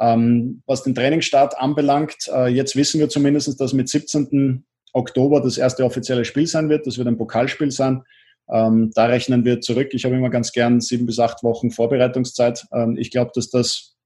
Ähm, 0.00 0.62
was 0.66 0.84
den 0.84 0.94
Trainingsstart 0.94 1.58
anbelangt, 1.58 2.28
äh, 2.32 2.48
jetzt 2.48 2.76
wissen 2.76 3.00
wir 3.00 3.08
zumindest, 3.08 3.60
dass 3.60 3.72
mit 3.72 3.88
17. 3.88 4.64
Oktober 4.92 5.40
das 5.40 5.58
erste 5.58 5.84
offizielle 5.84 6.24
Spiel 6.24 6.46
sein 6.46 6.68
wird. 6.68 6.86
Das 6.86 6.98
wird 6.98 7.08
ein 7.08 7.18
Pokalspiel 7.18 7.70
sein. 7.70 8.02
Ähm, 8.50 8.90
da 8.94 9.06
rechnen 9.06 9.44
wir 9.44 9.60
zurück. 9.60 9.88
Ich 9.92 10.04
habe 10.04 10.16
immer 10.16 10.30
ganz 10.30 10.52
gern 10.52 10.80
sieben 10.80 11.06
bis 11.06 11.18
acht 11.18 11.42
Wochen 11.42 11.70
Vorbereitungszeit. 11.70 12.66
Ähm, 12.72 12.96
ich 12.96 13.10
glaube, 13.10 13.32
dass 13.34 13.50
das 13.50 13.96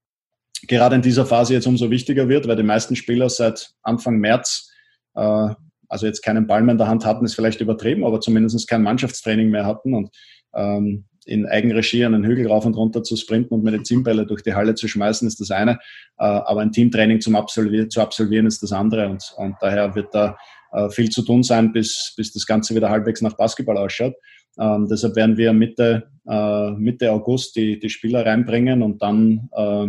gerade 0.67 0.95
in 0.95 1.01
dieser 1.01 1.25
Phase 1.25 1.53
jetzt 1.53 1.67
umso 1.67 1.89
wichtiger 1.89 2.27
wird, 2.27 2.47
weil 2.47 2.55
die 2.55 2.63
meisten 2.63 2.95
Spieler 2.95 3.29
seit 3.29 3.71
Anfang 3.83 4.17
März, 4.17 4.71
äh, 5.15 5.49
also 5.87 6.05
jetzt 6.05 6.21
keinen 6.21 6.47
Ball 6.47 6.61
mehr 6.61 6.73
in 6.73 6.77
der 6.77 6.87
Hand 6.87 7.05
hatten, 7.05 7.25
ist 7.25 7.35
vielleicht 7.35 7.61
übertrieben, 7.61 8.03
aber 8.03 8.19
zumindest 8.19 8.67
kein 8.67 8.83
Mannschaftstraining 8.83 9.49
mehr 9.49 9.65
hatten. 9.65 9.93
Und 9.93 10.09
ähm, 10.55 11.05
in 11.25 11.45
Eigenregie 11.45 12.05
einen 12.05 12.25
Hügel 12.25 12.47
rauf 12.47 12.65
und 12.65 12.75
runter 12.75 13.03
zu 13.03 13.15
sprinten 13.15 13.53
und 13.53 13.63
Medizinbälle 13.63 14.25
durch 14.25 14.41
die 14.41 14.53
Halle 14.53 14.75
zu 14.75 14.87
schmeißen, 14.87 15.27
ist 15.27 15.39
das 15.39 15.51
eine. 15.51 15.79
Äh, 16.17 16.25
aber 16.25 16.61
ein 16.61 16.71
Teamtraining 16.71 17.21
zum 17.21 17.35
Absolvieren, 17.35 17.89
zu 17.89 18.01
absolvieren 18.01 18.45
ist 18.45 18.61
das 18.63 18.71
andere. 18.71 19.07
Und, 19.09 19.33
und 19.37 19.55
daher 19.61 19.95
wird 19.95 20.13
da 20.13 20.37
äh, 20.71 20.89
viel 20.89 21.09
zu 21.09 21.21
tun 21.23 21.43
sein, 21.43 21.71
bis, 21.71 22.13
bis 22.17 22.33
das 22.33 22.45
Ganze 22.45 22.75
wieder 22.75 22.89
halbwegs 22.89 23.21
nach 23.21 23.33
Basketball 23.33 23.77
ausschaut. 23.77 24.13
Ähm, 24.59 24.87
deshalb 24.89 25.15
werden 25.15 25.37
wir 25.37 25.53
Mitte, 25.53 26.07
äh, 26.27 26.71
Mitte 26.71 27.11
August 27.11 27.55
die, 27.55 27.79
die 27.79 27.89
Spieler 27.89 28.25
reinbringen 28.25 28.81
und 28.81 29.01
dann 29.01 29.49
äh, 29.53 29.87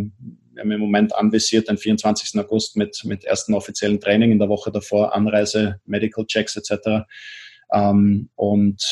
wir 0.54 0.62
haben 0.62 0.70
im 0.70 0.80
Moment 0.80 1.14
anvisiert 1.14 1.68
den 1.68 1.76
24. 1.76 2.38
August 2.40 2.76
mit, 2.76 3.02
mit 3.04 3.24
ersten 3.24 3.54
offiziellen 3.54 4.00
Training 4.00 4.32
in 4.32 4.38
der 4.38 4.48
Woche 4.48 4.70
davor, 4.70 5.14
Anreise, 5.14 5.80
Medical 5.84 6.26
Checks 6.26 6.56
etc. 6.56 7.04
Ähm, 7.72 8.30
und 8.36 8.82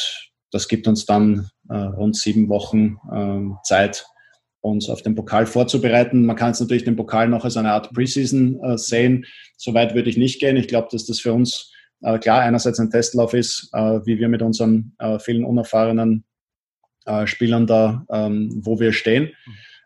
das 0.53 0.69
gibt 0.69 0.87
uns 0.87 1.07
dann 1.07 1.49
äh, 1.69 1.75
rund 1.75 2.15
sieben 2.15 2.49
Wochen 2.49 2.99
äh, 3.11 3.55
Zeit, 3.65 4.07
uns 4.61 4.88
auf 4.88 5.03
den 5.03 5.17
Pokal 5.17 5.47
vorzubereiten. 5.47 6.25
Man 6.25 6.37
kann 6.37 6.53
es 6.53 6.61
natürlich 6.61 6.85
den 6.85 6.95
Pokal 6.95 7.29
noch 7.29 7.45
als 7.45 7.57
eine 7.57 7.73
Art 7.73 7.93
Preseason 7.93 8.62
äh, 8.62 8.79
sehen. 8.79 9.25
Soweit 9.57 9.95
würde 9.95 10.11
ich 10.11 10.17
nicht 10.17 10.41
gehen. 10.41 10.57
Ich 10.57 10.69
glaube, 10.69 10.88
dass 10.93 11.07
das 11.07 11.21
für 11.21 11.33
uns 11.33 11.73
äh, 12.03 12.19
klar 12.19 12.41
einerseits 12.43 12.79
ein 12.79 12.91
Testlauf 12.91 13.35
ist, 13.35 13.71
äh, 13.73 14.01
wie 14.05 14.19
wir 14.19 14.29
mit 14.29 14.43
unseren 14.43 14.95
äh, 14.99 15.19
vielen 15.19 15.45
unerfahrenen 15.45 16.25
äh, 17.07 17.27
Spielern 17.27 17.67
da, 17.67 18.05
ähm, 18.11 18.61
wo 18.62 18.79
wir 18.79 18.93
stehen. 18.93 19.33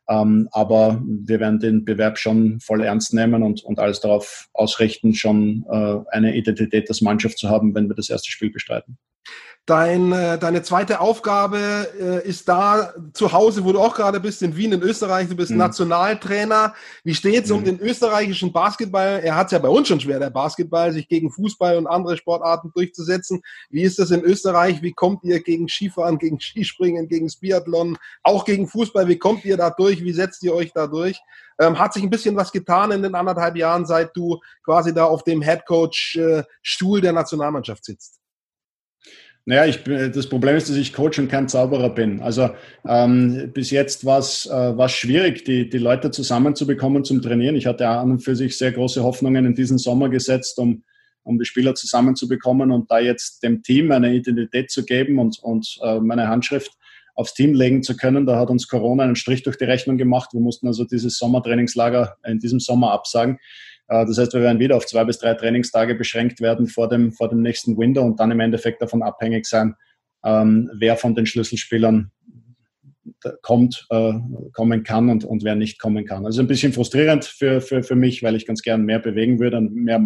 Ähm, 0.08 0.48
aber 0.52 1.02
wir 1.04 1.40
werden 1.40 1.58
den 1.58 1.84
Bewerb 1.84 2.18
schon 2.18 2.60
voll 2.60 2.82
ernst 2.82 3.14
nehmen 3.14 3.42
und, 3.42 3.64
und 3.64 3.78
alles 3.78 4.00
darauf 4.00 4.48
ausrichten, 4.52 5.14
schon 5.14 5.64
äh, 5.70 5.96
eine 6.10 6.36
Identität 6.36 6.88
als 6.88 7.00
Mannschaft 7.00 7.38
zu 7.38 7.48
haben, 7.48 7.74
wenn 7.74 7.88
wir 7.88 7.94
das 7.94 8.10
erste 8.10 8.30
Spiel 8.30 8.50
bestreiten. 8.50 8.98
Dein, 9.66 10.12
äh, 10.12 10.38
deine 10.38 10.62
zweite 10.62 11.00
Aufgabe 11.00 11.88
äh, 12.00 12.28
ist 12.28 12.48
da 12.48 12.94
zu 13.12 13.32
Hause, 13.32 13.64
wo 13.64 13.72
du 13.72 13.80
auch 13.80 13.96
gerade 13.96 14.20
bist, 14.20 14.40
in 14.42 14.56
Wien 14.56 14.70
in 14.70 14.80
Österreich. 14.80 15.28
Du 15.28 15.34
bist 15.34 15.50
mhm. 15.50 15.56
Nationaltrainer. 15.56 16.72
Wie 17.02 17.16
steht 17.16 17.46
es 17.46 17.50
mhm. 17.50 17.56
um 17.56 17.64
den 17.64 17.80
österreichischen 17.80 18.52
Basketball? 18.52 19.20
Er 19.24 19.34
hat 19.34 19.46
es 19.46 19.52
ja 19.52 19.58
bei 19.58 19.68
uns 19.68 19.88
schon 19.88 19.98
schwer, 19.98 20.20
der 20.20 20.30
Basketball, 20.30 20.92
sich 20.92 21.08
gegen 21.08 21.32
Fußball 21.32 21.78
und 21.78 21.88
andere 21.88 22.16
Sportarten 22.16 22.70
durchzusetzen. 22.72 23.42
Wie 23.68 23.82
ist 23.82 23.98
das 23.98 24.12
in 24.12 24.22
Österreich? 24.22 24.82
Wie 24.82 24.92
kommt 24.92 25.24
ihr 25.24 25.40
gegen 25.40 25.68
Skifahren, 25.68 26.18
gegen 26.18 26.38
Skispringen, 26.38 27.08
gegen 27.08 27.28
Biathlon, 27.40 27.98
auch 28.22 28.44
gegen 28.44 28.68
Fußball? 28.68 29.08
Wie 29.08 29.18
kommt 29.18 29.44
ihr 29.44 29.56
da 29.56 29.70
durch? 29.70 30.00
Wie 30.04 30.12
setzt 30.12 30.44
ihr 30.44 30.54
euch 30.54 30.72
da 30.74 30.86
durch? 30.86 31.18
Ähm, 31.58 31.76
hat 31.76 31.92
sich 31.92 32.04
ein 32.04 32.10
bisschen 32.10 32.36
was 32.36 32.52
getan 32.52 32.92
in 32.92 33.02
den 33.02 33.16
anderthalb 33.16 33.56
Jahren, 33.56 33.84
seit 33.84 34.16
du 34.16 34.38
quasi 34.64 34.94
da 34.94 35.06
auf 35.06 35.24
dem 35.24 35.42
Headcoach-Stuhl 35.42 36.98
äh, 36.98 37.02
der 37.02 37.12
Nationalmannschaft 37.12 37.84
sitzt? 37.84 38.20
Naja, 39.48 39.64
ich, 39.66 39.84
das 39.84 40.28
Problem 40.28 40.56
ist, 40.56 40.68
dass 40.68 40.76
ich 40.76 40.92
Coach 40.92 41.20
und 41.20 41.28
kein 41.28 41.48
Zauberer 41.48 41.90
bin. 41.90 42.20
Also 42.20 42.50
ähm, 42.84 43.52
bis 43.54 43.70
jetzt 43.70 44.04
war 44.04 44.18
es 44.18 44.44
äh, 44.46 44.88
schwierig, 44.88 45.44
die, 45.44 45.70
die 45.70 45.78
Leute 45.78 46.10
zusammenzubekommen 46.10 47.04
zum 47.04 47.22
Trainieren. 47.22 47.54
Ich 47.54 47.66
hatte 47.66 47.86
an 47.86 48.10
und 48.10 48.24
für 48.24 48.34
sich 48.34 48.58
sehr 48.58 48.72
große 48.72 49.04
Hoffnungen 49.04 49.46
in 49.46 49.54
diesen 49.54 49.78
Sommer 49.78 50.08
gesetzt, 50.08 50.58
um, 50.58 50.82
um 51.22 51.38
die 51.38 51.44
Spieler 51.44 51.76
zusammenzubekommen 51.76 52.72
und 52.72 52.90
da 52.90 52.98
jetzt 52.98 53.44
dem 53.44 53.62
Team 53.62 53.92
eine 53.92 54.12
Identität 54.12 54.72
zu 54.72 54.84
geben 54.84 55.20
und, 55.20 55.38
und 55.38 55.78
äh, 55.80 56.00
meine 56.00 56.26
Handschrift 56.26 56.72
aufs 57.14 57.32
Team 57.32 57.54
legen 57.54 57.84
zu 57.84 57.96
können. 57.96 58.26
Da 58.26 58.40
hat 58.40 58.50
uns 58.50 58.66
Corona 58.66 59.04
einen 59.04 59.14
Strich 59.14 59.44
durch 59.44 59.56
die 59.58 59.64
Rechnung 59.64 59.96
gemacht. 59.96 60.30
Wir 60.32 60.40
mussten 60.40 60.66
also 60.66 60.84
dieses 60.84 61.18
Sommertrainingslager 61.18 62.16
in 62.26 62.40
diesem 62.40 62.58
Sommer 62.58 62.90
absagen. 62.90 63.38
Äh, 63.88 64.06
das 64.06 64.18
heißt, 64.18 64.34
wir 64.34 64.42
werden 64.42 64.58
wieder 64.58 64.76
auf 64.76 64.86
zwei 64.86 65.04
bis 65.04 65.18
drei 65.18 65.34
Trainingstage 65.34 65.94
beschränkt 65.94 66.40
werden 66.40 66.66
vor 66.66 66.88
dem, 66.88 67.12
vor 67.12 67.28
dem 67.28 67.42
nächsten 67.42 67.76
Window 67.76 68.02
und 68.02 68.20
dann 68.20 68.30
im 68.30 68.40
Endeffekt 68.40 68.82
davon 68.82 69.02
abhängig 69.02 69.46
sein, 69.46 69.74
ähm, 70.24 70.70
wer 70.78 70.96
von 70.96 71.14
den 71.14 71.26
Schlüsselspielern 71.26 72.10
kommt, 73.42 73.86
äh, 73.90 74.12
kommen 74.52 74.82
kann 74.82 75.08
und, 75.08 75.24
und 75.24 75.44
wer 75.44 75.54
nicht 75.54 75.80
kommen 75.80 76.04
kann. 76.04 76.26
Also 76.26 76.40
ein 76.40 76.48
bisschen 76.48 76.72
frustrierend 76.72 77.24
für, 77.24 77.60
für, 77.60 77.82
für 77.82 77.94
mich, 77.94 78.22
weil 78.22 78.34
ich 78.34 78.46
ganz 78.46 78.62
gern 78.62 78.84
mehr 78.84 78.98
bewegen 78.98 79.38
würde 79.38 79.58
und 79.58 79.74
mehr 79.74 80.04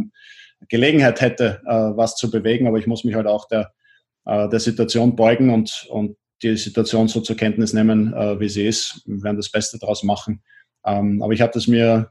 Gelegenheit 0.69 1.21
hätte, 1.21 1.61
äh, 1.67 1.73
was 1.73 2.17
zu 2.17 2.31
bewegen, 2.31 2.67
aber 2.67 2.79
ich 2.79 2.87
muss 2.87 3.05
mich 3.05 3.15
halt 3.15 3.27
auch 3.27 3.49
der, 3.49 3.73
der 4.27 4.61
Situation 4.61 5.17
beugen 5.17 5.49
und, 5.49 5.87
und 5.89 6.17
die 6.43 6.55
Situation 6.57 7.09
so 7.09 7.23
zur 7.23 7.37
Kenntnis 7.39 7.73
nehmen, 7.73 8.13
wie 8.39 8.51
sie 8.51 8.67
ist. 8.67 9.03
Wir 9.07 9.23
werden 9.23 9.39
das 9.39 9.51
Beste 9.51 9.79
daraus 9.79 10.03
machen. 10.03 10.43
Ähm, 10.85 11.23
aber 11.23 11.33
ich 11.33 11.41
habe 11.41 11.53
das 11.55 11.67
mir 11.67 12.11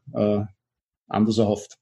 anders 1.10 1.38
erhofft. 1.38 1.78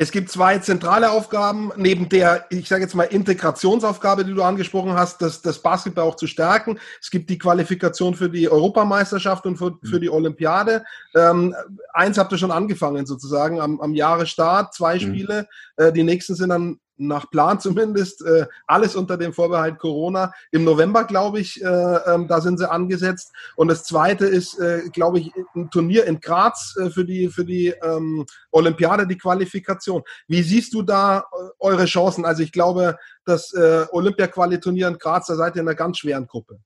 Es 0.00 0.12
gibt 0.12 0.30
zwei 0.30 0.58
zentrale 0.58 1.10
Aufgaben, 1.10 1.72
neben 1.74 2.08
der, 2.08 2.46
ich 2.50 2.68
sage 2.68 2.84
jetzt 2.84 2.94
mal, 2.94 3.02
Integrationsaufgabe, 3.02 4.24
die 4.24 4.32
du 4.32 4.44
angesprochen 4.44 4.92
hast, 4.92 5.20
das, 5.20 5.42
das 5.42 5.60
Basketball 5.60 6.04
auch 6.04 6.14
zu 6.14 6.28
stärken. 6.28 6.78
Es 7.00 7.10
gibt 7.10 7.28
die 7.30 7.38
Qualifikation 7.38 8.14
für 8.14 8.30
die 8.30 8.48
Europameisterschaft 8.48 9.44
und 9.44 9.56
für, 9.56 9.76
für 9.82 9.98
die 9.98 10.08
Olympiade. 10.08 10.84
Ähm, 11.16 11.52
eins 11.92 12.16
habt 12.16 12.30
ihr 12.30 12.38
schon 12.38 12.52
angefangen 12.52 13.06
sozusagen 13.06 13.60
am, 13.60 13.80
am 13.80 13.92
Jahresstart, 13.92 14.72
zwei 14.72 14.94
mhm. 14.94 15.00
Spiele. 15.00 15.48
Mhm. 15.76 15.84
Äh, 15.84 15.92
die 15.92 16.04
nächsten 16.04 16.36
sind 16.36 16.50
dann 16.50 16.78
nach 16.98 17.30
Plan 17.30 17.60
zumindest, 17.60 18.24
äh, 18.24 18.46
alles 18.66 18.96
unter 18.96 19.16
dem 19.16 19.32
Vorbehalt 19.32 19.78
Corona. 19.78 20.32
Im 20.50 20.64
November, 20.64 21.04
glaube 21.04 21.40
ich, 21.40 21.62
äh, 21.62 21.66
ähm, 21.66 22.28
da 22.28 22.40
sind 22.40 22.58
sie 22.58 22.70
angesetzt. 22.70 23.32
Und 23.56 23.68
das 23.68 23.84
zweite 23.84 24.26
ist, 24.26 24.58
äh, 24.58 24.88
glaube 24.92 25.20
ich, 25.20 25.32
ein 25.54 25.70
Turnier 25.70 26.04
in 26.06 26.20
Graz 26.20 26.76
äh, 26.80 26.90
für 26.90 27.04
die, 27.04 27.28
für 27.28 27.44
die 27.44 27.68
ähm, 27.82 28.26
Olympiade, 28.50 29.06
die 29.06 29.18
Qualifikation. 29.18 30.02
Wie 30.26 30.42
siehst 30.42 30.74
du 30.74 30.82
da 30.82 31.18
äh, 31.18 31.22
eure 31.58 31.86
Chancen? 31.86 32.24
Also 32.24 32.42
ich 32.42 32.52
glaube, 32.52 32.96
das 33.24 33.52
äh, 33.52 33.86
Olympia-Quali-Turnier 33.90 34.88
in 34.88 34.98
Graz, 34.98 35.26
da 35.26 35.36
seid 35.36 35.56
ihr 35.56 35.62
in 35.62 35.68
einer 35.68 35.76
ganz 35.76 35.98
schweren 35.98 36.26
Gruppe. 36.26 36.58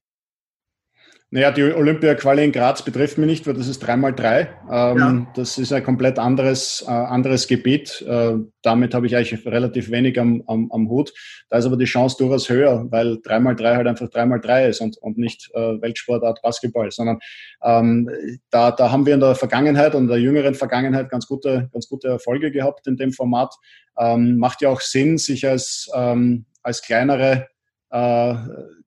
Naja, 1.33 1.49
die 1.49 1.63
Olympia-Quali 1.63 2.45
in 2.45 2.51
Graz 2.51 2.85
betrifft 2.85 3.17
mich 3.17 3.25
nicht, 3.25 3.47
weil 3.47 3.55
das 3.55 3.67
ist 3.67 3.83
3x3. 3.83 4.49
Ähm, 4.71 4.97
ja. 4.99 5.27
Das 5.33 5.57
ist 5.57 5.73
ein 5.73 5.83
komplett 5.83 6.19
anderes, 6.19 6.85
äh, 6.87 6.91
anderes 6.91 7.47
Gebiet. 7.47 8.03
Äh, 8.07 8.35
damit 8.61 8.93
habe 8.93 9.07
ich 9.07 9.15
eigentlich 9.15 9.43
relativ 9.47 9.89
wenig 9.89 10.19
am, 10.19 10.43
am, 10.45 10.71
am, 10.71 10.87
Hut. 10.89 11.11
Da 11.49 11.57
ist 11.57 11.65
aber 11.65 11.75
die 11.75 11.85
Chance 11.85 12.17
durchaus 12.19 12.49
höher, 12.49 12.85
weil 12.91 13.13
3x3 13.15 13.75
halt 13.75 13.87
einfach 13.87 14.09
3x3 14.09 14.67
ist 14.67 14.81
und, 14.81 14.95
und 14.99 15.17
nicht 15.17 15.49
äh, 15.55 15.81
Weltsportart 15.81 16.39
Basketball, 16.43 16.91
sondern 16.91 17.17
ähm, 17.63 18.11
da, 18.51 18.69
da 18.69 18.91
haben 18.91 19.07
wir 19.07 19.15
in 19.15 19.19
der 19.19 19.33
Vergangenheit 19.33 19.95
und 19.95 20.03
in 20.03 20.09
der 20.09 20.19
jüngeren 20.19 20.53
Vergangenheit 20.53 21.09
ganz 21.09 21.25
gute, 21.25 21.67
ganz 21.73 21.89
gute 21.89 22.09
Erfolge 22.09 22.51
gehabt 22.51 22.85
in 22.85 22.95
dem 22.95 23.11
Format. 23.11 23.55
Ähm, 23.97 24.37
macht 24.37 24.61
ja 24.61 24.69
auch 24.69 24.81
Sinn, 24.81 25.17
sich 25.17 25.47
als, 25.47 25.89
ähm, 25.95 26.45
als 26.61 26.83
kleinere 26.83 27.47
äh, 27.93 28.35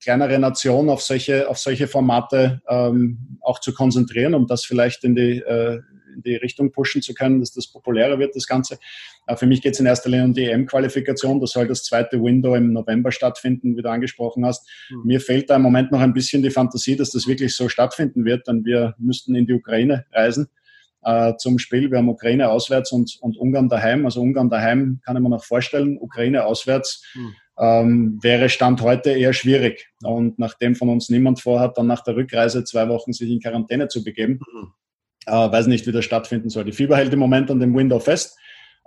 kleinere 0.02 0.38
Nation 0.40 0.90
auf 0.90 1.00
solche, 1.00 1.48
auf 1.48 1.58
solche 1.58 1.86
Formate 1.86 2.60
ähm, 2.68 3.38
auch 3.40 3.60
zu 3.60 3.72
konzentrieren, 3.72 4.34
um 4.34 4.48
das 4.48 4.64
vielleicht 4.64 5.04
in 5.04 5.14
die, 5.14 5.38
äh, 5.38 5.80
in 6.12 6.22
die 6.24 6.34
Richtung 6.34 6.72
pushen 6.72 7.02
zu 7.02 7.14
können, 7.14 7.38
dass 7.38 7.52
das 7.52 7.68
populärer 7.68 8.18
wird, 8.18 8.34
das 8.34 8.48
Ganze. 8.48 8.78
Äh, 9.28 9.36
für 9.36 9.46
mich 9.46 9.62
geht 9.62 9.74
es 9.74 9.80
in 9.80 9.86
erster 9.86 10.10
Linie 10.10 10.24
um 10.24 10.34
die 10.34 10.46
EM-Qualifikation. 10.46 11.40
Das 11.40 11.52
soll 11.52 11.68
das 11.68 11.84
zweite 11.84 12.20
Window 12.20 12.56
im 12.56 12.72
November 12.72 13.12
stattfinden, 13.12 13.76
wie 13.76 13.82
du 13.82 13.88
angesprochen 13.88 14.44
hast. 14.44 14.68
Mhm. 14.90 15.02
Mir 15.04 15.20
fehlt 15.20 15.50
da 15.50 15.56
im 15.56 15.62
Moment 15.62 15.92
noch 15.92 16.00
ein 16.00 16.12
bisschen 16.12 16.42
die 16.42 16.50
Fantasie, 16.50 16.96
dass 16.96 17.12
das 17.12 17.28
wirklich 17.28 17.54
so 17.54 17.68
stattfinden 17.68 18.24
wird, 18.24 18.48
denn 18.48 18.64
wir 18.64 18.96
müssten 18.98 19.36
in 19.36 19.46
die 19.46 19.52
Ukraine 19.52 20.06
reisen 20.12 20.48
äh, 21.04 21.34
zum 21.38 21.60
Spiel. 21.60 21.92
Wir 21.92 21.98
haben 21.98 22.08
Ukraine 22.08 22.50
auswärts 22.50 22.90
und, 22.90 23.18
und 23.20 23.36
Ungarn 23.36 23.68
daheim. 23.68 24.04
Also 24.04 24.20
Ungarn 24.20 24.50
daheim 24.50 25.00
kann 25.04 25.16
ich 25.16 25.22
mir 25.22 25.28
noch 25.28 25.44
vorstellen, 25.44 25.96
Ukraine 25.96 26.44
auswärts. 26.44 27.04
Mhm 27.14 27.36
ähm, 27.58 28.18
wäre 28.22 28.48
Stand 28.48 28.82
heute 28.82 29.10
eher 29.10 29.32
schwierig. 29.32 29.88
Und 30.02 30.38
nachdem 30.38 30.74
von 30.74 30.88
uns 30.88 31.08
niemand 31.08 31.40
vorhat, 31.40 31.78
dann 31.78 31.86
nach 31.86 32.02
der 32.02 32.16
Rückreise 32.16 32.64
zwei 32.64 32.88
Wochen 32.88 33.12
sich 33.12 33.30
in 33.30 33.40
Quarantäne 33.40 33.88
zu 33.88 34.04
begeben, 34.04 34.40
mhm. 34.52 34.72
äh, 35.26 35.32
weiß 35.32 35.66
nicht, 35.66 35.86
wie 35.86 35.92
das 35.92 36.04
stattfinden 36.04 36.50
soll. 36.50 36.64
Die 36.64 36.72
Fieber 36.72 36.96
hält 36.96 37.12
im 37.12 37.18
Moment 37.18 37.50
an 37.50 37.60
dem 37.60 37.74
Window 37.74 37.98
fest. 37.98 38.38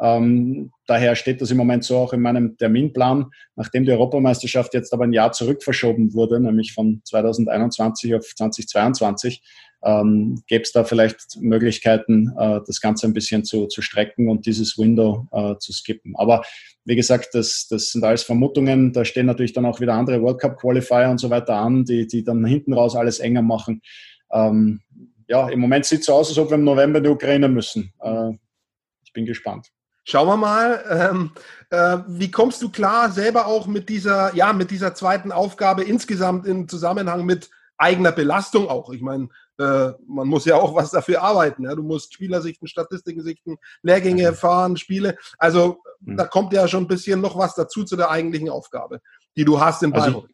Ähm, 0.02 0.72
daher 0.88 1.16
steht 1.16 1.42
das 1.42 1.52
im 1.52 1.58
Moment 1.58 1.84
so 1.84 1.98
auch 1.98 2.14
in 2.14 2.22
meinem 2.22 2.58
Terminplan. 2.58 3.32
Nachdem 3.56 3.86
die 3.86 3.92
Europameisterschaft 3.92 4.74
jetzt 4.74 4.94
aber 4.94 5.04
ein 5.04 5.14
Jahr 5.14 5.32
zurück 5.32 5.64
verschoben 5.64 6.14
wurde, 6.14 6.40
nämlich 6.40 6.74
von 6.74 7.02
2021 7.04 8.16
auf 8.16 8.26
2022, 8.36 9.42
ähm, 9.84 10.42
gäbe 10.48 10.64
es 10.64 10.72
da 10.72 10.84
vielleicht 10.84 11.38
Möglichkeiten, 11.40 12.34
äh, 12.38 12.60
das 12.66 12.82
Ganze 12.82 13.08
ein 13.08 13.14
bisschen 13.14 13.46
zu, 13.46 13.68
zu 13.68 13.82
strecken 13.82 14.30
und 14.30 14.46
dieses 14.46 14.78
Window 14.78 15.28
äh, 15.32 15.56
zu 15.58 15.72
skippen. 15.72 16.16
Aber 16.18 16.44
wie 16.86 16.96
gesagt, 16.96 17.30
das, 17.34 17.68
das 17.70 17.92
sind 17.92 18.04
alles 18.04 18.24
Vermutungen. 18.24 18.92
Da 18.94 19.06
stehen 19.06 19.26
natürlich 19.26 19.54
dann 19.54 19.66
auch 19.66 19.80
wieder 19.80 19.94
andere 19.94 20.22
World 20.22 20.40
Cup 20.40 20.60
Qualifier 20.60 21.10
und 21.10 21.20
so 21.20 21.30
weiter 21.30 21.56
an, 21.56 21.86
die, 21.86 22.08
die 22.08 22.24
dann 22.24 22.46
hinten 22.46 22.74
raus 22.74 22.96
alles 22.96 23.20
enger 23.20 23.42
machen. 23.42 23.82
Ähm, 24.32 24.82
ja, 25.28 25.48
im 25.50 25.60
Moment 25.60 25.86
sieht 25.86 26.02
es 26.02 26.08
so 26.08 26.14
aus, 26.14 26.30
als 26.30 26.38
ob 26.40 26.50
wir 26.50 26.56
im 26.56 26.64
November 26.64 26.98
in 26.98 27.04
die 27.04 27.10
Ukraine 27.10 27.48
müssen. 27.48 27.94
Äh, 28.02 28.32
ich 29.04 29.14
bin 29.14 29.26
gespannt. 29.26 29.72
Schauen 30.10 30.28
wir 30.28 30.38
mal, 30.38 30.84
ähm, 30.90 31.32
äh, 31.70 32.00
wie 32.08 32.32
kommst 32.32 32.64
du 32.64 32.70
klar 32.70 33.12
selber 33.12 33.46
auch 33.46 33.68
mit 33.68 33.90
dieser, 33.90 34.34
ja, 34.34 34.54
mit 34.54 34.72
dieser 34.72 34.96
zweiten 34.96 35.32
Aufgabe 35.32 35.84
insgesamt 35.84 36.48
im 36.48 36.68
Zusammenhang 36.68 37.28
mit 37.28 37.52
eigener 37.78 38.12
Belastung 38.12 38.68
auch? 38.70 38.92
Ich 38.92 39.02
meine, 39.02 39.30
äh, 39.60 39.92
man 40.08 40.28
muss 40.28 40.46
ja 40.46 40.56
auch 40.56 40.74
was 40.74 40.90
dafür 40.90 41.22
arbeiten. 41.22 41.66
Ja? 41.66 41.76
Du 41.76 41.84
musst 41.84 42.12
Spieler 42.12 42.42
sichten, 42.42 42.66
Statistiken 42.66 43.22
sichten, 43.22 43.58
Lehrgänge 43.84 44.34
fahren, 44.34 44.78
Spiele. 44.78 45.16
Also 45.38 45.78
mhm. 46.00 46.18
da 46.18 46.26
kommt 46.26 46.54
ja 46.54 46.68
schon 46.68 46.86
ein 46.86 46.88
bisschen 46.88 47.22
noch 47.22 47.38
was 47.38 47.54
dazu 47.54 47.84
zu 47.84 47.96
der 47.96 48.10
eigentlichen 48.10 48.50
Aufgabe, 48.50 49.02
die 49.38 49.46
du 49.46 49.60
hast 49.60 49.84
in 49.84 49.94
also, 49.94 50.12
Bayreuth. 50.12 50.30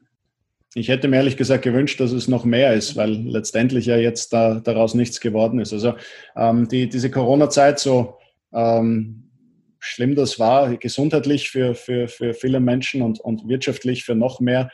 Ich 0.73 0.87
hätte 0.87 1.09
mir 1.09 1.17
ehrlich 1.17 1.35
gesagt 1.35 1.63
gewünscht, 1.65 1.99
dass 1.99 2.13
es 2.13 2.29
noch 2.29 2.45
mehr 2.45 2.73
ist, 2.75 2.95
weil 2.95 3.11
letztendlich 3.11 3.87
ja 3.87 3.97
jetzt 3.97 4.31
da, 4.31 4.61
daraus 4.61 4.93
nichts 4.93 5.19
geworden 5.19 5.59
ist. 5.59 5.73
Also 5.73 5.95
ähm, 6.37 6.69
die, 6.69 6.87
diese 6.87 7.11
Corona-Zeit, 7.11 7.79
so 7.79 8.17
ähm, 8.53 9.24
schlimm 9.85 10.15
das 10.15 10.39
war, 10.39 10.75
gesundheitlich 10.77 11.49
für, 11.49 11.75
für, 11.75 12.07
für 12.07 12.33
viele 12.33 12.59
Menschen 12.59 13.01
und, 13.01 13.19
und 13.19 13.47
wirtschaftlich 13.47 14.03
für 14.03 14.15
noch 14.15 14.39
mehr, 14.39 14.69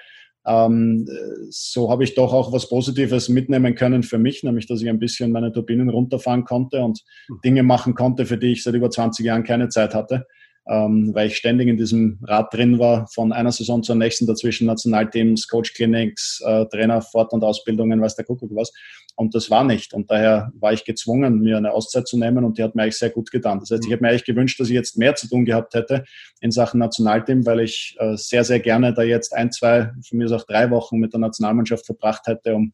ähm, 0.45 1.07
so 1.49 1.91
habe 1.91 2.03
ich 2.03 2.15
doch 2.15 2.33
auch 2.33 2.51
was 2.51 2.67
Positives 2.67 3.29
mitnehmen 3.29 3.75
können 3.75 4.01
für 4.01 4.17
mich, 4.17 4.41
nämlich 4.43 4.65
dass 4.65 4.81
ich 4.81 4.89
ein 4.89 4.97
bisschen 4.97 5.31
meine 5.31 5.51
Turbinen 5.51 5.89
runterfahren 5.89 6.45
konnte 6.45 6.81
und 6.81 7.01
hm. 7.27 7.39
Dinge 7.45 7.63
machen 7.63 7.93
konnte, 7.93 8.25
für 8.25 8.37
die 8.37 8.53
ich 8.53 8.63
seit 8.63 8.73
über 8.73 8.89
20 8.89 9.25
Jahren 9.25 9.43
keine 9.43 9.69
Zeit 9.69 9.93
hatte 9.93 10.25
ähm, 10.67 11.13
weil 11.13 11.27
ich 11.27 11.37
ständig 11.37 11.67
in 11.67 11.77
diesem 11.77 12.19
Rad 12.23 12.53
drin 12.53 12.77
war, 12.77 13.07
von 13.07 13.31
einer 13.31 13.51
Saison 13.51 13.81
zur 13.81 13.95
nächsten, 13.95 14.27
dazwischen 14.27 14.67
Nationalteams, 14.67 15.47
Coach-Clinics, 15.47 16.41
äh, 16.45 16.65
Trainer, 16.67 17.01
Fort- 17.01 17.33
und 17.33 17.43
Ausbildungen, 17.43 17.99
weiß 17.99 18.15
der 18.15 18.25
Kuckuck 18.25 18.51
was. 18.53 18.71
Und 19.15 19.35
das 19.35 19.49
war 19.49 19.63
nicht. 19.63 19.93
Und 19.93 20.09
daher 20.09 20.51
war 20.59 20.71
ich 20.71 20.85
gezwungen, 20.85 21.39
mir 21.39 21.57
eine 21.57 21.71
Auszeit 21.71 22.07
zu 22.07 22.17
nehmen 22.17 22.45
und 22.45 22.57
die 22.57 22.63
hat 22.63 22.75
mir 22.75 22.83
eigentlich 22.83 22.97
sehr 22.97 23.09
gut 23.09 23.31
getan. 23.31 23.59
Das 23.59 23.71
heißt, 23.71 23.83
ich 23.85 23.91
hätte 23.91 24.03
mir 24.03 24.09
eigentlich 24.09 24.25
gewünscht, 24.25 24.59
dass 24.59 24.69
ich 24.69 24.73
jetzt 24.73 24.97
mehr 24.97 25.15
zu 25.15 25.27
tun 25.27 25.45
gehabt 25.45 25.73
hätte 25.73 26.05
in 26.39 26.51
Sachen 26.51 26.79
Nationalteam, 26.79 27.45
weil 27.45 27.61
ich 27.61 27.95
äh, 27.99 28.15
sehr, 28.15 28.43
sehr 28.43 28.59
gerne 28.59 28.93
da 28.93 29.01
jetzt 29.01 29.33
ein, 29.33 29.51
zwei, 29.51 29.91
von 30.07 30.17
mir 30.17 30.25
ist 30.25 30.31
auch 30.31 30.45
drei 30.45 30.69
Wochen 30.69 30.97
mit 30.97 31.13
der 31.13 31.19
Nationalmannschaft 31.19 31.85
verbracht 31.85 32.27
hätte, 32.27 32.55
um, 32.55 32.73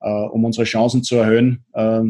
äh, 0.00 0.08
um 0.08 0.44
unsere 0.44 0.64
Chancen 0.64 1.02
zu 1.02 1.16
erhöhen, 1.16 1.64
äh, 1.72 2.02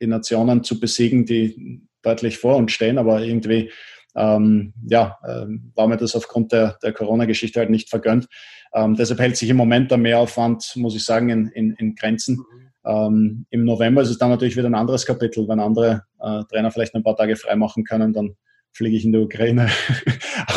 die 0.00 0.06
Nationen 0.06 0.62
zu 0.62 0.78
besiegen, 0.78 1.24
die 1.26 1.82
deutlich 2.02 2.38
vor 2.38 2.56
uns 2.56 2.72
stehen. 2.72 2.98
Aber 2.98 3.22
irgendwie 3.22 3.70
ähm, 4.18 4.74
ja, 4.86 5.16
ähm, 5.26 5.72
war 5.74 5.86
mir 5.86 5.96
das 5.96 6.16
aufgrund 6.16 6.52
der, 6.52 6.76
der 6.82 6.92
Corona-Geschichte 6.92 7.60
halt 7.60 7.70
nicht 7.70 7.88
vergönnt. 7.88 8.26
Ähm, 8.74 8.96
deshalb 8.96 9.20
hält 9.20 9.36
sich 9.36 9.48
im 9.48 9.56
Moment 9.56 9.90
der 9.90 9.98
Mehraufwand, 9.98 10.72
muss 10.76 10.96
ich 10.96 11.04
sagen, 11.04 11.28
in, 11.28 11.46
in, 11.48 11.74
in 11.74 11.94
Grenzen. 11.94 12.44
Ähm, 12.84 13.46
Im 13.50 13.64
November 13.64 14.02
ist 14.02 14.10
es 14.10 14.18
dann 14.18 14.30
natürlich 14.30 14.56
wieder 14.56 14.68
ein 14.68 14.74
anderes 14.74 15.06
Kapitel. 15.06 15.46
Wenn 15.48 15.60
andere 15.60 16.02
äh, 16.20 16.42
Trainer 16.50 16.70
vielleicht 16.70 16.94
ein 16.94 17.04
paar 17.04 17.16
Tage 17.16 17.36
frei 17.36 17.54
machen 17.54 17.84
können, 17.84 18.12
dann 18.12 18.34
fliege 18.72 18.96
ich 18.96 19.04
in 19.04 19.12
die 19.12 19.18
Ukraine, 19.18 19.68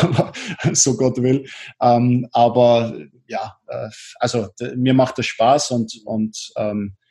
so 0.72 0.96
Gott 0.96 1.22
will. 1.22 1.46
Ähm, 1.80 2.28
aber 2.32 2.96
ja, 3.26 3.56
äh, 3.68 3.88
also 4.18 4.48
mir 4.76 4.94
macht 4.94 5.18
das 5.18 5.26
Spaß 5.26 5.70
und, 5.72 6.00
und 6.04 6.52
ähm, 6.56 6.94
äh, 6.94 7.01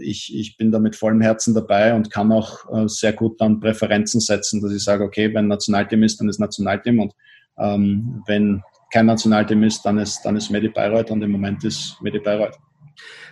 ich, 0.00 0.34
ich 0.34 0.56
bin 0.56 0.70
da 0.70 0.78
mit 0.78 0.96
vollem 0.96 1.20
Herzen 1.20 1.54
dabei 1.54 1.94
und 1.94 2.10
kann 2.10 2.32
auch 2.32 2.70
äh, 2.72 2.88
sehr 2.88 3.12
gut 3.12 3.40
dann 3.40 3.60
Präferenzen 3.60 4.20
setzen, 4.20 4.60
dass 4.60 4.72
ich 4.72 4.84
sage, 4.84 5.04
okay, 5.04 5.32
wenn 5.34 5.48
Nationalteam 5.48 6.02
ist, 6.02 6.20
dann 6.20 6.28
ist 6.28 6.38
Nationalteam 6.38 7.00
und 7.00 7.12
ähm, 7.58 8.22
wenn 8.26 8.62
kein 8.92 9.06
Nationalteam 9.06 9.62
ist, 9.64 9.82
dann 9.82 9.98
ist, 9.98 10.22
dann 10.22 10.36
ist 10.36 10.50
Medi 10.50 10.68
Bayreuth 10.68 11.10
und 11.10 11.22
im 11.22 11.32
Moment 11.32 11.64
ist 11.64 11.96
Medi 12.00 12.18
Bayreuth. 12.18 12.56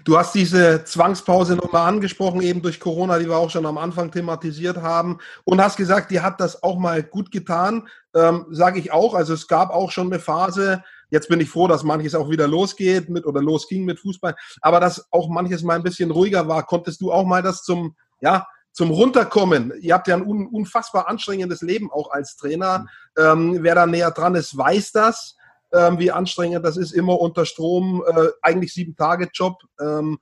Du 0.05 0.19
hast 0.19 0.35
diese 0.35 0.83
Zwangspause 0.85 1.55
nochmal 1.55 1.89
angesprochen, 1.89 2.43
eben 2.43 2.63
durch 2.63 2.81
Corona, 2.81 3.19
die 3.19 3.29
wir 3.29 3.37
auch 3.37 3.51
schon 3.51 3.67
am 3.67 3.79
Anfang 3.79 4.11
thematisiert 4.11 4.79
haben, 4.79 5.19
und 5.45 5.63
hast 5.63 5.77
gesagt, 5.77 6.11
die 6.11 6.21
hat 6.21 6.41
das 6.41 6.63
auch 6.63 6.79
mal 6.79 7.03
gut 7.03 7.31
getan. 7.31 7.87
Ähm, 8.15 8.47
Sage 8.51 8.79
ich 8.79 8.93
auch. 8.93 9.15
Also 9.15 9.35
es 9.35 9.49
gab 9.49 9.71
auch 9.71 9.91
schon 9.91 10.09
eine 10.09 10.21
Phase, 10.21 10.83
Jetzt 11.13 11.29
bin 11.29 11.41
ich 11.41 11.51
froh, 11.51 11.69
dass 11.69 11.83
manches 11.83 12.15
auch 12.15 12.31
wieder 12.31 12.49
losgeht 12.49 13.11
mit 13.11 13.27
oder 13.27 13.43
losging 13.43 13.85
mit 13.85 14.01
Fußball, 14.01 14.35
aber 14.63 14.81
dass 14.81 15.13
auch 15.13 15.29
manches 15.29 15.63
mal 15.63 15.75
ein 15.75 15.83
bisschen 15.83 16.11
ruhiger 16.11 16.49
war. 16.49 16.65
Konntest 16.65 17.03
du 17.03 17.13
auch 17.13 17.27
mal 17.27 17.43
das 17.43 17.65
zum, 17.65 17.95
ja, 18.23 18.49
zum 18.73 18.91
Runterkommen. 18.91 19.75
Ihr 19.83 19.93
habt 19.93 20.09
ja 20.09 20.17
ein 20.17 20.23
unfassbar 20.23 21.09
anstrengendes 21.09 21.61
Leben 21.61 21.93
auch 21.93 22.11
als 22.11 22.37
Trainer. 22.37 22.87
Ähm, 23.19 23.59
wer 23.61 23.75
da 23.75 23.87
näher 23.87 24.11
dran 24.11 24.35
ist, 24.37 24.57
weiß 24.57 24.93
das, 24.93 25.37
ähm, 25.75 25.99
wie 25.99 26.11
anstrengend 26.11 26.65
das 26.65 26.79
ist, 26.79 26.93
immer 26.93 27.21
unter 27.21 27.45
Strom, 27.45 28.03
äh, 28.07 28.29
eigentlich 28.41 28.73
sieben 28.73 28.97
Tage 28.97 29.29
Job, 29.35 29.59
ähm, 29.79 30.19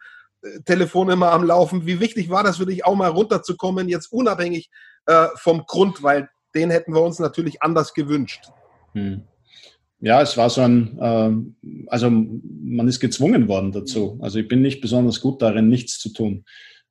Telefon 0.65 1.11
immer 1.11 1.31
am 1.31 1.45
Laufen. 1.45 1.87
Wie 1.87 2.01
wichtig 2.01 2.31
war 2.31 2.43
das 2.43 2.57
für 2.57 2.67
dich 2.67 2.85
auch 2.85 2.97
mal 2.97 3.11
runterzukommen, 3.11 3.89
jetzt 3.89 4.11
unabhängig 4.11 4.71
äh, 5.07 5.29
vom 5.37 5.67
Grund, 5.67 6.03
weil 6.03 6.31
den 6.55 6.71
hätten 6.71 6.95
wir 6.95 7.03
uns 7.03 7.19
natürlich 7.19 7.63
anders 7.63 7.95
gewünscht. 7.95 8.51
Hm 8.93 9.23
ja, 10.01 10.23
es 10.23 10.37
war 10.37 10.49
so 10.51 10.63
ein, 10.63 10.99
äh, 10.99 11.31
also 11.89 12.11
man 12.11 12.89
ist 12.89 13.01
gezwungen 13.01 13.49
worden 13.49 13.73
dazu. 13.73 14.19
Also 14.23 14.39
ich 14.39 14.49
bin 14.49 14.63
nicht 14.63 14.81
besonders 14.81 15.21
gut 15.21 15.43
darin, 15.43 15.69
nichts 15.69 15.99
zu 15.99 16.13
tun. 16.13 16.45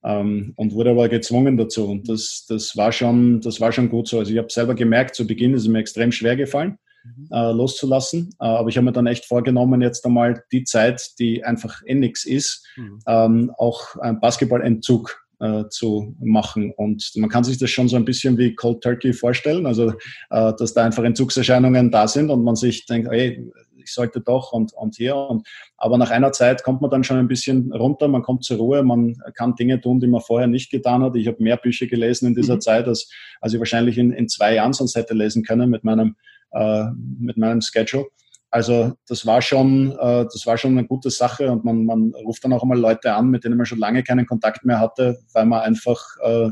Ähm, 0.03 0.53
und 0.55 0.73
wurde 0.73 0.91
aber 0.91 1.09
gezwungen 1.09 1.57
dazu. 1.57 1.89
Und 1.89 2.07
das, 2.07 2.45
das, 2.47 2.77
war 2.77 2.91
schon, 2.91 3.41
das 3.41 3.59
war 3.59 3.71
schon 3.71 3.89
gut 3.89 4.07
so. 4.07 4.19
Also 4.19 4.31
ich 4.31 4.37
habe 4.37 4.51
selber 4.51 4.75
gemerkt, 4.75 5.15
zu 5.15 5.27
Beginn 5.27 5.53
ist 5.53 5.63
es 5.63 5.67
mir 5.67 5.79
extrem 5.79 6.11
schwer 6.11 6.35
gefallen, 6.35 6.77
mhm. 7.03 7.27
äh, 7.31 7.51
loszulassen. 7.51 8.29
Äh, 8.39 8.45
aber 8.45 8.69
ich 8.69 8.77
habe 8.77 8.85
mir 8.85 8.93
dann 8.93 9.07
echt 9.07 9.25
vorgenommen, 9.25 9.81
jetzt 9.81 10.05
einmal 10.05 10.43
die 10.51 10.63
Zeit, 10.63 11.03
die 11.17 11.43
einfach 11.43 11.81
eh 11.85 11.95
nichts 11.95 12.25
ist, 12.25 12.65
mhm. 12.77 12.99
ähm, 13.07 13.51
auch 13.57 13.95
ein 13.97 14.19
Basketballentzug 14.19 15.19
äh, 15.39 15.65
zu 15.69 16.15
machen. 16.19 16.73
Und 16.75 17.12
man 17.15 17.30
kann 17.30 17.43
sich 17.43 17.58
das 17.58 17.69
schon 17.69 17.88
so 17.88 17.95
ein 17.95 18.06
bisschen 18.06 18.38
wie 18.38 18.56
Cold 18.56 18.82
Turkey 18.82 19.13
vorstellen, 19.13 19.65
also 19.65 19.93
äh, 20.30 20.54
dass 20.58 20.73
da 20.73 20.84
einfach 20.84 21.04
Entzugserscheinungen 21.04 21.91
da 21.91 22.08
sind 22.08 22.30
und 22.30 22.43
man 22.43 22.56
sich 22.56 22.86
denkt, 22.86 23.10
ey, 23.12 23.49
ich 23.89 23.93
sollte 23.93 24.21
doch 24.21 24.52
und, 24.52 24.73
und 24.73 24.95
hier. 24.95 25.15
Und, 25.15 25.47
aber 25.78 25.97
nach 25.97 26.12
einer 26.12 26.32
Zeit 26.32 26.63
kommt 26.63 26.82
man 26.82 26.91
dann 26.91 27.04
schon 27.04 27.17
ein 27.17 27.28
bisschen 27.28 27.73
runter, 27.73 28.08
man 28.08 28.21
kommt 28.21 28.43
zur 28.43 28.58
Ruhe, 28.58 28.84
man 28.84 29.15
kann 29.34 29.56
Dinge 29.56 29.82
tun, 29.82 29.99
die 29.99 30.08
man 30.08 30.21
vorher 30.21 30.47
nicht 30.47 30.69
getan 30.69 31.02
hat. 31.04 31.15
Ich 31.15 31.28
habe 31.28 31.41
mehr 31.41 31.58
Bücher 31.58 31.88
gelesen 31.88 32.28
in 32.28 32.36
dieser 32.36 32.56
mhm. 32.56 32.62
Zeit, 32.62 32.88
als, 32.88 33.12
als 33.41 33.54
ich 33.54 33.60
wahrscheinlich 33.60 33.97
in, 33.97 34.12
in 34.12 34.30
zwei 34.30 34.56
Jahren 34.56 34.73
sonst 34.73 34.95
hätte 34.95 35.13
lesen 35.13 35.43
können 35.43 35.69
mit 35.69 35.84
meinem, 35.84 36.15
äh, 36.52 36.86
mit 37.19 37.38
meinem 37.38 37.62
Schedule. 37.62 38.06
Also 38.51 38.93
das 39.07 39.25
war 39.25 39.41
schon, 39.41 39.91
äh, 39.91 40.25
das 40.25 40.43
war 40.45 40.57
schon 40.57 40.77
eine 40.77 40.88
gute 40.88 41.12
Sache 41.12 41.51
und 41.51 41.63
man, 41.65 41.85
man 41.85 42.13
ruft 42.25 42.43
dann 42.43 42.53
auch 42.53 42.63
einmal 42.63 42.79
Leute 42.79 43.13
an, 43.13 43.29
mit 43.29 43.43
denen 43.43 43.57
man 43.57 43.65
schon 43.65 43.79
lange 43.79 44.03
keinen 44.03 44.25
Kontakt 44.25 44.65
mehr 44.65 44.79
hatte, 44.79 45.19
weil 45.33 45.45
man 45.45 45.62
einfach 45.62 46.03
äh, 46.23 46.49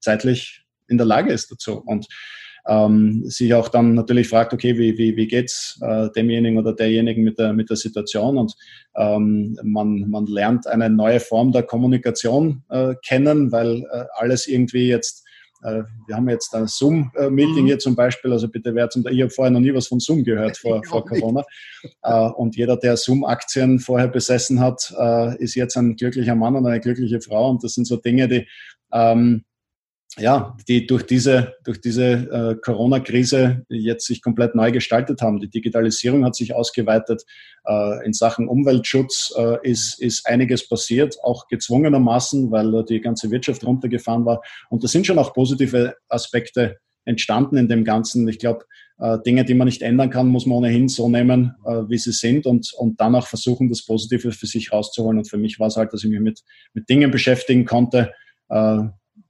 zeitlich 0.00 0.64
in 0.88 0.98
der 0.98 1.06
Lage 1.06 1.32
ist 1.32 1.50
dazu. 1.50 1.82
Und 1.84 2.06
ähm, 2.68 3.22
sich 3.26 3.54
auch 3.54 3.68
dann 3.68 3.94
natürlich 3.94 4.28
fragt, 4.28 4.52
okay, 4.52 4.76
wie, 4.76 4.98
wie, 4.98 5.16
wie 5.16 5.28
geht's 5.28 5.78
äh, 5.82 6.08
demjenigen 6.16 6.58
oder 6.58 6.74
derjenigen 6.74 7.22
mit 7.22 7.38
der, 7.38 7.52
mit 7.52 7.70
der 7.70 7.76
Situation 7.76 8.38
und 8.38 8.54
ähm, 8.96 9.56
man, 9.62 10.08
man 10.10 10.26
lernt 10.26 10.66
eine 10.66 10.90
neue 10.90 11.20
Form 11.20 11.52
der 11.52 11.62
Kommunikation 11.62 12.64
äh, 12.68 12.94
kennen, 13.06 13.52
weil 13.52 13.84
äh, 13.92 14.04
alles 14.14 14.48
irgendwie 14.48 14.88
jetzt 14.88 15.25
wir 16.06 16.16
haben 16.16 16.28
jetzt 16.28 16.54
ein 16.54 16.66
Zoom-Meeting 16.66 17.62
mhm. 17.62 17.66
hier 17.66 17.78
zum 17.78 17.94
Beispiel, 17.94 18.32
also 18.32 18.48
bitte 18.48 18.74
wer 18.74 18.88
zum, 18.88 19.06
ich 19.06 19.20
habe 19.20 19.30
vorher 19.30 19.50
noch 19.50 19.60
nie 19.60 19.74
was 19.74 19.88
von 19.88 20.00
Zoom 20.00 20.24
gehört 20.24 20.56
vor, 20.56 20.82
vor 20.88 21.04
Corona. 21.04 21.44
Äh, 22.02 22.28
und 22.30 22.56
jeder, 22.56 22.76
der 22.76 22.96
Zoom-Aktien 22.96 23.78
vorher 23.78 24.08
besessen 24.08 24.60
hat, 24.60 24.94
äh, 24.98 25.36
ist 25.42 25.54
jetzt 25.54 25.76
ein 25.76 25.96
glücklicher 25.96 26.34
Mann 26.34 26.56
und 26.56 26.66
eine 26.66 26.80
glückliche 26.80 27.20
Frau. 27.20 27.50
Und 27.50 27.64
das 27.64 27.74
sind 27.74 27.86
so 27.86 27.96
Dinge, 27.96 28.28
die 28.28 28.46
ähm, 28.92 29.44
ja, 30.18 30.56
die 30.66 30.86
durch 30.86 31.02
diese, 31.02 31.54
durch 31.64 31.80
diese 31.80 32.04
äh, 32.04 32.56
Corona-Krise 32.62 33.66
jetzt 33.68 34.06
sich 34.06 34.22
komplett 34.22 34.54
neu 34.54 34.72
gestaltet 34.72 35.20
haben. 35.20 35.40
Die 35.40 35.50
Digitalisierung 35.50 36.24
hat 36.24 36.34
sich 36.34 36.54
ausgeweitet. 36.54 37.24
Äh, 37.66 38.06
in 38.06 38.14
Sachen 38.14 38.48
Umweltschutz 38.48 39.34
äh, 39.36 39.58
ist, 39.62 40.00
ist 40.00 40.26
einiges 40.26 40.68
passiert, 40.68 41.16
auch 41.22 41.48
gezwungenermaßen, 41.48 42.50
weil 42.50 42.84
die 42.84 43.00
ganze 43.00 43.30
Wirtschaft 43.30 43.64
runtergefahren 43.64 44.24
war. 44.24 44.40
Und 44.70 44.82
da 44.82 44.88
sind 44.88 45.06
schon 45.06 45.18
auch 45.18 45.34
positive 45.34 45.96
Aspekte 46.08 46.78
entstanden 47.04 47.56
in 47.56 47.68
dem 47.68 47.84
Ganzen. 47.84 48.26
Ich 48.26 48.38
glaube, 48.38 48.64
äh, 48.98 49.18
Dinge, 49.26 49.44
die 49.44 49.54
man 49.54 49.66
nicht 49.66 49.82
ändern 49.82 50.08
kann, 50.08 50.28
muss 50.28 50.46
man 50.46 50.58
ohnehin 50.58 50.88
so 50.88 51.08
nehmen, 51.10 51.54
äh, 51.66 51.82
wie 51.88 51.98
sie 51.98 52.12
sind 52.12 52.46
und, 52.46 52.72
und 52.74 53.00
dann 53.00 53.14
auch 53.14 53.26
versuchen, 53.26 53.68
das 53.68 53.84
Positive 53.84 54.32
für 54.32 54.46
sich 54.46 54.72
rauszuholen. 54.72 55.18
Und 55.18 55.28
für 55.28 55.36
mich 55.36 55.60
war 55.60 55.66
es 55.66 55.76
halt, 55.76 55.92
dass 55.92 56.04
ich 56.04 56.10
mich 56.10 56.20
mit, 56.20 56.40
mit 56.72 56.88
Dingen 56.88 57.10
beschäftigen 57.10 57.66
konnte, 57.66 58.12
äh, 58.48 58.78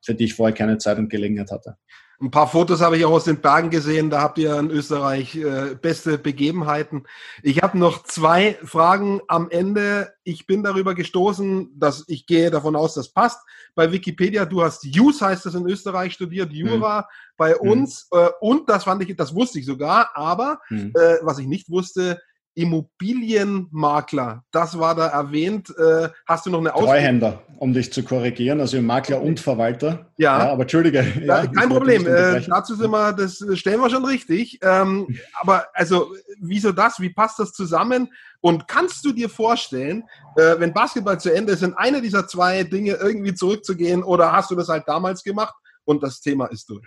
für 0.07 0.14
die 0.14 0.25
ich 0.25 0.35
vorher 0.35 0.55
keine 0.55 0.79
Zeit 0.79 0.99
und 0.99 1.11
Gelegenheit 1.11 1.51
hatte. 1.51 1.77
Ein 2.19 2.31
paar 2.31 2.49
Fotos 2.49 2.81
habe 2.81 2.97
ich 2.97 3.05
auch 3.05 3.12
aus 3.12 3.25
den 3.25 3.42
Bergen 3.42 3.69
gesehen. 3.69 4.09
Da 4.09 4.23
habt 4.23 4.38
ihr 4.38 4.59
in 4.59 4.71
Österreich 4.71 5.37
äh, 5.37 5.75
beste 5.75 6.16
Begebenheiten. 6.16 7.05
Ich 7.42 7.62
habe 7.62 7.77
noch 7.77 8.05
zwei 8.05 8.59
Fragen 8.64 9.21
am 9.29 9.51
Ende. 9.51 10.14
Ich 10.25 10.47
bin 10.47 10.62
darüber 10.62 10.95
gestoßen, 10.95 11.79
dass 11.79 12.05
ich 12.09 12.25
gehe 12.25 12.51
davon 12.51 12.75
aus, 12.75 12.95
das 12.95 13.12
passt. 13.12 13.40
Bei 13.75 13.92
Wikipedia, 13.92 14.47
du 14.47 14.62
hast 14.62 14.85
Jus, 14.85 15.21
heißt 15.21 15.45
das 15.45 15.55
in 15.55 15.69
Österreich, 15.69 16.14
studiert, 16.14 16.53
Jura. 16.53 17.01
Mhm. 17.01 17.05
Bei 17.37 17.53
hm. 17.53 17.69
uns, 17.69 18.09
mhm. 18.11 18.19
äh, 18.19 18.29
und 18.40 18.71
das 18.71 18.85
fand 18.85 19.03
ich, 19.03 19.14
das 19.14 19.35
wusste 19.35 19.59
ich 19.59 19.66
sogar, 19.66 20.11
aber 20.14 20.61
mhm. 20.71 20.92
äh, 20.95 21.19
was 21.21 21.38
ich 21.38 21.47
nicht 21.47 21.69
wusste, 21.69 22.19
Immobilienmakler, 22.57 24.42
das 24.51 24.79
war 24.79 24.95
da 24.95 25.09
erwähnt. 25.09 25.73
Äh, 25.79 26.09
hast 26.27 26.47
du 26.47 26.51
noch 26.51 26.61
eine 26.61 26.75
Ausbildung? 26.75 26.95
Treuhänder, 26.97 27.42
um 27.59 27.75
dich 27.75 27.92
zu 27.92 28.03
korrigieren, 28.03 28.61
also 28.61 28.81
Makler 28.81 29.21
und 29.21 29.38
Verwalter. 29.38 30.11
Ja, 30.16 30.38
ja 30.38 30.53
aber 30.53 30.62
entschuldige. 30.62 31.05
Ja, 31.21 31.45
ja, 31.45 31.47
kein 31.47 31.69
Problem. 31.69 32.07
Äh, 32.07 32.40
dazu 32.40 32.75
sind 32.75 32.90
wir, 32.90 33.12
das 33.12 33.45
stellen 33.55 33.81
wir 33.81 33.90
schon 33.90 34.07
richtig. 34.07 34.59
Ähm, 34.62 35.07
aber 35.38 35.66
also, 35.75 36.14
wieso 36.40 36.73
das? 36.73 36.99
Wie 36.99 37.11
passt 37.11 37.38
das 37.38 37.53
zusammen? 37.53 38.09
Und 38.40 38.66
kannst 38.66 39.05
du 39.05 39.12
dir 39.12 39.29
vorstellen, 39.29 40.05
äh, 40.37 40.59
wenn 40.59 40.73
Basketball 40.73 41.21
zu 41.21 41.35
Ende 41.35 41.53
ist, 41.53 41.62
in 41.62 41.75
eine 41.75 42.01
dieser 42.01 42.27
zwei 42.27 42.62
Dinge 42.62 42.92
irgendwie 42.92 43.35
zurückzugehen 43.35 44.03
oder 44.03 44.33
hast 44.33 44.51
du 44.51 44.55
das 44.55 44.69
halt 44.69 44.85
damals 44.87 45.23
gemacht 45.23 45.55
und 45.85 46.03
das 46.03 46.21
Thema 46.23 46.47
ist 46.47 46.71
durch? 46.71 46.87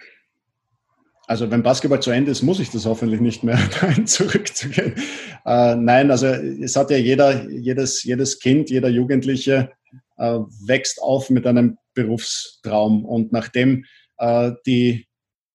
Also 1.30 1.52
wenn 1.52 1.62
Basketball 1.62 2.02
zu 2.02 2.10
Ende 2.10 2.32
ist, 2.32 2.42
muss 2.42 2.60
ich 2.60 2.72
das 2.72 2.88
hoffentlich 2.88 3.22
nicht 3.22 3.44
mehr 3.44 3.60
dahin 3.82 4.08
zurückzugehen. 4.08 4.96
Äh, 5.46 5.76
nein, 5.76 6.10
also 6.10 6.26
es 6.26 6.76
hat 6.76 6.89
ja 6.89 6.98
jeder, 6.98 7.48
jedes, 7.52 8.04
jedes 8.04 8.39
Kind, 8.39 8.72
jeder 8.72 8.89
Jugendliche 8.89 9.70
äh, 10.18 10.39
wächst 10.65 11.00
auf 11.00 11.30
mit 11.30 11.46
einem 11.46 11.78
Berufstraum. 11.94 13.06
Und 13.06 13.32
nachdem 13.32 13.86
äh, 14.18 14.54
die, 14.65 15.06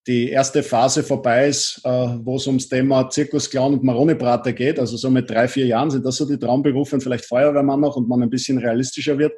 die 0.06 0.30
erste 0.30 0.62
Phase 0.62 1.02
vorbei 1.02 1.48
ist, 1.48 1.80
äh, 1.82 1.90
wo 1.90 2.36
es 2.36 2.46
ums 2.46 2.68
Thema 2.68 3.10
Zirkusclown 3.10 3.74
und 3.74 3.82
Maronibrater 3.82 4.52
geht, 4.52 4.78
also 4.78 4.96
so 4.96 5.10
mit 5.10 5.28
drei, 5.28 5.48
vier 5.48 5.66
Jahren 5.66 5.90
sind 5.90 6.06
das 6.06 6.18
so 6.18 6.24
die 6.24 6.38
Traumberufe 6.38 6.94
und 6.94 7.00
vielleicht 7.00 7.24
Feuerwehrmann 7.24 7.80
noch 7.80 7.96
und 7.96 8.08
man 8.08 8.22
ein 8.22 8.30
bisschen 8.30 8.58
realistischer 8.58 9.18
wird, 9.18 9.32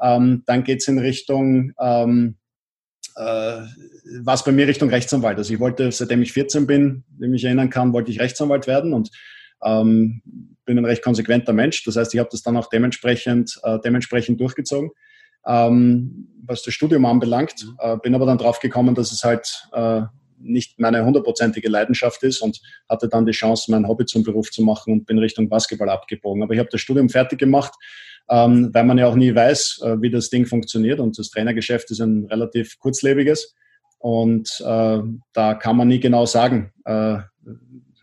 ähm, 0.00 0.44
dann 0.46 0.64
geht's 0.64 0.88
in 0.88 0.98
Richtung 0.98 1.72
ähm, 1.78 2.38
äh, 3.16 3.62
war 4.22 4.34
es 4.34 4.44
bei 4.44 4.52
mir 4.52 4.66
Richtung 4.66 4.90
Rechtsanwalt. 4.90 5.38
Also 5.38 5.52
ich 5.52 5.60
wollte, 5.60 5.90
seitdem 5.92 6.22
ich 6.22 6.32
14 6.32 6.66
bin, 6.66 7.04
wenn 7.18 7.28
ich 7.28 7.32
mich 7.32 7.44
erinnern 7.44 7.70
kann, 7.70 7.92
wollte 7.92 8.10
ich 8.10 8.20
Rechtsanwalt 8.20 8.66
werden 8.66 8.92
und 8.92 9.10
ähm, 9.62 10.22
bin 10.64 10.78
ein 10.78 10.84
recht 10.84 11.02
konsequenter 11.02 11.52
Mensch. 11.52 11.84
Das 11.84 11.96
heißt, 11.96 12.14
ich 12.14 12.20
habe 12.20 12.30
das 12.30 12.42
dann 12.42 12.56
auch 12.56 12.68
dementsprechend, 12.68 13.58
äh, 13.62 13.78
dementsprechend 13.84 14.40
durchgezogen. 14.40 14.90
Ähm, 15.46 16.28
was 16.46 16.62
das 16.62 16.74
Studium 16.74 17.04
anbelangt, 17.06 17.64
mhm. 17.64 17.76
äh, 17.78 17.96
bin 17.98 18.14
aber 18.14 18.26
dann 18.26 18.38
drauf 18.38 18.60
gekommen, 18.60 18.94
dass 18.94 19.12
es 19.12 19.24
halt 19.24 19.68
äh, 19.72 20.02
nicht 20.38 20.78
meine 20.78 21.04
hundertprozentige 21.04 21.68
Leidenschaft 21.68 22.22
ist 22.22 22.40
und 22.40 22.60
hatte 22.88 23.08
dann 23.08 23.26
die 23.26 23.32
Chance, 23.32 23.70
mein 23.70 23.86
Hobby 23.88 24.04
zum 24.04 24.24
Beruf 24.24 24.50
zu 24.50 24.62
machen 24.62 24.92
und 24.92 25.06
bin 25.06 25.18
Richtung 25.18 25.48
Basketball 25.48 25.88
abgebogen. 25.88 26.42
Aber 26.42 26.52
ich 26.54 26.60
habe 26.60 26.68
das 26.70 26.80
Studium 26.80 27.08
fertig 27.08 27.38
gemacht 27.38 27.74
ähm, 28.30 28.70
weil 28.72 28.84
man 28.84 28.98
ja 28.98 29.06
auch 29.06 29.14
nie 29.14 29.34
weiß, 29.34 29.82
äh, 29.84 30.00
wie 30.00 30.10
das 30.10 30.30
Ding 30.30 30.46
funktioniert. 30.46 31.00
Und 31.00 31.18
das 31.18 31.30
Trainergeschäft 31.30 31.90
ist 31.90 32.00
ein 32.00 32.26
relativ 32.26 32.78
kurzlebiges. 32.78 33.54
Und 33.98 34.62
äh, 34.64 34.98
da 35.32 35.54
kann 35.54 35.76
man 35.76 35.88
nie 35.88 36.00
genau 36.00 36.26
sagen, 36.26 36.72
äh, 36.84 37.18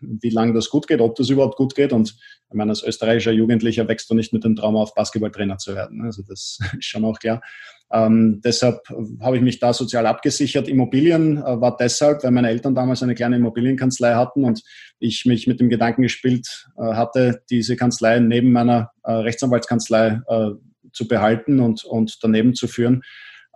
wie 0.02 0.30
lange 0.30 0.52
das 0.52 0.68
gut 0.68 0.86
geht, 0.86 1.00
ob 1.00 1.16
das 1.16 1.30
überhaupt 1.30 1.56
gut 1.56 1.74
geht. 1.74 1.92
Und 1.92 2.10
ich 2.48 2.54
meine, 2.54 2.70
als 2.70 2.82
österreichischer 2.82 3.32
Jugendlicher 3.32 3.88
wächst 3.88 4.10
du 4.10 4.14
nicht 4.14 4.32
mit 4.32 4.44
dem 4.44 4.56
Traum 4.56 4.76
auf, 4.76 4.94
Basketballtrainer 4.94 5.58
zu 5.58 5.74
werden. 5.74 6.02
Also 6.02 6.22
das 6.22 6.58
ist 6.78 6.84
schon 6.84 7.04
auch 7.04 7.18
klar. 7.18 7.40
Ähm, 7.92 8.40
deshalb 8.42 8.80
habe 9.20 9.36
ich 9.36 9.42
mich 9.42 9.60
da 9.60 9.72
sozial 9.72 10.06
abgesichert. 10.06 10.66
Immobilien 10.66 11.36
äh, 11.36 11.60
war 11.60 11.76
deshalb, 11.76 12.24
weil 12.24 12.30
meine 12.30 12.48
Eltern 12.48 12.74
damals 12.74 13.02
eine 13.02 13.14
kleine 13.14 13.36
Immobilienkanzlei 13.36 14.14
hatten 14.14 14.44
und 14.44 14.62
ich 14.98 15.26
mich 15.26 15.46
mit 15.46 15.60
dem 15.60 15.68
Gedanken 15.68 16.02
gespielt 16.02 16.68
äh, 16.78 16.94
hatte, 16.94 17.42
diese 17.50 17.76
Kanzlei 17.76 18.18
neben 18.18 18.50
meiner 18.50 18.92
äh, 19.04 19.12
Rechtsanwaltskanzlei 19.12 20.20
äh, 20.26 20.50
zu 20.92 21.06
behalten 21.06 21.60
und, 21.60 21.84
und 21.84 22.18
daneben 22.22 22.54
zu 22.54 22.66
führen. 22.66 23.02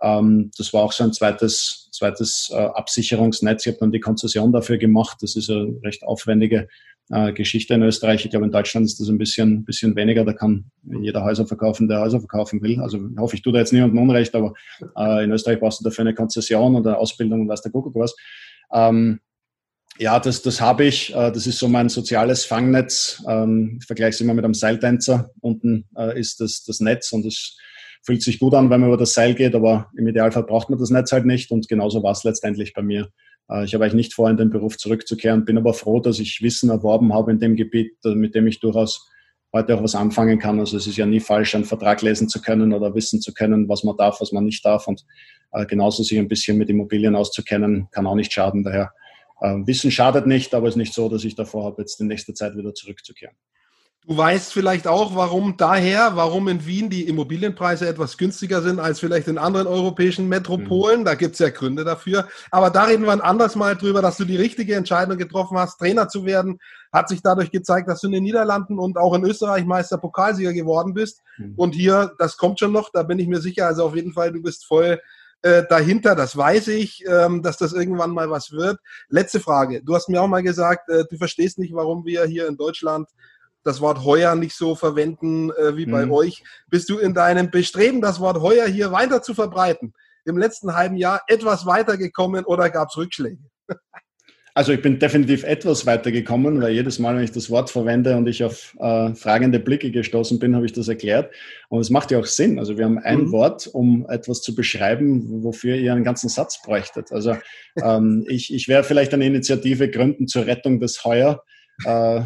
Ähm, 0.01 0.51
das 0.57 0.73
war 0.73 0.83
auch 0.83 0.91
so 0.91 1.03
ein 1.03 1.13
zweites, 1.13 1.89
zweites 1.91 2.51
äh, 2.53 2.55
Absicherungsnetz. 2.55 3.65
Ich 3.65 3.73
habe 3.73 3.79
dann 3.79 3.91
die 3.91 3.99
Konzession 3.99 4.51
dafür 4.51 4.77
gemacht. 4.77 5.17
Das 5.21 5.35
ist 5.35 5.49
eine 5.49 5.79
recht 5.83 6.03
aufwendige 6.03 6.67
äh, 7.09 7.33
Geschichte 7.33 7.73
in 7.73 7.83
Österreich. 7.83 8.25
Ich 8.25 8.31
glaube, 8.31 8.45
in 8.45 8.51
Deutschland 8.51 8.85
ist 8.85 8.99
das 8.99 9.07
ein 9.09 9.17
bisschen, 9.17 9.65
bisschen 9.65 9.95
weniger. 9.95 10.25
Da 10.25 10.33
kann 10.33 10.65
jeder 10.83 11.23
Häuser 11.23 11.47
verkaufen, 11.47 11.87
der 11.87 12.01
Häuser 12.01 12.19
verkaufen 12.19 12.61
will. 12.61 12.79
Also 12.81 12.99
hoffe 13.17 13.35
ich, 13.35 13.41
tue 13.41 13.53
da 13.53 13.59
jetzt 13.59 13.73
niemandem 13.73 14.01
Unrecht, 14.01 14.35
aber 14.35 14.53
äh, 14.97 15.23
in 15.23 15.31
Österreich 15.31 15.59
brauchst 15.59 15.79
du 15.79 15.83
dafür 15.83 16.03
eine 16.03 16.13
Konzession 16.13 16.75
oder 16.75 16.99
Ausbildung 16.99 17.41
und 17.41 17.49
weiß 17.49 17.61
der 17.61 17.71
Kuckuck 17.71 17.95
was. 17.95 18.15
Ähm, 18.73 19.19
ja, 19.99 20.19
das, 20.19 20.41
das 20.41 20.61
habe 20.61 20.85
ich. 20.85 21.13
Äh, 21.15 21.31
das 21.31 21.47
ist 21.47 21.59
so 21.59 21.67
mein 21.67 21.89
soziales 21.89 22.45
Fangnetz. 22.45 23.23
Ähm, 23.27 23.77
ich 23.79 23.87
vergleiche 23.87 24.15
es 24.15 24.21
immer 24.21 24.33
mit 24.33 24.45
einem 24.45 24.53
Seiltänzer. 24.53 25.31
Unten 25.39 25.85
äh, 25.97 26.19
ist 26.19 26.39
das, 26.39 26.63
das 26.63 26.79
Netz 26.79 27.11
und 27.13 27.25
es 27.25 27.57
fühlt 28.03 28.21
sich 28.21 28.39
gut 28.39 28.53
an, 28.53 28.69
wenn 28.69 28.81
man 28.81 28.89
über 28.89 28.97
das 28.97 29.13
Seil 29.13 29.33
geht, 29.33 29.55
aber 29.55 29.89
im 29.97 30.07
Idealfall 30.07 30.43
braucht 30.43 30.69
man 30.69 30.79
das 30.79 30.89
Netz 30.89 31.11
halt 31.11 31.25
nicht. 31.25 31.51
Und 31.51 31.67
genauso 31.67 32.03
war 32.03 32.11
es 32.11 32.23
letztendlich 32.23 32.73
bei 32.73 32.81
mir. 32.81 33.09
Äh, 33.49 33.65
ich 33.65 33.73
habe 33.73 33.83
eigentlich 33.83 33.95
nicht 33.95 34.13
vor, 34.13 34.29
in 34.29 34.37
den 34.37 34.49
Beruf 34.49 34.77
zurückzukehren, 34.77 35.45
bin 35.45 35.57
aber 35.57 35.73
froh, 35.73 35.99
dass 35.99 36.19
ich 36.19 36.41
Wissen 36.41 36.69
erworben 36.69 37.13
habe 37.13 37.31
in 37.31 37.39
dem 37.39 37.55
Gebiet, 37.55 37.93
äh, 38.05 38.15
mit 38.15 38.35
dem 38.35 38.47
ich 38.47 38.59
durchaus 38.59 39.09
heute 39.53 39.75
auch 39.75 39.83
was 39.83 39.95
anfangen 39.95 40.39
kann. 40.39 40.59
Also 40.59 40.77
es 40.77 40.87
ist 40.87 40.97
ja 40.97 41.05
nie 41.05 41.19
falsch, 41.19 41.55
einen 41.55 41.65
Vertrag 41.65 42.01
lesen 42.01 42.29
zu 42.29 42.41
können 42.41 42.73
oder 42.73 42.93
wissen 42.95 43.21
zu 43.21 43.33
können, 43.33 43.69
was 43.69 43.83
man 43.83 43.95
darf, 43.97 44.21
was 44.21 44.31
man 44.31 44.43
nicht 44.43 44.63
darf. 44.65 44.87
Und 44.87 45.05
äh, 45.51 45.65
genauso 45.65 46.03
sich 46.03 46.17
ein 46.17 46.27
bisschen 46.27 46.57
mit 46.57 46.69
Immobilien 46.69 47.15
auszukennen, 47.15 47.87
kann 47.91 48.05
auch 48.05 48.15
nicht 48.15 48.31
schaden. 48.31 48.63
Daher 48.63 48.91
Wissen 49.39 49.91
schadet 49.91 50.25
nicht, 50.25 50.55
aber 50.55 50.67
es 50.67 50.73
ist 50.73 50.77
nicht 50.77 50.95
so, 50.95 51.09
dass 51.09 51.23
ich 51.23 51.35
davor 51.35 51.65
habe, 51.65 51.83
jetzt 51.83 52.01
in 52.01 52.07
nächster 52.07 52.33
Zeit 52.33 52.57
wieder 52.57 52.73
zurückzukehren. 52.73 53.35
Du 54.07 54.15
weißt 54.15 54.53
vielleicht 54.53 54.87
auch, 54.87 55.15
warum 55.15 55.57
daher, 55.57 56.15
warum 56.15 56.47
in 56.47 56.65
Wien 56.65 56.89
die 56.89 57.09
Immobilienpreise 57.09 57.89
etwas 57.89 58.17
günstiger 58.17 58.61
sind 58.61 58.79
als 58.79 59.01
vielleicht 59.01 59.27
in 59.27 59.37
anderen 59.37 59.67
europäischen 59.67 60.29
Metropolen. 60.29 61.01
Mhm. 61.01 61.05
Da 61.05 61.15
gibt 61.15 61.33
es 61.33 61.39
ja 61.39 61.49
Gründe 61.49 61.83
dafür. 61.83 62.25
Aber 62.49 62.69
da 62.69 62.85
reden 62.85 63.03
wir 63.03 63.11
ein 63.11 63.19
anderes 63.19 63.57
Mal 63.57 63.75
drüber, 63.75 64.01
dass 64.01 64.15
du 64.15 64.23
die 64.23 64.37
richtige 64.37 64.75
Entscheidung 64.75 65.17
getroffen 65.17 65.57
hast, 65.57 65.77
Trainer 65.77 66.07
zu 66.07 66.25
werden. 66.25 66.59
Hat 66.93 67.09
sich 67.09 67.21
dadurch 67.21 67.51
gezeigt, 67.51 67.89
dass 67.89 67.99
du 67.99 68.07
in 68.07 68.13
den 68.13 68.23
Niederlanden 68.23 68.79
und 68.79 68.97
auch 68.97 69.13
in 69.13 69.25
Österreich 69.25 69.65
Meister 69.65 69.97
Pokalsieger 69.97 70.53
geworden 70.53 70.93
bist. 70.93 71.21
Mhm. 71.37 71.55
Und 71.57 71.75
hier, 71.75 72.13
das 72.17 72.37
kommt 72.37 72.59
schon 72.59 72.71
noch, 72.71 72.89
da 72.93 73.03
bin 73.03 73.19
ich 73.19 73.27
mir 73.27 73.41
sicher. 73.41 73.67
Also 73.67 73.83
auf 73.83 73.95
jeden 73.95 74.13
Fall, 74.13 74.31
du 74.31 74.41
bist 74.41 74.65
voll 74.65 75.01
äh, 75.41 75.63
dahinter, 75.69 76.15
das 76.15 76.37
weiß 76.37 76.69
ich, 76.69 77.03
ähm, 77.05 77.43
dass 77.43 77.57
das 77.57 77.73
irgendwann 77.73 78.11
mal 78.11 78.29
was 78.29 78.53
wird. 78.53 78.79
Letzte 79.09 79.41
Frage. 79.41 79.83
Du 79.83 79.95
hast 79.95 80.07
mir 80.07 80.21
auch 80.21 80.27
mal 80.27 80.43
gesagt, 80.43 80.89
äh, 80.89 81.03
du 81.09 81.17
verstehst 81.17 81.59
nicht, 81.59 81.73
warum 81.73 82.05
wir 82.05 82.23
hier 82.23 82.47
in 82.47 82.55
Deutschland 82.55 83.09
das 83.67 83.81
Wort 83.81 84.03
heuer 84.03 84.35
nicht 84.35 84.55
so 84.55 84.75
verwenden 84.75 85.51
äh, 85.51 85.75
wie 85.75 85.85
bei 85.85 86.05
mhm. 86.05 86.11
euch. 86.13 86.43
Bist 86.69 86.89
du 86.89 86.97
in 86.97 87.13
deinem 87.13 87.51
Bestreben, 87.51 88.01
das 88.01 88.19
Wort 88.19 88.41
heuer 88.41 88.65
hier 88.65 88.91
weiter 88.91 89.21
zu 89.21 89.33
verbreiten, 89.33 89.93
im 90.25 90.37
letzten 90.37 90.75
halben 90.75 90.95
Jahr 90.95 91.21
etwas 91.27 91.65
weitergekommen 91.65 92.45
oder 92.45 92.69
gab 92.69 92.89
es 92.89 92.97
Rückschläge? 92.97 93.43
Also 94.57 94.71
ich 94.71 94.81
bin 94.81 94.97
definitiv 94.97 95.43
etwas 95.43 95.85
weitergekommen, 95.85 96.59
weil 96.63 96.71
jedes 96.71 96.97
Mal, 96.97 97.15
wenn 97.15 97.23
ich 97.23 97.31
das 97.31 97.51
Wort 97.51 97.69
verwende 97.69 98.17
und 98.17 98.27
ich 98.27 98.43
auf 98.43 98.75
äh, 98.79 99.13
fragende 99.13 99.59
Blicke 99.59 99.91
gestoßen 99.91 100.39
bin, 100.39 100.55
habe 100.55 100.65
ich 100.65 100.73
das 100.73 100.87
erklärt. 100.87 101.31
Und 101.69 101.79
es 101.79 101.91
macht 101.91 102.09
ja 102.09 102.17
auch 102.17 102.25
Sinn. 102.25 102.57
Also 102.57 102.75
wir 102.75 102.85
haben 102.85 102.97
ein 102.97 103.25
mhm. 103.25 103.31
Wort, 103.31 103.67
um 103.67 104.09
etwas 104.09 104.41
zu 104.41 104.55
beschreiben, 104.55 105.43
wofür 105.43 105.75
ihr 105.75 105.93
einen 105.93 106.03
ganzen 106.03 106.27
Satz 106.27 106.59
bräuchtet. 106.63 107.11
Also 107.11 107.37
ähm, 107.79 108.25
ich, 108.27 108.51
ich 108.51 108.67
werde 108.67 108.87
vielleicht 108.87 109.13
eine 109.13 109.27
Initiative 109.27 109.91
gründen 109.91 110.27
zur 110.27 110.47
Rettung 110.47 110.79
des 110.79 111.05
Heuer. 111.05 111.43
Äh, 111.85 112.21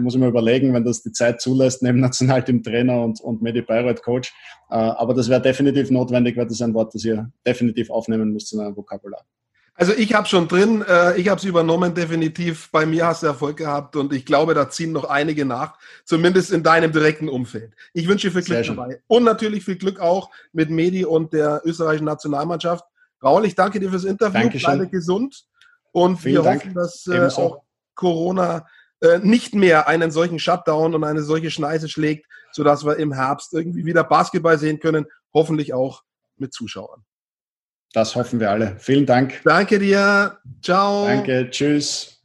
muss 0.00 0.14
ich 0.14 0.20
mir 0.20 0.28
überlegen, 0.28 0.72
wenn 0.72 0.84
das 0.84 1.02
die 1.02 1.12
Zeit 1.12 1.40
zulässt, 1.40 1.82
neben 1.82 2.00
Nationalteam-Trainer 2.00 3.02
und, 3.02 3.20
und 3.20 3.42
Medi 3.42 3.62
Bayreuth-Coach. 3.62 4.32
Äh, 4.70 4.74
aber 4.74 5.14
das 5.14 5.28
wäre 5.28 5.42
definitiv 5.42 5.90
notwendig, 5.90 6.36
weil 6.36 6.44
das 6.46 6.54
ist 6.54 6.62
ein 6.62 6.74
Wort, 6.74 6.94
das 6.94 7.04
ihr 7.04 7.30
definitiv 7.46 7.90
aufnehmen 7.90 8.32
müsst 8.32 8.52
in 8.52 8.60
eurem 8.60 8.76
Vokabular. 8.76 9.24
Also 9.74 9.94
ich 9.94 10.12
habe 10.12 10.28
schon 10.28 10.46
drin, 10.46 10.84
äh, 10.86 11.18
ich 11.18 11.28
habe 11.28 11.38
es 11.38 11.44
übernommen, 11.44 11.94
definitiv. 11.94 12.70
Bei 12.70 12.84
mir 12.84 13.06
hast 13.06 13.22
du 13.22 13.28
Erfolg 13.28 13.56
gehabt 13.56 13.96
und 13.96 14.12
ich 14.12 14.26
glaube, 14.26 14.52
da 14.52 14.68
ziehen 14.68 14.92
noch 14.92 15.04
einige 15.04 15.46
nach, 15.46 15.78
zumindest 16.04 16.52
in 16.52 16.62
deinem 16.62 16.92
direkten 16.92 17.30
Umfeld. 17.30 17.72
Ich 17.94 18.06
wünsche 18.06 18.28
dir 18.28 18.32
viel 18.34 18.42
Glück 18.42 18.66
dabei. 18.66 19.00
Und 19.06 19.24
natürlich 19.24 19.64
viel 19.64 19.76
Glück 19.76 19.98
auch 19.98 20.30
mit 20.52 20.68
Medi 20.68 21.04
und 21.06 21.32
der 21.32 21.62
österreichischen 21.64 22.04
Nationalmannschaft. 22.04 22.84
Raul, 23.22 23.46
ich 23.46 23.54
danke 23.54 23.80
dir 23.80 23.90
fürs 23.90 24.04
Interview. 24.04 24.40
Dankeschön. 24.40 24.76
Bleibe 24.76 24.90
gesund. 24.90 25.44
Und 25.92 26.18
Vielen 26.18 26.36
wir 26.36 26.42
Dank. 26.42 26.60
hoffen, 26.60 26.74
dass 26.74 27.06
äh, 27.06 27.28
auch 27.36 27.62
Corona 27.94 28.66
äh, 29.00 29.18
nicht 29.18 29.54
mehr 29.54 29.88
einen 29.88 30.10
solchen 30.10 30.38
Shutdown 30.38 30.94
und 30.94 31.04
eine 31.04 31.22
solche 31.22 31.50
Schneise 31.50 31.88
schlägt, 31.88 32.26
sodass 32.52 32.84
wir 32.84 32.96
im 32.96 33.12
Herbst 33.12 33.52
irgendwie 33.54 33.84
wieder 33.84 34.04
Basketball 34.04 34.58
sehen 34.58 34.78
können. 34.78 35.06
Hoffentlich 35.32 35.72
auch 35.72 36.02
mit 36.36 36.52
Zuschauern. 36.52 37.04
Das 37.92 38.14
hoffen 38.14 38.38
wir 38.40 38.50
alle. 38.50 38.76
Vielen 38.78 39.06
Dank. 39.06 39.40
Danke 39.44 39.78
dir. 39.78 40.38
Ciao. 40.62 41.06
Danke. 41.06 41.48
Tschüss. 41.50 42.22